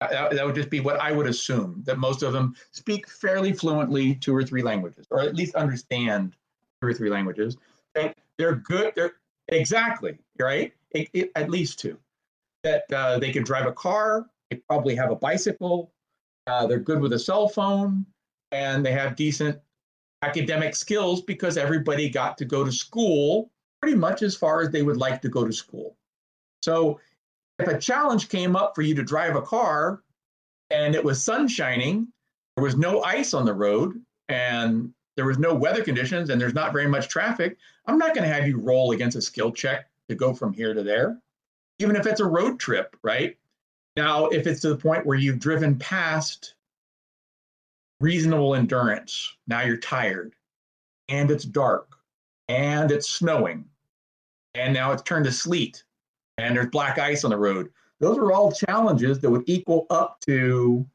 That, 0.00 0.30
that 0.30 0.46
would 0.46 0.54
just 0.54 0.70
be 0.70 0.78
what 0.78 1.00
I 1.00 1.10
would 1.10 1.26
assume 1.26 1.82
that 1.86 1.98
most 1.98 2.22
of 2.22 2.32
them 2.32 2.54
speak 2.70 3.08
fairly 3.10 3.52
fluently 3.52 4.14
two 4.14 4.34
or 4.34 4.44
three 4.44 4.62
languages, 4.62 5.06
or 5.10 5.20
at 5.20 5.34
least 5.34 5.56
understand 5.56 6.36
two 6.80 6.88
or 6.88 6.94
three 6.94 7.10
languages. 7.10 7.56
And 7.96 8.14
they're 8.38 8.54
good. 8.54 8.92
They're 8.94 9.14
exactly 9.48 10.18
right. 10.38 10.72
It, 10.92 11.08
it, 11.12 11.32
at 11.34 11.50
least 11.50 11.80
two. 11.80 11.98
That 12.62 12.84
uh, 12.92 13.18
they 13.18 13.32
can 13.32 13.42
drive 13.42 13.66
a 13.66 13.72
car. 13.72 14.26
They 14.50 14.58
probably 14.68 14.94
have 14.94 15.10
a 15.10 15.16
bicycle. 15.16 15.90
Uh, 16.46 16.68
they're 16.68 16.78
good 16.78 17.00
with 17.00 17.12
a 17.12 17.18
cell 17.18 17.48
phone, 17.48 18.06
and 18.52 18.86
they 18.86 18.92
have 18.92 19.16
decent 19.16 19.58
academic 20.22 20.76
skills 20.76 21.22
because 21.22 21.56
everybody 21.56 22.08
got 22.08 22.38
to 22.38 22.44
go 22.44 22.64
to 22.64 22.70
school 22.70 23.50
pretty 23.80 23.96
much 23.96 24.22
as 24.22 24.36
far 24.36 24.60
as 24.60 24.70
they 24.70 24.82
would 24.82 24.96
like 24.96 25.22
to 25.22 25.28
go 25.28 25.44
to 25.44 25.52
school. 25.52 25.96
So 26.62 27.00
if 27.58 27.68
a 27.68 27.78
challenge 27.78 28.28
came 28.28 28.56
up 28.56 28.74
for 28.74 28.82
you 28.82 28.94
to 28.94 29.02
drive 29.02 29.36
a 29.36 29.42
car 29.42 30.02
and 30.70 30.94
it 30.94 31.02
was 31.02 31.22
sun 31.22 31.48
shining, 31.48 32.08
there 32.56 32.64
was 32.64 32.76
no 32.76 33.02
ice 33.02 33.34
on 33.34 33.44
the 33.44 33.54
road, 33.54 34.00
and 34.28 34.92
there 35.16 35.26
was 35.26 35.38
no 35.38 35.54
weather 35.54 35.82
conditions, 35.82 36.28
and 36.30 36.40
there's 36.40 36.54
not 36.54 36.72
very 36.72 36.88
much 36.88 37.08
traffic, 37.08 37.56
I'm 37.86 37.98
not 37.98 38.14
going 38.14 38.28
to 38.28 38.34
have 38.34 38.46
you 38.46 38.58
roll 38.58 38.92
against 38.92 39.16
a 39.16 39.22
skill 39.22 39.52
check 39.52 39.88
to 40.08 40.14
go 40.14 40.34
from 40.34 40.52
here 40.52 40.74
to 40.74 40.82
there, 40.82 41.18
even 41.78 41.96
if 41.96 42.06
it's 42.06 42.20
a 42.20 42.26
road 42.26 42.58
trip, 42.58 42.96
right? 43.02 43.36
Now, 43.96 44.26
if 44.26 44.46
it's 44.46 44.60
to 44.60 44.68
the 44.68 44.76
point 44.76 45.06
where 45.06 45.16
you've 45.16 45.38
driven 45.38 45.78
past 45.78 46.54
reasonable 48.00 48.54
endurance, 48.54 49.36
now 49.46 49.62
you're 49.62 49.76
tired, 49.76 50.34
and 51.08 51.30
it's 51.30 51.44
dark, 51.44 51.87
and 52.48 52.90
it's 52.90 53.08
snowing, 53.08 53.64
and 54.54 54.72
now 54.72 54.92
it's 54.92 55.02
turned 55.02 55.24
to 55.26 55.32
sleet, 55.32 55.84
and 56.38 56.56
there's 56.56 56.70
black 56.70 56.98
ice 56.98 57.24
on 57.24 57.30
the 57.30 57.36
road. 57.36 57.70
Those 58.00 58.18
are 58.18 58.32
all 58.32 58.52
challenges 58.52 59.20
that 59.20 59.30
would 59.30 59.44
equal 59.46 59.86
up 59.90 60.20
to 60.26 60.86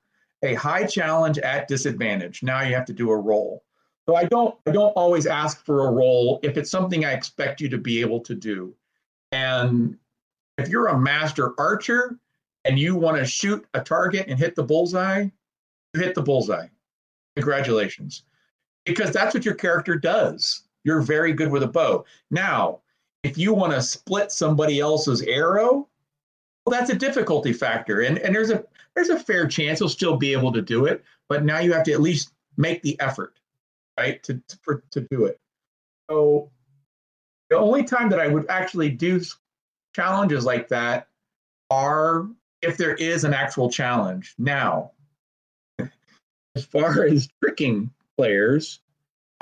a 0.44 0.54
high 0.56 0.86
challenge 0.86 1.38
at 1.40 1.68
disadvantage. 1.68 2.44
Now 2.44 2.62
you 2.62 2.76
have 2.76 2.86
to 2.86 2.94
do 2.94 3.10
a 3.12 3.18
roll. 3.18 3.64
So 4.08 4.16
I 4.16 4.26
don't 4.26 4.56
I 4.68 4.72
don't 4.72 4.92
always 4.92 5.26
ask 5.26 5.66
for 5.66 5.88
a 5.88 5.92
roll 5.92 6.40
if 6.44 6.58
it's 6.58 6.70
something 6.70 7.06
I 7.06 7.14
expect 7.14 7.62
you 7.62 7.70
to 7.70 7.78
be 7.78 8.02
able 8.02 8.20
to 8.22 8.36
do. 8.36 8.76
And 9.32 9.98
if 10.58 10.68
you're 10.68 10.88
a 10.88 11.00
master 11.00 11.54
archer 11.58 12.20
and 12.66 12.78
you 12.78 12.96
want 12.96 13.18
to 13.18 13.26
shoot 13.26 13.66
a 13.74 13.82
target 13.82 14.28
and 14.28 14.38
hit 14.38 14.56
the 14.56 14.64
bullseye, 14.64 15.28
you 15.94 16.02
hit 16.02 16.16
the 16.16 16.22
bullseye. 16.22 16.68
Congratulations. 17.36 18.24
Because 18.86 19.12
that's 19.12 19.34
what 19.34 19.46
your 19.46 19.56
character 19.56 19.96
does. 19.96 20.63
You're 20.84 21.02
very 21.02 21.34
good 21.34 21.52
with 21.52 21.64
a 21.64 21.68
bow. 21.68 22.06
Now, 22.32 22.80
if 23.24 23.38
you 23.38 23.54
want 23.54 23.74
to 23.74 23.82
split 23.82 24.32
somebody 24.32 24.80
else's 24.80 25.22
arrow, 25.22 25.88
well, 26.66 26.80
that's 26.80 26.90
a 26.90 26.96
difficulty 26.96 27.54
factor. 27.54 28.02
And, 28.02 28.18
and 28.20 28.34
there's 28.34 28.50
a 28.50 28.64
there's 28.96 29.10
a 29.10 29.20
fair 29.20 29.48
chance 29.48 29.80
you'll 29.80 29.90
still 29.90 30.18
be 30.18 30.34
able 30.34 30.52
to 30.52 30.62
do 30.62 30.86
it, 30.86 31.04
but 31.28 31.44
now 31.44 31.60
you 31.60 31.74
have 31.74 31.84
to 31.84 31.94
at 31.94 32.02
least 32.02 32.32
make 32.58 32.82
the 32.84 33.00
effort, 33.00 33.40
right, 33.98 34.22
to 34.24 34.36
to, 34.48 34.58
for, 34.62 34.84
to 34.92 35.02
do 35.10 35.26
it. 35.26 35.40
So 36.10 36.50
the 37.50 37.58
only 37.58 37.84
time 37.84 38.10
that 38.10 38.20
I 38.20 38.28
would 38.28 38.50
actually 38.50 38.90
do 38.90 39.22
challenges 39.96 40.46
like 40.46 40.68
that 40.70 41.08
are 41.70 42.28
if 42.62 42.78
there 42.78 42.96
is 42.96 43.24
an 43.24 43.34
actual 43.34 43.70
challenge. 43.70 44.36
Now, 44.38 44.92
as 45.80 46.66
far 46.66 47.04
as 47.04 47.28
tricking 47.42 47.92
players, 48.18 48.80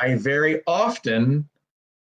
I 0.02 0.16
very 0.16 0.62
often 0.66 1.48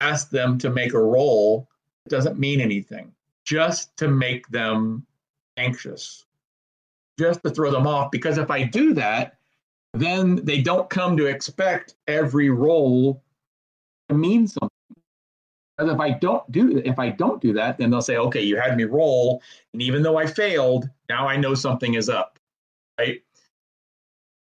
ask 0.01 0.31
them 0.31 0.57
to 0.59 0.71
make 0.71 0.95
a 0.95 1.01
roll. 1.01 1.69
It 2.07 2.09
doesn't 2.09 2.39
mean 2.39 2.61
anything, 2.61 3.13
just 3.45 3.95
to 3.99 4.09
make 4.09 4.49
them 4.49 5.07
anxious, 5.59 6.25
just 7.19 7.43
to 7.43 7.51
throw 7.51 7.71
them 7.71 7.87
off. 7.87 8.11
Because 8.11 8.39
if 8.39 8.51
I 8.51 8.63
do 8.63 8.95
that, 8.95 9.37
then 9.93 10.37
they 10.37 10.63
don't 10.63 10.89
come 10.89 11.19
to 11.19 11.27
expect 11.27 11.97
every 12.09 12.49
roll 12.49 13.23
to 14.09 14.15
mean 14.15 14.49
something. 14.49 14.71
Because 15.77 15.93
if 15.93 16.01
I 16.01 16.11
don't 16.11 16.51
do 16.51 16.79
if 16.85 16.99
I 16.99 17.11
don't 17.11 17.43
do 17.43 17.53
that, 17.53 17.77
then 17.77 17.91
they'll 17.91 18.01
say, 18.01 18.17
okay, 18.17 18.43
you 18.43 18.57
had 18.57 18.77
me 18.77 18.85
roll, 18.85 19.43
and 19.75 19.83
even 19.83 20.03
though 20.03 20.17
I 20.17 20.27
failed, 20.27 20.89
now 21.11 21.29
I 21.29 21.37
know 21.37 21.55
something 21.55 21.95
is 21.95 22.09
up, 22.09 22.39
right? 22.99 23.23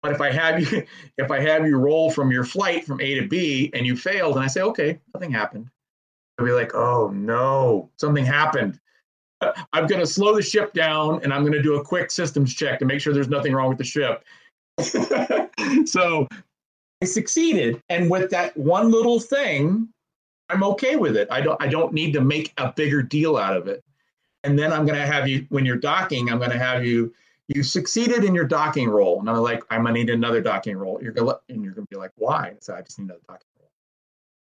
But 0.02 0.12
if 0.12 0.20
I 0.20 0.30
have 0.30 0.60
you, 0.60 0.86
if 1.18 1.30
I 1.30 1.40
have 1.40 1.66
you 1.66 1.76
roll 1.76 2.10
from 2.10 2.30
your 2.30 2.44
flight 2.44 2.84
from 2.84 3.00
A 3.00 3.14
to 3.20 3.26
B 3.26 3.70
and 3.74 3.86
you 3.86 3.96
failed, 3.96 4.36
and 4.36 4.44
I 4.44 4.48
say, 4.48 4.62
okay, 4.62 4.98
nothing 5.14 5.30
happened, 5.30 5.68
I'll 6.38 6.46
be 6.46 6.52
like, 6.52 6.74
oh 6.74 7.08
no, 7.08 7.90
something 7.96 8.24
happened. 8.24 8.78
I'm 9.72 9.86
going 9.86 10.00
to 10.00 10.06
slow 10.06 10.34
the 10.34 10.42
ship 10.42 10.72
down 10.72 11.20
and 11.22 11.32
I'm 11.32 11.42
going 11.42 11.52
to 11.52 11.62
do 11.62 11.76
a 11.76 11.84
quick 11.84 12.10
systems 12.10 12.54
check 12.54 12.78
to 12.80 12.84
make 12.84 13.00
sure 13.00 13.12
there's 13.12 13.28
nothing 13.28 13.52
wrong 13.52 13.68
with 13.68 13.78
the 13.78 13.84
ship. 13.84 14.24
so 15.86 16.28
I 17.02 17.04
succeeded, 17.04 17.82
and 17.88 18.10
with 18.10 18.30
that 18.30 18.56
one 18.56 18.90
little 18.90 19.20
thing, 19.20 19.88
I'm 20.48 20.64
okay 20.64 20.96
with 20.96 21.16
it. 21.16 21.28
I 21.30 21.40
don't 21.40 21.60
I 21.62 21.68
don't 21.68 21.92
need 21.92 22.12
to 22.12 22.20
make 22.20 22.52
a 22.58 22.72
bigger 22.72 23.02
deal 23.02 23.36
out 23.36 23.56
of 23.56 23.66
it. 23.68 23.84
And 24.44 24.58
then 24.58 24.72
I'm 24.72 24.86
going 24.86 24.98
to 24.98 25.06
have 25.06 25.28
you 25.28 25.46
when 25.48 25.66
you're 25.66 25.76
docking, 25.76 26.30
I'm 26.30 26.38
going 26.38 26.50
to 26.50 26.58
have 26.58 26.84
you 26.84 27.12
you 27.48 27.62
succeeded 27.62 28.24
in 28.24 28.34
your 28.34 28.44
docking 28.44 28.88
roll. 28.88 29.20
And 29.20 29.28
I'm 29.28 29.38
like, 29.38 29.64
I'm 29.70 29.82
gonna 29.82 29.94
need 29.94 30.10
another 30.10 30.40
docking 30.40 30.76
roll. 30.76 31.00
You're 31.02 31.12
gonna 31.12 31.34
and 31.48 31.64
you're 31.64 31.72
gonna 31.72 31.86
be 31.90 31.96
like, 31.96 32.12
why? 32.16 32.54
So 32.60 32.74
I 32.74 32.82
just 32.82 32.98
need 32.98 33.06
another 33.06 33.20
docking 33.26 33.46
roll. 33.58 33.70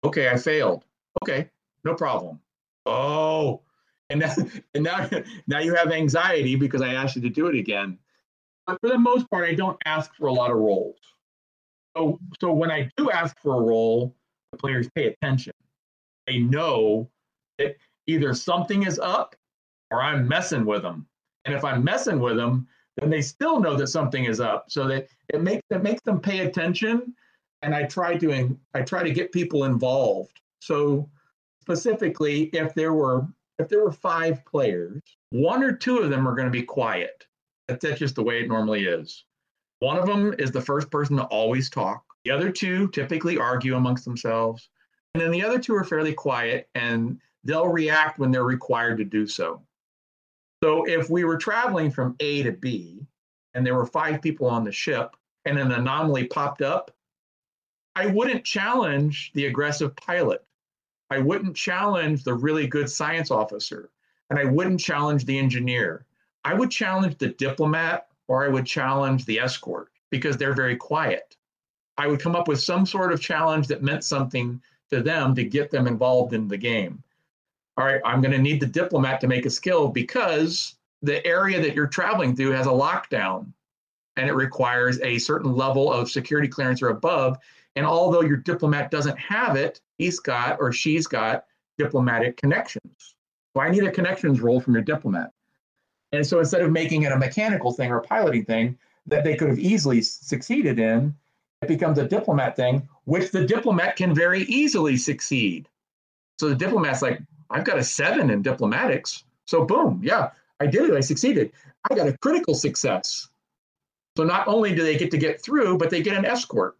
Okay, 0.04 0.28
I 0.28 0.36
failed. 0.36 0.84
Okay, 1.22 1.50
no 1.84 1.94
problem. 1.94 2.40
Oh, 2.86 3.60
and 4.10 4.20
now 4.20 4.34
and 4.74 4.84
now 4.84 5.08
now 5.46 5.58
you 5.60 5.74
have 5.74 5.92
anxiety 5.92 6.56
because 6.56 6.80
I 6.80 6.94
asked 6.94 7.14
you 7.14 7.22
to 7.22 7.30
do 7.30 7.46
it 7.46 7.56
again. 7.56 7.98
But 8.66 8.80
for 8.80 8.88
the 8.88 8.98
most 8.98 9.28
part, 9.30 9.48
I 9.48 9.54
don't 9.54 9.78
ask 9.84 10.14
for 10.14 10.26
a 10.26 10.32
lot 10.32 10.50
of 10.50 10.56
rolls. 10.56 10.98
So 11.96 12.18
so 12.40 12.52
when 12.52 12.70
I 12.70 12.90
do 12.96 13.10
ask 13.10 13.38
for 13.40 13.56
a 13.56 13.60
roll, 13.60 14.14
the 14.52 14.58
players 14.58 14.88
pay 14.94 15.08
attention. 15.08 15.52
They 16.26 16.38
know 16.38 17.10
that 17.58 17.76
either 18.06 18.32
something 18.32 18.84
is 18.84 18.98
up 18.98 19.36
or 19.90 20.02
I'm 20.02 20.26
messing 20.26 20.64
with 20.64 20.82
them. 20.82 21.06
And 21.44 21.54
if 21.54 21.64
I'm 21.64 21.82
messing 21.82 22.20
with 22.20 22.36
them, 22.36 22.68
then 23.00 23.10
they 23.10 23.22
still 23.22 23.60
know 23.60 23.76
that 23.76 23.88
something 23.88 24.24
is 24.24 24.40
up. 24.40 24.70
So 24.70 24.86
that 24.88 25.08
it 25.28 25.42
makes 25.42 25.62
it 25.70 25.82
makes 25.82 26.02
them 26.02 26.20
pay 26.20 26.40
attention. 26.40 27.14
And 27.62 27.74
I 27.74 27.84
try 27.84 28.16
to 28.16 28.58
I 28.74 28.82
try 28.82 29.02
to 29.02 29.10
get 29.10 29.32
people 29.32 29.64
involved. 29.64 30.40
So 30.60 31.08
specifically, 31.60 32.44
if 32.52 32.74
there 32.74 32.94
were 32.94 33.26
if 33.58 33.68
there 33.68 33.82
were 33.82 33.92
five 33.92 34.44
players, 34.44 35.02
one 35.30 35.62
or 35.62 35.72
two 35.72 35.98
of 35.98 36.10
them 36.10 36.26
are 36.26 36.34
going 36.34 36.46
to 36.46 36.52
be 36.52 36.62
quiet. 36.62 37.26
That's, 37.66 37.84
that's 37.84 37.98
just 37.98 38.14
the 38.14 38.22
way 38.22 38.40
it 38.40 38.48
normally 38.48 38.84
is. 38.84 39.24
One 39.80 39.98
of 39.98 40.06
them 40.06 40.34
is 40.38 40.50
the 40.50 40.60
first 40.60 40.90
person 40.90 41.16
to 41.16 41.24
always 41.24 41.68
talk. 41.68 42.04
The 42.24 42.30
other 42.30 42.50
two 42.50 42.88
typically 42.88 43.38
argue 43.38 43.76
amongst 43.76 44.04
themselves. 44.04 44.70
And 45.14 45.22
then 45.22 45.30
the 45.30 45.44
other 45.44 45.58
two 45.58 45.74
are 45.74 45.84
fairly 45.84 46.12
quiet 46.12 46.68
and 46.74 47.20
they'll 47.44 47.68
react 47.68 48.18
when 48.18 48.30
they're 48.30 48.44
required 48.44 48.98
to 48.98 49.04
do 49.04 49.26
so. 49.26 49.62
So 50.62 50.84
if 50.84 51.08
we 51.08 51.24
were 51.24 51.36
traveling 51.36 51.90
from 51.90 52.16
A 52.20 52.42
to 52.42 52.52
B 52.52 53.06
and 53.54 53.64
there 53.64 53.76
were 53.76 53.86
five 53.86 54.20
people 54.20 54.48
on 54.48 54.64
the 54.64 54.72
ship 54.72 55.16
and 55.44 55.58
an 55.58 55.72
anomaly 55.72 56.26
popped 56.26 56.62
up, 56.62 56.90
I 57.94 58.06
wouldn't 58.06 58.44
challenge 58.44 59.32
the 59.34 59.46
aggressive 59.46 59.94
pilot. 59.96 60.44
I 61.10 61.18
wouldn't 61.18 61.56
challenge 61.56 62.24
the 62.24 62.34
really 62.34 62.66
good 62.66 62.90
science 62.90 63.30
officer. 63.30 63.90
And 64.30 64.38
I 64.38 64.44
wouldn't 64.44 64.80
challenge 64.80 65.24
the 65.24 65.38
engineer. 65.38 66.04
I 66.44 66.54
would 66.54 66.70
challenge 66.70 67.18
the 67.18 67.28
diplomat 67.28 68.08
or 68.26 68.44
I 68.44 68.48
would 68.48 68.66
challenge 68.66 69.24
the 69.24 69.40
escort 69.40 69.90
because 70.10 70.36
they're 70.36 70.54
very 70.54 70.76
quiet. 70.76 71.36
I 71.96 72.06
would 72.06 72.20
come 72.20 72.36
up 72.36 72.46
with 72.46 72.60
some 72.60 72.84
sort 72.84 73.12
of 73.12 73.20
challenge 73.20 73.68
that 73.68 73.82
meant 73.82 74.04
something 74.04 74.60
to 74.90 75.02
them 75.02 75.34
to 75.34 75.44
get 75.44 75.70
them 75.70 75.86
involved 75.86 76.32
in 76.32 76.46
the 76.46 76.56
game. 76.56 77.02
All 77.78 77.84
right, 77.84 78.00
I'm 78.04 78.20
going 78.20 78.32
to 78.32 78.38
need 78.38 78.58
the 78.58 78.66
diplomat 78.66 79.20
to 79.20 79.28
make 79.28 79.46
a 79.46 79.50
skill 79.50 79.86
because 79.86 80.74
the 81.02 81.24
area 81.24 81.60
that 81.62 81.76
you're 81.76 81.86
traveling 81.86 82.34
through 82.34 82.50
has 82.50 82.66
a 82.66 82.70
lockdown 82.70 83.52
and 84.16 84.28
it 84.28 84.34
requires 84.34 85.00
a 85.02 85.16
certain 85.18 85.54
level 85.54 85.92
of 85.92 86.10
security 86.10 86.48
clearance 86.48 86.82
or 86.82 86.88
above. 86.88 87.38
And 87.76 87.86
although 87.86 88.22
your 88.22 88.38
diplomat 88.38 88.90
doesn't 88.90 89.16
have 89.16 89.54
it, 89.54 89.80
he's 89.96 90.18
got 90.18 90.58
or 90.58 90.72
she's 90.72 91.06
got 91.06 91.44
diplomatic 91.78 92.36
connections. 92.36 93.14
So 93.54 93.62
I 93.62 93.70
need 93.70 93.84
a 93.84 93.92
connections 93.92 94.40
roll 94.40 94.60
from 94.60 94.74
your 94.74 94.82
diplomat. 94.82 95.30
And 96.10 96.26
so 96.26 96.40
instead 96.40 96.62
of 96.62 96.72
making 96.72 97.02
it 97.02 97.12
a 97.12 97.16
mechanical 97.16 97.72
thing 97.72 97.92
or 97.92 97.98
a 97.98 98.02
piloting 98.02 98.44
thing 98.44 98.76
that 99.06 99.22
they 99.22 99.36
could 99.36 99.50
have 99.50 99.58
easily 99.60 100.02
succeeded 100.02 100.80
in, 100.80 101.14
it 101.62 101.68
becomes 101.68 101.98
a 101.98 102.08
diplomat 102.08 102.56
thing, 102.56 102.88
which 103.04 103.30
the 103.30 103.46
diplomat 103.46 103.94
can 103.94 104.16
very 104.16 104.42
easily 104.42 104.96
succeed. 104.96 105.68
So 106.40 106.48
the 106.48 106.56
diplomat's 106.56 107.02
like, 107.02 107.20
I've 107.50 107.64
got 107.64 107.78
a 107.78 107.84
seven 107.84 108.30
in 108.30 108.42
diplomatics. 108.42 109.24
So 109.46 109.64
boom, 109.64 110.00
yeah, 110.02 110.30
I 110.60 110.66
did 110.66 110.90
it. 110.90 110.94
I 110.94 111.00
succeeded. 111.00 111.52
I 111.90 111.94
got 111.94 112.08
a 112.08 112.16
critical 112.18 112.54
success. 112.54 113.28
So 114.16 114.24
not 114.24 114.48
only 114.48 114.74
do 114.74 114.82
they 114.82 114.98
get 114.98 115.10
to 115.12 115.18
get 115.18 115.40
through, 115.40 115.78
but 115.78 115.90
they 115.90 116.02
get 116.02 116.16
an 116.16 116.24
escort. 116.24 116.76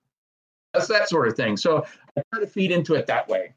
That's 0.74 0.88
that 0.88 1.08
sort 1.08 1.28
of 1.28 1.34
thing. 1.34 1.56
So 1.56 1.86
I 2.16 2.22
try 2.32 2.40
to 2.40 2.46
feed 2.46 2.72
into 2.72 2.94
it 2.94 3.06
that 3.06 3.28
way. 3.28 3.54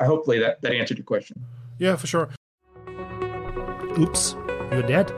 Hopefully 0.00 0.38
that, 0.40 0.60
that 0.62 0.72
answered 0.72 0.98
your 0.98 1.04
question. 1.04 1.42
Yeah, 1.78 1.96
for 1.96 2.06
sure. 2.06 2.30
Oops, 3.98 4.36
you're 4.72 4.82
dead. 4.82 5.10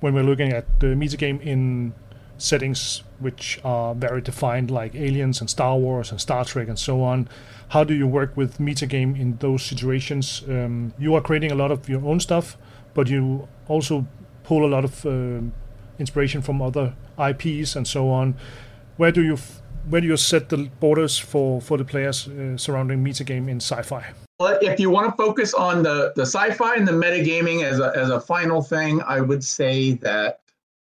When 0.00 0.14
we're 0.14 0.24
looking 0.24 0.52
at 0.52 0.80
the 0.80 0.88
metagame 0.88 1.40
in 1.40 1.94
settings 2.42 3.04
which 3.20 3.60
are 3.64 3.94
very 3.94 4.20
defined, 4.20 4.70
like 4.70 4.94
Aliens 4.94 5.40
and 5.40 5.48
Star 5.48 5.76
Wars 5.76 6.10
and 6.10 6.20
Star 6.20 6.44
Trek 6.44 6.68
and 6.68 6.78
so 6.78 7.02
on. 7.02 7.28
How 7.68 7.84
do 7.84 7.94
you 7.94 8.06
work 8.06 8.36
with 8.36 8.58
metagame 8.58 9.18
in 9.18 9.36
those 9.38 9.62
situations? 9.62 10.42
Um, 10.48 10.92
you 10.98 11.14
are 11.14 11.20
creating 11.20 11.52
a 11.52 11.54
lot 11.54 11.70
of 11.70 11.88
your 11.88 12.04
own 12.04 12.20
stuff, 12.20 12.56
but 12.94 13.08
you 13.08 13.48
also 13.68 14.06
pull 14.42 14.66
a 14.66 14.70
lot 14.74 14.84
of 14.84 15.06
uh, 15.06 15.40
inspiration 15.98 16.42
from 16.42 16.60
other 16.60 16.94
IPs 17.18 17.76
and 17.76 17.86
so 17.86 18.10
on. 18.10 18.34
Where 18.96 19.12
do 19.12 19.22
you 19.22 19.34
f- 19.34 19.62
where 19.88 20.00
do 20.00 20.06
you 20.06 20.16
set 20.16 20.48
the 20.48 20.68
borders 20.80 21.18
for 21.18 21.60
for 21.60 21.78
the 21.78 21.84
players 21.84 22.28
uh, 22.28 22.56
surrounding 22.56 23.04
metagame 23.04 23.48
in 23.48 23.60
sci-fi? 23.60 24.04
Well, 24.38 24.58
if 24.60 24.80
you 24.80 24.90
want 24.90 25.10
to 25.10 25.16
focus 25.16 25.54
on 25.54 25.82
the 25.82 26.12
the 26.16 26.26
sci-fi 26.26 26.74
and 26.74 26.86
the 26.86 26.92
metagaming 26.92 27.64
as 27.64 27.78
a 27.78 27.92
as 27.96 28.10
a 28.10 28.20
final 28.20 28.62
thing, 28.62 29.00
I 29.02 29.20
would 29.20 29.44
say 29.44 29.94
that 30.02 30.41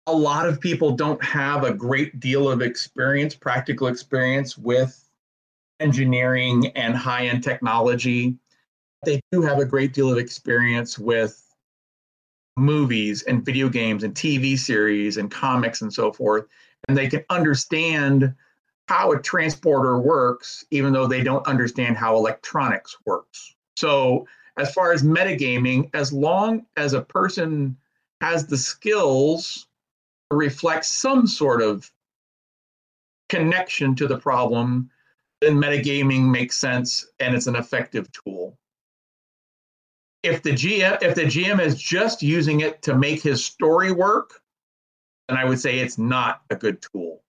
a 0.06 0.14
lot 0.14 0.48
of 0.48 0.60
people 0.60 0.92
don't 0.92 1.22
have 1.22 1.64
a 1.64 1.74
great 1.74 2.20
deal 2.20 2.48
of 2.48 2.62
experience, 2.62 3.34
practical 3.34 3.88
experience 3.88 4.56
with 4.56 5.02
engineering 5.80 6.68
and 6.76 6.94
high 6.94 7.26
end 7.26 7.42
technology. 7.42 8.36
They 9.04 9.20
do 9.32 9.42
have 9.42 9.58
a 9.58 9.64
great 9.64 9.92
deal 9.92 10.10
of 10.10 10.18
experience 10.18 10.98
with 10.98 11.42
movies 12.56 13.22
and 13.24 13.44
video 13.44 13.68
games 13.68 14.04
and 14.04 14.14
TV 14.14 14.58
series 14.58 15.16
and 15.16 15.30
comics 15.30 15.82
and 15.82 15.92
so 15.92 16.12
forth. 16.12 16.46
And 16.88 16.96
they 16.96 17.08
can 17.08 17.24
understand 17.28 18.34
how 18.88 19.12
a 19.12 19.20
transporter 19.20 19.98
works, 19.98 20.64
even 20.70 20.92
though 20.92 21.06
they 21.06 21.22
don't 21.22 21.46
understand 21.46 21.96
how 21.96 22.16
electronics 22.16 22.96
works. 23.04 23.54
So, 23.76 24.26
as 24.56 24.72
far 24.72 24.92
as 24.92 25.02
metagaming, 25.02 25.90
as 25.92 26.12
long 26.12 26.64
as 26.76 26.94
a 26.94 27.02
person 27.02 27.76
has 28.22 28.46
the 28.46 28.56
skills 28.56 29.66
reflects 30.30 30.88
some 30.88 31.26
sort 31.26 31.62
of 31.62 31.90
connection 33.28 33.94
to 33.96 34.06
the 34.06 34.18
problem, 34.18 34.90
then 35.40 35.56
metagaming 35.56 36.30
makes 36.30 36.56
sense 36.56 37.06
and 37.20 37.34
it's 37.34 37.46
an 37.46 37.56
effective 37.56 38.10
tool. 38.12 38.58
If 40.22 40.42
the 40.42 40.52
GM 40.52 41.02
if 41.02 41.14
the 41.14 41.24
GM 41.24 41.60
is 41.60 41.80
just 41.80 42.22
using 42.22 42.60
it 42.60 42.82
to 42.82 42.96
make 42.96 43.22
his 43.22 43.44
story 43.44 43.92
work, 43.92 44.40
then 45.28 45.38
I 45.38 45.44
would 45.44 45.60
say 45.60 45.78
it's 45.78 45.98
not 45.98 46.42
a 46.50 46.56
good 46.56 46.82
tool, 46.82 47.22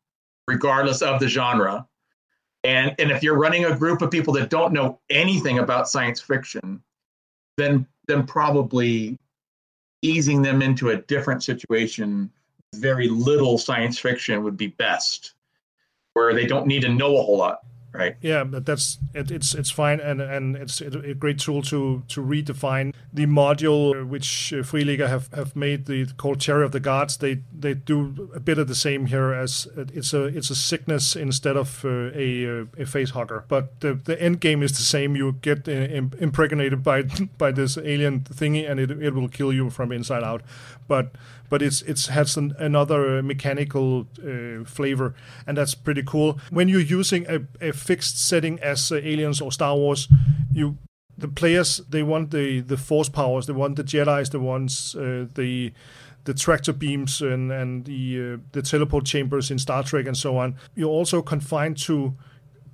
regardless 0.47 1.01
of 1.01 1.19
the 1.19 1.27
genre. 1.27 1.87
And, 2.63 2.95
and 2.99 3.11
if 3.11 3.21
you're 3.23 3.37
running 3.37 3.65
a 3.65 3.77
group 3.77 4.01
of 4.01 4.11
people 4.11 4.33
that 4.33 4.49
don't 4.49 4.73
know 4.73 4.99
anything 5.09 5.59
about 5.59 5.87
science 5.87 6.19
fiction, 6.19 6.81
then 7.57 7.87
then 8.07 8.25
probably 8.25 9.17
easing 10.01 10.41
them 10.41 10.61
into 10.61 10.89
a 10.89 10.97
different 10.97 11.43
situation 11.43 12.31
very 12.75 13.07
little 13.09 13.57
science 13.57 13.99
fiction 13.99 14.43
would 14.43 14.57
be 14.57 14.67
best, 14.67 15.33
where 16.13 16.33
they 16.33 16.45
don't 16.45 16.67
need 16.67 16.81
to 16.81 16.89
know 16.89 17.17
a 17.17 17.23
whole 17.23 17.37
lot 17.37 17.61
right? 17.97 18.15
Yeah 18.21 18.43
but 18.43 18.65
that's 18.65 18.97
it, 19.13 19.31
it's 19.31 19.53
it's 19.55 19.71
fine 19.71 19.99
and 19.99 20.21
and 20.21 20.55
it's 20.55 20.81
a 20.81 21.13
great 21.13 21.39
tool 21.39 21.61
to 21.63 22.03
to 22.07 22.21
redefine 22.21 22.93
the 23.11 23.25
module 23.25 24.07
which 24.07 24.53
uh, 24.53 24.57
Freeliga 24.57 25.07
have 25.07 25.31
have 25.33 25.55
made 25.55 25.85
the 25.85 26.07
called 26.17 26.39
Chariot 26.39 26.65
of 26.65 26.71
the 26.71 26.79
Gods. 26.79 27.17
They 27.17 27.41
they 27.57 27.73
do 27.73 28.29
a 28.35 28.39
bit 28.39 28.57
of 28.57 28.67
the 28.67 28.75
same 28.75 29.07
here 29.07 29.33
as 29.33 29.67
it's 29.75 30.13
a 30.13 30.25
it's 30.25 30.49
a 30.49 30.55
sickness 30.55 31.15
instead 31.15 31.57
of 31.57 31.83
uh, 31.85 32.11
a 32.13 32.61
uh, 32.61 32.65
a 32.77 32.85
face 32.85 33.11
hugger. 33.11 33.43
But 33.47 33.79
the 33.81 33.93
the 33.93 34.21
end 34.21 34.39
game 34.39 34.63
is 34.63 34.71
the 34.71 34.83
same. 34.83 35.15
You 35.15 35.33
get 35.41 35.67
uh, 35.67 35.71
impregnated 36.19 36.83
by 36.83 37.03
by 37.37 37.51
this 37.51 37.77
alien 37.77 38.21
thingy 38.21 38.69
and 38.69 38.79
it, 38.79 38.91
it 38.91 39.13
will 39.13 39.29
kill 39.29 39.53
you 39.53 39.69
from 39.69 39.91
inside 39.91 40.23
out. 40.23 40.41
But 40.87 41.15
but 41.49 41.61
it's 41.61 41.81
it's 41.83 42.07
has 42.07 42.37
an, 42.37 42.53
another 42.59 43.21
mechanical 43.23 44.07
uh, 44.19 44.63
flavor, 44.65 45.13
and 45.45 45.57
that's 45.57 45.75
pretty 45.75 46.03
cool. 46.03 46.39
When 46.49 46.67
you're 46.69 46.79
using 46.79 47.25
a, 47.27 47.41
a 47.61 47.73
fixed 47.73 48.19
setting 48.19 48.59
as 48.59 48.91
uh, 48.91 48.95
Aliens 48.95 49.41
or 49.41 49.51
Star 49.51 49.75
Wars, 49.75 50.07
you 50.53 50.77
the 51.17 51.27
players 51.27 51.81
they 51.89 52.03
want 52.03 52.31
the 52.31 52.61
the 52.61 52.77
force 52.77 53.09
powers, 53.09 53.45
they 53.45 53.53
want 53.53 53.75
the 53.75 53.83
Jedi's, 53.83 54.29
the 54.29 54.39
ones 54.39 54.95
uh, 54.95 55.25
the 55.35 55.73
the 56.25 56.33
tractor 56.33 56.73
beams 56.73 57.21
and 57.21 57.51
and 57.51 57.85
the 57.85 58.33
uh, 58.33 58.37
the 58.51 58.61
teleport 58.61 59.05
chambers 59.05 59.49
in 59.49 59.59
Star 59.59 59.83
Trek 59.83 60.05
and 60.07 60.17
so 60.17 60.37
on. 60.37 60.55
You're 60.75 60.89
also 60.89 61.21
confined 61.21 61.77
to 61.79 62.15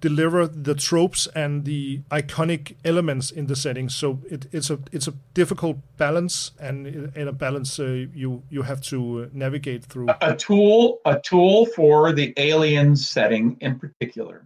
deliver 0.03 0.45
the 0.45 0.75
tropes 0.75 1.27
and 1.33 1.63
the 1.63 2.01
iconic 2.11 2.75
elements 2.83 3.31
in 3.31 3.47
the 3.47 3.55
setting. 3.55 3.87
So 3.87 4.19
it, 4.29 4.47
it's 4.51 4.69
a 4.69 4.77
it's 4.91 5.07
a 5.07 5.13
difficult 5.33 5.77
balance, 5.97 6.51
and 6.59 6.85
in 7.15 7.27
a 7.29 7.31
balance 7.31 7.79
uh, 7.79 8.07
you 8.13 8.43
you 8.49 8.63
have 8.63 8.81
to 8.91 8.97
uh, 9.23 9.27
navigate 9.31 9.85
through. 9.85 10.07
A 10.19 10.35
tool 10.35 10.99
a 11.05 11.19
tool 11.19 11.67
for 11.67 12.11
the 12.11 12.33
alien 12.35 12.97
setting 12.97 13.55
in 13.61 13.79
particular 13.79 14.45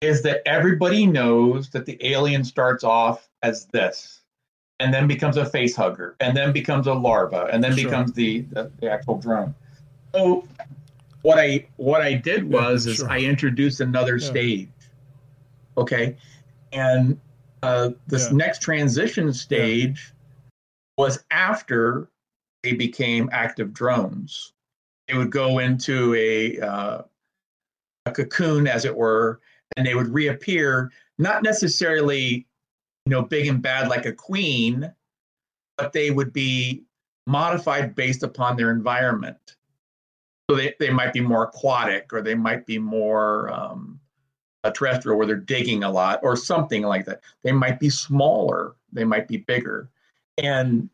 is 0.00 0.22
that 0.22 0.40
everybody 0.46 1.04
knows 1.04 1.68
that 1.70 1.84
the 1.84 1.98
alien 2.00 2.42
starts 2.42 2.82
off 2.82 3.28
as 3.42 3.66
this 3.66 4.22
and 4.78 4.94
then 4.94 5.06
becomes 5.06 5.36
a 5.36 5.44
face 5.44 5.76
hugger 5.76 6.16
and 6.20 6.34
then 6.34 6.52
becomes 6.52 6.86
a 6.86 6.94
larva 6.94 7.50
and 7.52 7.62
then 7.62 7.76
sure. 7.76 7.84
becomes 7.84 8.12
the, 8.14 8.40
the, 8.52 8.70
the 8.80 8.90
actual 8.90 9.18
drone 9.18 9.54
so 10.14 10.42
what 11.22 11.38
I 11.38 11.66
what 11.76 12.00
I 12.00 12.14
did 12.14 12.44
was 12.44 12.86
yeah, 12.86 12.92
is 12.92 13.02
I 13.02 13.18
introduced 13.18 13.80
another 13.80 14.16
yeah. 14.16 14.26
stage. 14.26 14.68
Okay, 15.76 16.16
and 16.72 17.18
uh, 17.62 17.90
this 18.06 18.28
yeah. 18.30 18.36
next 18.36 18.62
transition 18.62 19.32
stage 19.32 20.12
was 20.96 21.24
after 21.30 22.08
they 22.62 22.72
became 22.72 23.28
active 23.32 23.72
drones. 23.72 24.52
They 25.08 25.16
would 25.16 25.30
go 25.30 25.58
into 25.58 26.14
a 26.14 26.58
uh, 26.60 27.02
a 28.06 28.10
cocoon, 28.12 28.66
as 28.66 28.84
it 28.84 28.94
were, 28.94 29.40
and 29.76 29.86
they 29.86 29.94
would 29.94 30.08
reappear. 30.08 30.90
Not 31.18 31.42
necessarily, 31.42 32.46
you 33.06 33.10
know, 33.10 33.22
big 33.22 33.46
and 33.46 33.60
bad 33.60 33.88
like 33.88 34.06
a 34.06 34.12
queen, 34.12 34.90
but 35.76 35.92
they 35.92 36.10
would 36.10 36.32
be 36.32 36.84
modified 37.26 37.94
based 37.94 38.22
upon 38.22 38.56
their 38.56 38.70
environment. 38.70 39.56
So 40.50 40.56
they, 40.56 40.74
they 40.80 40.90
might 40.90 41.12
be 41.12 41.20
more 41.20 41.44
aquatic 41.44 42.12
or 42.12 42.22
they 42.22 42.34
might 42.34 42.66
be 42.66 42.76
more 42.76 43.52
um, 43.52 44.00
terrestrial 44.74 45.16
where 45.16 45.24
they're 45.24 45.36
digging 45.36 45.84
a 45.84 45.90
lot 45.90 46.18
or 46.24 46.34
something 46.34 46.82
like 46.82 47.04
that. 47.04 47.22
They 47.44 47.52
might 47.52 47.78
be 47.78 47.88
smaller, 47.88 48.74
they 48.92 49.04
might 49.04 49.28
be 49.28 49.36
bigger. 49.36 49.90
And 50.42 50.90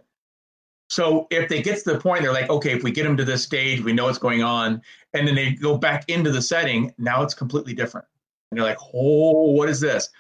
So 0.89 1.27
if 1.31 1.49
they 1.49 1.63
get 1.63 1.83
to 1.83 1.93
the 1.93 1.99
point, 1.99 2.23
they're 2.23 2.33
like, 2.33 2.51
okay, 2.51 2.73
if 2.73 2.83
we 2.83 2.91
get 2.93 3.05
them 3.05 3.17
to 3.17 3.25
this 3.25 3.43
stage, 3.43 3.83
we 3.83 3.93
know 3.93 4.05
what's 4.05 4.19
going 4.19 4.43
on, 4.43 4.83
and 5.15 5.27
then 5.27 5.35
they 5.35 5.53
go 5.53 5.77
back 5.77 6.09
into 6.09 6.31
the 6.31 6.43
setting, 6.43 6.93
now 6.99 7.23
it's 7.23 7.35
completely 7.35 7.75
different. 7.75 8.07
And 8.51 8.59
they're 8.59 8.67
like, 8.67 8.79
oh, 8.95 9.51
what 9.53 9.69
is 9.69 9.81
this? 9.81 10.11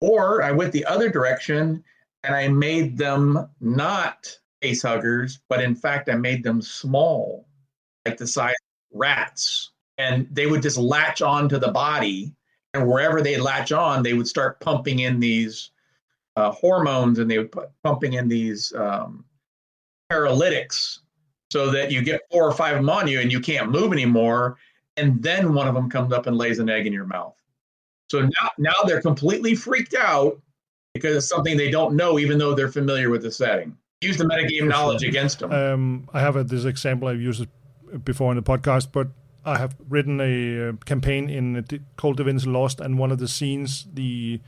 Or 0.00 0.42
I 0.42 0.50
went 0.50 0.72
the 0.72 0.84
other 0.86 1.10
direction 1.10 1.84
and 2.22 2.34
I 2.34 2.48
made 2.48 2.96
them 2.96 3.48
not 3.60 4.26
face 4.62 4.82
huggers, 4.82 5.40
but 5.48 5.62
in 5.62 5.74
fact, 5.74 6.08
I 6.08 6.14
made 6.14 6.42
them 6.42 6.62
small, 6.62 7.46
like 8.06 8.16
the 8.16 8.26
size 8.26 8.54
rats. 8.94 9.70
And 9.98 10.26
they 10.30 10.46
would 10.46 10.62
just 10.62 10.78
latch 10.78 11.22
onto 11.22 11.58
the 11.58 11.70
body. 11.70 12.32
And 12.72 12.88
wherever 12.88 13.20
they 13.20 13.36
latch 13.36 13.70
on, 13.70 14.02
they 14.02 14.14
would 14.14 14.26
start 14.26 14.58
pumping 14.60 15.00
in 15.00 15.20
these 15.20 15.70
uh, 16.36 16.50
hormones 16.50 17.18
and 17.18 17.30
they 17.30 17.38
would 17.38 17.52
put 17.52 17.68
pumping 17.84 18.14
in 18.14 18.28
these 18.28 18.72
um, 18.74 19.24
paralytics 20.10 21.00
so 21.50 21.70
that 21.70 21.92
you 21.92 22.02
get 22.02 22.22
four 22.32 22.48
or 22.48 22.52
five 22.52 22.72
of 22.72 22.80
them 22.80 22.90
on 22.90 23.06
you 23.06 23.20
and 23.20 23.30
you 23.30 23.40
can't 23.40 23.70
move 23.70 23.92
anymore. 23.92 24.56
And 24.96 25.22
then 25.22 25.54
one 25.54 25.68
of 25.68 25.74
them 25.74 25.88
comes 25.88 26.12
up 26.12 26.26
and 26.26 26.36
lays 26.36 26.58
an 26.58 26.68
egg 26.68 26.86
in 26.86 26.92
your 26.92 27.06
mouth. 27.06 27.36
So 28.10 28.22
now, 28.22 28.50
now 28.58 28.74
they're 28.86 29.00
completely 29.00 29.54
freaked 29.54 29.94
out 29.94 30.40
because 30.94 31.16
it's 31.16 31.28
something 31.28 31.56
they 31.56 31.70
don't 31.70 31.94
know, 31.94 32.18
even 32.18 32.38
though 32.38 32.54
they're 32.54 32.70
familiar 32.70 33.10
with 33.10 33.22
the 33.22 33.30
setting. 33.30 33.76
Use 34.00 34.16
the 34.16 34.24
metagame 34.24 34.68
knowledge 34.68 35.02
against 35.02 35.38
them. 35.38 35.52
Um, 35.52 36.08
I 36.12 36.20
have 36.20 36.36
a, 36.36 36.44
this 36.44 36.64
example 36.64 37.08
I've 37.08 37.20
used 37.20 37.40
it 37.42 37.48
before 38.04 38.32
in 38.32 38.36
the 38.36 38.42
podcast, 38.42 38.88
but 38.92 39.08
I 39.44 39.58
have 39.58 39.76
written 39.88 40.20
a 40.20 40.68
uh, 40.68 40.72
campaign 40.84 41.28
in 41.28 41.56
uh, 41.56 41.62
Kult 41.96 42.16
Divinity 42.16 42.48
Lost, 42.48 42.80
and 42.80 42.98
one 42.98 43.12
of 43.12 43.18
the 43.18 43.28
scenes, 43.28 43.86
the 43.92 44.40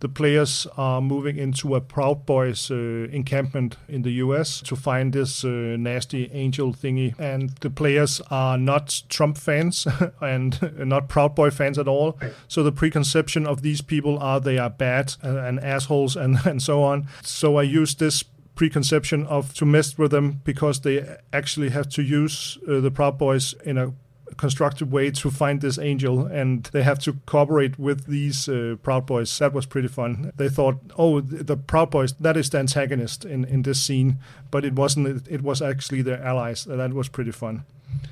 the 0.00 0.08
players 0.08 0.66
are 0.76 1.00
moving 1.00 1.36
into 1.38 1.74
a 1.74 1.80
Proud 1.80 2.24
Boys 2.24 2.70
uh, 2.70 3.08
encampment 3.10 3.76
in 3.88 4.02
the 4.02 4.12
US 4.12 4.60
to 4.62 4.76
find 4.76 5.12
this 5.12 5.44
uh, 5.44 5.48
nasty 5.48 6.30
angel 6.32 6.72
thingy. 6.72 7.18
And 7.18 7.50
the 7.60 7.70
players 7.70 8.20
are 8.30 8.56
not 8.56 9.02
Trump 9.08 9.36
fans 9.36 9.88
and 10.20 10.72
not 10.78 11.08
Proud 11.08 11.34
Boy 11.34 11.50
fans 11.50 11.78
at 11.78 11.88
all. 11.88 12.18
So 12.46 12.62
the 12.62 12.72
preconception 12.72 13.46
of 13.46 13.62
these 13.62 13.80
people 13.80 14.18
are 14.20 14.38
they 14.40 14.58
are 14.58 14.70
bad 14.70 15.14
and, 15.22 15.36
and 15.36 15.60
assholes 15.60 16.14
and, 16.16 16.38
and 16.44 16.62
so 16.62 16.82
on. 16.82 17.08
So 17.22 17.56
I 17.56 17.62
use 17.62 17.96
this 17.96 18.24
preconception 18.58 19.24
of 19.28 19.54
to 19.54 19.64
mess 19.64 19.96
with 19.96 20.10
them 20.10 20.40
because 20.44 20.80
they 20.80 21.16
actually 21.32 21.70
have 21.70 21.88
to 21.88 22.02
use 22.02 22.58
uh, 22.68 22.80
the 22.80 22.90
Proud 22.90 23.16
Boys 23.16 23.54
in 23.64 23.78
a 23.78 23.92
constructive 24.36 24.92
way 24.92 25.12
to 25.12 25.30
find 25.30 25.60
this 25.60 25.78
angel, 25.78 26.26
and 26.26 26.64
they 26.72 26.82
have 26.82 26.98
to 26.98 27.12
cooperate 27.24 27.78
with 27.78 28.06
these 28.06 28.48
uh, 28.48 28.74
Proud 28.82 29.06
Boys. 29.06 29.38
That 29.38 29.52
was 29.52 29.64
pretty 29.64 29.86
fun. 29.86 30.32
They 30.36 30.48
thought, 30.48 30.78
oh, 30.98 31.20
the 31.20 31.56
Proud 31.56 31.90
Boys, 31.90 32.12
that 32.14 32.36
is 32.36 32.50
the 32.50 32.58
antagonist 32.58 33.24
in, 33.24 33.44
in 33.44 33.62
this 33.62 33.80
scene, 33.80 34.18
but 34.50 34.64
it 34.64 34.74
wasn't. 34.74 35.28
It 35.28 35.42
was 35.42 35.62
actually 35.62 36.02
their 36.02 36.20
allies. 36.20 36.64
That 36.64 36.92
was 36.92 37.08
pretty 37.08 37.32
fun. 37.32 37.64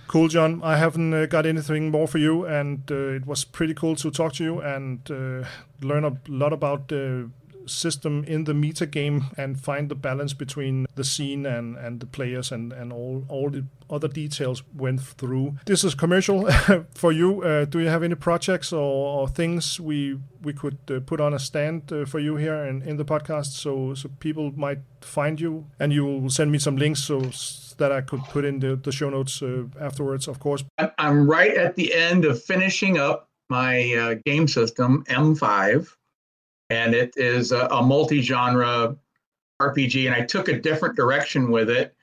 Cool, 0.06 0.28
John. 0.28 0.60
I 0.62 0.76
haven't 0.76 1.12
uh, 1.12 1.26
got 1.26 1.44
anything 1.44 1.90
more 1.90 2.06
for 2.06 2.18
you, 2.18 2.46
and 2.46 2.88
uh, 2.90 3.18
it 3.18 3.26
was 3.26 3.44
pretty 3.44 3.74
cool 3.74 3.96
to 3.96 4.10
talk 4.10 4.34
to 4.34 4.44
you 4.44 4.60
and 4.60 5.00
uh, 5.10 5.44
learn 5.82 6.04
a 6.04 6.16
lot 6.28 6.52
about 6.52 6.92
uh, 6.92 7.24
system 7.66 8.24
in 8.24 8.44
the 8.44 8.54
meta 8.54 8.86
game 8.86 9.26
and 9.36 9.60
find 9.60 9.88
the 9.88 9.94
balance 9.94 10.32
between 10.32 10.86
the 10.94 11.04
scene 11.04 11.46
and, 11.46 11.76
and 11.76 12.00
the 12.00 12.06
players 12.06 12.52
and, 12.52 12.72
and 12.72 12.92
all, 12.92 13.24
all 13.28 13.50
the 13.50 13.64
other 13.88 14.08
details 14.08 14.62
went 14.74 15.00
through. 15.00 15.56
This 15.66 15.84
is 15.84 15.94
commercial 15.94 16.50
for 16.94 17.12
you. 17.12 17.42
Uh, 17.42 17.64
do 17.64 17.78
you 17.78 17.88
have 17.88 18.02
any 18.02 18.14
projects 18.14 18.72
or, 18.72 19.20
or 19.20 19.28
things 19.28 19.78
we 19.80 20.18
we 20.42 20.52
could 20.52 20.78
uh, 20.90 21.00
put 21.00 21.20
on 21.20 21.34
a 21.34 21.38
stand 21.38 21.92
uh, 21.92 22.04
for 22.04 22.20
you 22.20 22.36
here 22.36 22.64
in, 22.66 22.80
in 22.82 22.96
the 22.96 23.04
podcast 23.04 23.46
so 23.46 23.94
so 23.94 24.08
people 24.20 24.52
might 24.54 24.78
find 25.00 25.40
you 25.40 25.66
and 25.80 25.92
you 25.92 26.04
will 26.04 26.30
send 26.30 26.52
me 26.52 26.58
some 26.58 26.76
links 26.76 27.02
so 27.02 27.20
that 27.78 27.92
I 27.92 28.00
could 28.00 28.20
put 28.24 28.44
in 28.44 28.60
the, 28.60 28.76
the 28.76 28.92
show 28.92 29.10
notes 29.10 29.42
uh, 29.42 29.64
afterwards, 29.80 30.28
of 30.28 30.38
course. 30.40 30.64
I'm 30.98 31.28
right 31.28 31.54
at 31.54 31.76
the 31.76 31.94
end 31.94 32.24
of 32.24 32.42
finishing 32.42 32.98
up 32.98 33.28
my 33.48 33.92
uh, 33.94 34.14
game 34.24 34.48
system, 34.48 35.04
M5 35.08 35.88
and 36.70 36.94
it 36.94 37.14
is 37.16 37.52
a, 37.52 37.66
a 37.66 37.82
multi-genre 37.82 38.96
RPG. 39.60 40.06
And 40.06 40.14
I 40.14 40.22
took 40.24 40.48
a 40.48 40.58
different 40.58 40.96
direction 40.96 41.50
with 41.50 41.70
it, 41.70 41.94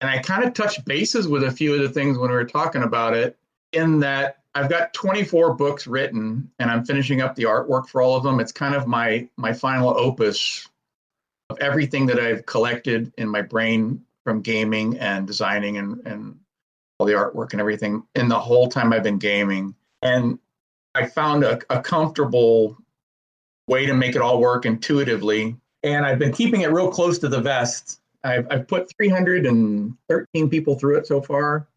and 0.00 0.10
I 0.10 0.18
kind 0.18 0.44
of 0.44 0.54
touched 0.54 0.84
bases 0.84 1.28
with 1.28 1.44
a 1.44 1.50
few 1.50 1.74
of 1.74 1.80
the 1.80 1.88
things 1.88 2.18
when 2.18 2.30
we 2.30 2.36
were 2.36 2.44
talking 2.44 2.82
about 2.82 3.14
it. 3.14 3.36
In 3.72 4.00
that 4.00 4.40
I've 4.54 4.68
got 4.68 4.92
24 4.94 5.54
books 5.54 5.86
written, 5.86 6.50
and 6.58 6.70
I'm 6.70 6.84
finishing 6.84 7.20
up 7.20 7.36
the 7.36 7.44
artwork 7.44 7.88
for 7.88 8.02
all 8.02 8.16
of 8.16 8.24
them. 8.24 8.40
It's 8.40 8.52
kind 8.52 8.74
of 8.74 8.86
my 8.86 9.28
my 9.36 9.52
final 9.52 9.96
opus 9.96 10.68
of 11.50 11.58
everything 11.60 12.06
that 12.06 12.18
I've 12.18 12.46
collected 12.46 13.12
in 13.16 13.28
my 13.28 13.42
brain 13.42 14.04
from 14.24 14.42
gaming 14.42 14.98
and 14.98 15.26
designing 15.26 15.78
and 15.78 16.04
and 16.06 16.38
all 16.98 17.06
the 17.06 17.12
artwork 17.14 17.52
and 17.52 17.60
everything 17.60 18.02
in 18.14 18.28
the 18.28 18.38
whole 18.38 18.68
time 18.68 18.92
I've 18.92 19.02
been 19.02 19.18
gaming. 19.18 19.74
And 20.02 20.38
I 20.94 21.06
found 21.06 21.44
a, 21.44 21.60
a 21.70 21.80
comfortable 21.80 22.76
way 23.70 23.86
to 23.86 23.94
make 23.94 24.16
it 24.16 24.20
all 24.20 24.40
work 24.40 24.66
intuitively. 24.66 25.56
And 25.84 26.04
I've 26.04 26.18
been 26.18 26.32
keeping 26.32 26.62
it 26.62 26.72
real 26.72 26.90
close 26.90 27.18
to 27.20 27.28
the 27.28 27.40
vest. 27.40 28.00
I've, 28.24 28.46
I've 28.50 28.68
put 28.68 28.92
313 28.98 30.50
people 30.50 30.78
through 30.78 30.98
it 30.98 31.06
so 31.06 31.22
far, 31.22 31.68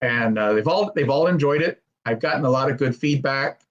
and 0.00 0.38
uh, 0.38 0.52
they've 0.52 0.68
all 0.68 0.92
they've 0.94 1.10
all 1.10 1.26
enjoyed 1.26 1.62
it. 1.62 1.82
I've 2.04 2.20
gotten 2.20 2.44
a 2.44 2.50
lot 2.50 2.70
of 2.70 2.76
good 2.76 2.94
feedback. 2.94 3.62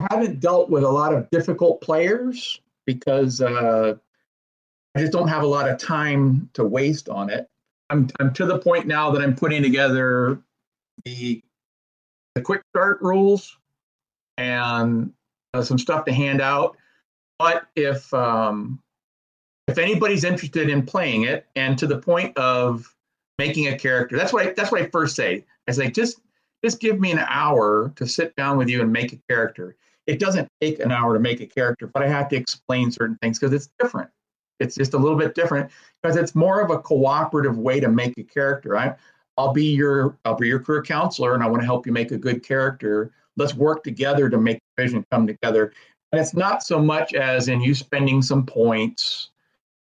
I 0.00 0.08
haven't 0.10 0.40
dealt 0.40 0.68
with 0.68 0.82
a 0.82 0.88
lot 0.88 1.14
of 1.14 1.30
difficult 1.30 1.80
players 1.80 2.60
because 2.84 3.40
uh, 3.40 3.94
I 4.94 5.00
just 5.00 5.12
don't 5.12 5.28
have 5.28 5.44
a 5.44 5.46
lot 5.46 5.68
of 5.68 5.78
time 5.78 6.50
to 6.54 6.64
waste 6.64 7.08
on 7.08 7.30
it. 7.30 7.48
I'm 7.88 8.08
I'm 8.20 8.34
to 8.34 8.44
the 8.44 8.58
point 8.58 8.86
now 8.86 9.10
that 9.12 9.22
I'm 9.22 9.34
putting 9.34 9.62
together 9.62 10.38
the 11.04 11.42
the 12.34 12.42
quick 12.42 12.62
start 12.70 13.00
rules 13.00 13.56
and 14.36 15.12
uh, 15.54 15.62
some 15.62 15.78
stuff 15.78 16.04
to 16.04 16.12
hand 16.12 16.42
out. 16.42 16.76
But 17.38 17.66
if 17.76 18.12
um, 18.14 18.80
if 19.68 19.78
anybody's 19.78 20.24
interested 20.24 20.68
in 20.68 20.84
playing 20.84 21.24
it, 21.24 21.46
and 21.56 21.78
to 21.78 21.86
the 21.86 21.98
point 21.98 22.36
of 22.36 22.94
making 23.38 23.68
a 23.68 23.78
character, 23.78 24.16
that's 24.16 24.32
what 24.32 24.46
I, 24.46 24.52
that's 24.52 24.72
what 24.72 24.80
I 24.80 24.86
first 24.86 25.16
say. 25.16 25.44
I 25.68 25.72
say 25.72 25.90
just 25.90 26.20
just 26.64 26.80
give 26.80 26.98
me 26.98 27.12
an 27.12 27.24
hour 27.28 27.92
to 27.96 28.06
sit 28.06 28.34
down 28.36 28.56
with 28.56 28.68
you 28.68 28.80
and 28.80 28.92
make 28.92 29.12
a 29.12 29.18
character. 29.28 29.76
It 30.06 30.18
doesn't 30.18 30.48
take 30.60 30.78
an 30.78 30.92
hour 30.92 31.14
to 31.14 31.20
make 31.20 31.40
a 31.40 31.46
character, 31.46 31.88
but 31.88 32.02
I 32.02 32.08
have 32.08 32.28
to 32.28 32.36
explain 32.36 32.90
certain 32.90 33.18
things 33.20 33.38
because 33.38 33.52
it's 33.52 33.68
different. 33.80 34.08
It's 34.60 34.74
just 34.74 34.94
a 34.94 34.98
little 34.98 35.18
bit 35.18 35.34
different 35.34 35.70
because 36.02 36.16
it's 36.16 36.34
more 36.34 36.60
of 36.60 36.70
a 36.70 36.78
cooperative 36.78 37.58
way 37.58 37.80
to 37.80 37.88
make 37.88 38.16
a 38.16 38.22
character. 38.22 38.76
I, 38.76 38.94
I'll 39.36 39.52
be 39.52 39.74
your 39.74 40.16
I'll 40.24 40.36
be 40.36 40.48
your 40.48 40.60
career 40.60 40.82
counselor, 40.82 41.34
and 41.34 41.42
I 41.42 41.48
want 41.48 41.60
to 41.60 41.66
help 41.66 41.86
you 41.86 41.92
make 41.92 42.12
a 42.12 42.18
good 42.18 42.42
character. 42.42 43.12
Let's 43.36 43.54
work 43.54 43.84
together 43.84 44.30
to 44.30 44.38
make 44.38 44.58
the 44.76 44.82
vision 44.82 45.04
come 45.10 45.26
together. 45.26 45.72
And 46.12 46.20
it's 46.20 46.34
not 46.34 46.62
so 46.62 46.80
much 46.80 47.14
as 47.14 47.48
in 47.48 47.60
you 47.60 47.74
spending 47.74 48.22
some 48.22 48.46
points 48.46 49.30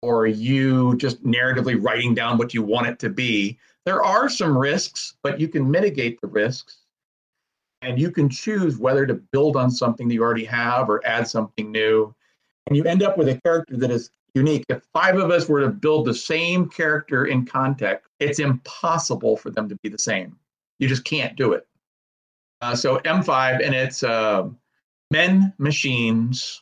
or 0.02 0.28
you 0.28 0.96
just 0.98 1.24
narratively 1.24 1.82
writing 1.82 2.14
down 2.14 2.38
what 2.38 2.54
you 2.54 2.62
want 2.62 2.88
it 2.88 3.00
to 3.00 3.10
be. 3.10 3.58
There 3.86 4.04
are 4.04 4.30
some 4.30 4.58
risks, 4.58 5.16
but 5.24 5.40
you 5.40 5.48
can 5.48 5.70
mitigate 5.70 6.20
the 6.22 6.28
risks. 6.28 6.80
And 7.82 8.00
you 8.00 8.12
can 8.12 8.28
choose 8.28 8.78
whether 8.78 9.06
to 9.06 9.14
build 9.14 9.56
on 9.56 9.70
something 9.70 10.08
that 10.08 10.14
you 10.14 10.24
already 10.24 10.46
have 10.46 10.90
or 10.90 11.06
add 11.06 11.28
something 11.28 11.72
new. 11.72 12.14
And 12.66 12.76
you 12.76 12.84
end 12.84 13.04
up 13.04 13.18
with 13.18 13.30
a 13.30 13.40
character 13.42 13.78
that 13.78 13.92
is 13.92 14.10
unique. 14.34 14.66
If 14.70 14.84
five 14.94 15.18
of 15.18 15.30
us 15.32 15.48
were 15.48 15.62
to 15.62 15.70
build 15.70 16.06
the 16.06 16.14
same 16.14 16.70
character 16.70 17.26
in 17.26 17.46
context, 17.46 18.10
it's 18.20 18.40
impossible 18.40 19.38
for 19.38 19.52
them 19.52 19.70
to 19.70 19.76
be 19.78 19.90
the 19.90 19.98
same. 19.98 20.38
You 20.80 20.88
just 20.88 21.06
can't 21.06 21.36
do 21.36 21.54
it. 21.54 21.68
Uh, 22.62 22.76
so 22.76 22.98
M5, 23.00 23.64
and 23.64 23.76
it's 23.76 24.04
uh, 24.04 24.50
men, 25.12 25.54
machines, 25.58 26.62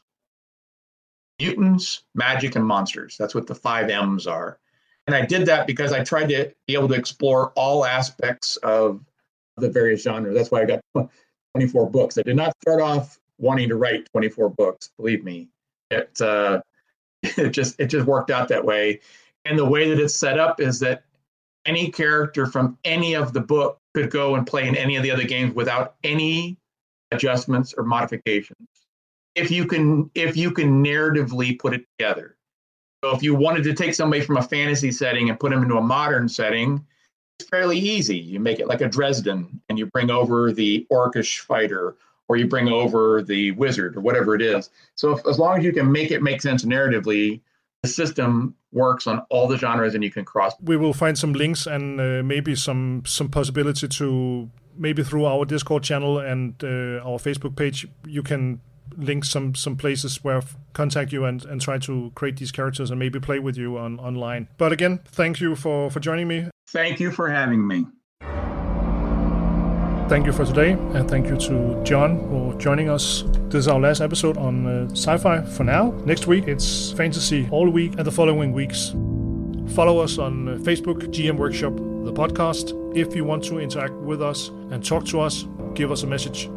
mutants, 1.39 2.03
magic, 2.13 2.55
and 2.55 2.65
monsters. 2.65 3.17
That's 3.17 3.35
what 3.35 3.47
the 3.47 3.55
five 3.55 3.89
M's 3.89 4.27
are. 4.27 4.59
And 5.07 5.15
I 5.15 5.25
did 5.25 5.45
that 5.47 5.67
because 5.67 5.91
I 5.91 6.03
tried 6.03 6.29
to 6.29 6.53
be 6.67 6.73
able 6.73 6.87
to 6.89 6.95
explore 6.95 7.51
all 7.55 7.85
aspects 7.85 8.57
of 8.57 9.05
the 9.57 9.69
various 9.69 10.01
genres. 10.03 10.35
That's 10.35 10.51
why 10.51 10.63
I 10.63 10.65
got 10.65 10.81
24 11.53 11.89
books. 11.89 12.17
I 12.17 12.23
did 12.23 12.35
not 12.35 12.53
start 12.61 12.81
off 12.81 13.19
wanting 13.37 13.69
to 13.69 13.75
write 13.75 14.09
24 14.11 14.49
books. 14.49 14.89
Believe 14.97 15.23
me, 15.23 15.49
it 15.91 16.19
uh, 16.21 16.61
it 17.23 17.51
just 17.51 17.79
it 17.79 17.87
just 17.87 18.07
worked 18.07 18.31
out 18.31 18.47
that 18.49 18.65
way. 18.65 19.01
And 19.45 19.59
the 19.59 19.65
way 19.65 19.89
that 19.89 19.99
it's 19.99 20.15
set 20.15 20.39
up 20.39 20.59
is 20.59 20.79
that 20.79 21.03
any 21.65 21.91
character 21.91 22.45
from 22.45 22.77
any 22.83 23.15
of 23.15 23.33
the 23.33 23.41
book 23.41 23.79
could 23.93 24.09
go 24.09 24.35
and 24.35 24.45
play 24.45 24.67
in 24.67 24.75
any 24.75 24.95
of 24.95 25.03
the 25.03 25.11
other 25.11 25.23
games 25.23 25.53
without 25.53 25.95
any 26.03 26.57
adjustments 27.15 27.73
or 27.77 27.83
modifications. 27.83 28.67
If 29.35 29.51
you 29.51 29.65
can 29.65 30.09
if 30.15 30.37
you 30.37 30.51
can 30.51 30.83
narratively 30.83 31.59
put 31.59 31.73
it 31.73 31.85
together. 31.97 32.37
So 33.03 33.15
if 33.15 33.21
you 33.21 33.35
wanted 33.35 33.63
to 33.63 33.73
take 33.73 33.93
somebody 33.93 34.21
from 34.21 34.37
a 34.37 34.41
fantasy 34.41 34.91
setting 34.91 35.29
and 35.29 35.39
put 35.39 35.51
them 35.51 35.63
into 35.63 35.77
a 35.77 35.81
modern 35.81 36.29
setting 36.29 36.85
it's 37.39 37.49
fairly 37.49 37.77
easy. 37.77 38.17
You 38.17 38.39
make 38.39 38.59
it 38.59 38.67
like 38.67 38.81
a 38.81 38.87
dresden 38.87 39.61
and 39.67 39.77
you 39.77 39.87
bring 39.87 40.09
over 40.09 40.51
the 40.51 40.87
orcish 40.91 41.39
fighter 41.39 41.97
or 42.27 42.37
you 42.37 42.47
bring 42.47 42.69
over 42.69 43.21
the 43.21 43.51
wizard 43.51 43.97
or 43.97 44.01
whatever 44.01 44.35
it 44.35 44.41
is. 44.41 44.69
So 44.95 45.11
if, 45.11 45.27
as 45.27 45.37
long 45.37 45.57
as 45.57 45.63
you 45.63 45.73
can 45.73 45.91
make 45.91 46.11
it 46.11 46.23
make 46.23 46.41
sense 46.41 46.63
narratively 46.63 47.41
The 47.83 47.89
system 47.89 48.55
works 48.71 49.05
on 49.05 49.19
all 49.29 49.47
the 49.47 49.57
genres 49.57 49.93
and 49.93 50.03
you 50.03 50.09
can 50.09 50.25
cross. 50.25 50.53
We 50.59 50.75
will 50.75 50.93
find 50.93 51.15
some 51.15 51.33
links 51.33 51.67
and 51.67 52.01
uh, 52.01 52.23
maybe 52.23 52.55
some 52.55 53.03
some 53.05 53.29
possibility 53.29 53.87
to 53.87 54.49
maybe 54.77 55.03
through 55.03 55.25
our 55.25 55.45
Discord 55.45 55.83
channel 55.83 56.19
and 56.19 56.55
uh, 56.63 56.99
our 57.03 57.17
Facebook 57.17 57.55
page 57.55 57.87
you 58.05 58.23
can 58.23 58.61
link 58.97 59.25
some 59.25 59.55
some 59.55 59.75
places 59.75 60.23
where 60.23 60.37
f- 60.37 60.55
contact 60.73 61.11
you 61.11 61.25
and, 61.25 61.43
and 61.45 61.61
try 61.61 61.77
to 61.79 62.11
create 62.15 62.37
these 62.37 62.51
characters 62.51 62.89
and 62.91 62.99
maybe 62.99 63.19
play 63.19 63.39
with 63.39 63.57
you 63.57 63.77
on 63.77 63.99
online. 63.99 64.47
But 64.57 64.71
again, 64.71 64.99
thank 65.05 65.39
you 65.39 65.55
for 65.55 65.89
for 65.89 65.99
joining 65.99 66.27
me. 66.27 66.49
Thank 66.69 66.99
you 66.99 67.11
for 67.11 67.29
having 67.29 67.65
me. 67.67 67.85
Thank 70.07 70.27
you 70.27 70.33
for 70.33 70.45
today, 70.45 70.73
and 70.73 71.09
thank 71.09 71.27
you 71.27 71.35
to 71.35 71.81
John 71.83 72.19
for 72.29 72.53
joining 72.59 72.89
us. 72.89 73.23
This 73.49 73.61
is 73.61 73.67
our 73.67 73.79
last 73.79 74.01
episode 74.01 74.37
on 74.37 74.67
uh, 74.67 74.89
sci 74.91 75.17
fi 75.17 75.41
for 75.41 75.63
now. 75.63 75.91
Next 76.05 76.27
week, 76.27 76.47
it's 76.47 76.91
fantasy 76.91 77.47
all 77.49 77.67
week, 77.67 77.93
and 77.97 78.05
the 78.05 78.11
following 78.11 78.53
weeks. 78.53 78.93
Follow 79.73 79.97
us 79.97 80.19
on 80.19 80.47
uh, 80.47 80.51
Facebook, 80.57 81.07
GM 81.07 81.37
Workshop, 81.37 81.73
the 82.05 82.13
podcast. 82.13 82.73
If 82.95 83.15
you 83.15 83.25
want 83.25 83.43
to 83.45 83.59
interact 83.59 83.93
with 83.93 84.21
us 84.21 84.49
and 84.69 84.85
talk 84.85 85.05
to 85.05 85.19
us, 85.19 85.45
give 85.73 85.91
us 85.91 86.03
a 86.03 86.07
message 86.07 86.49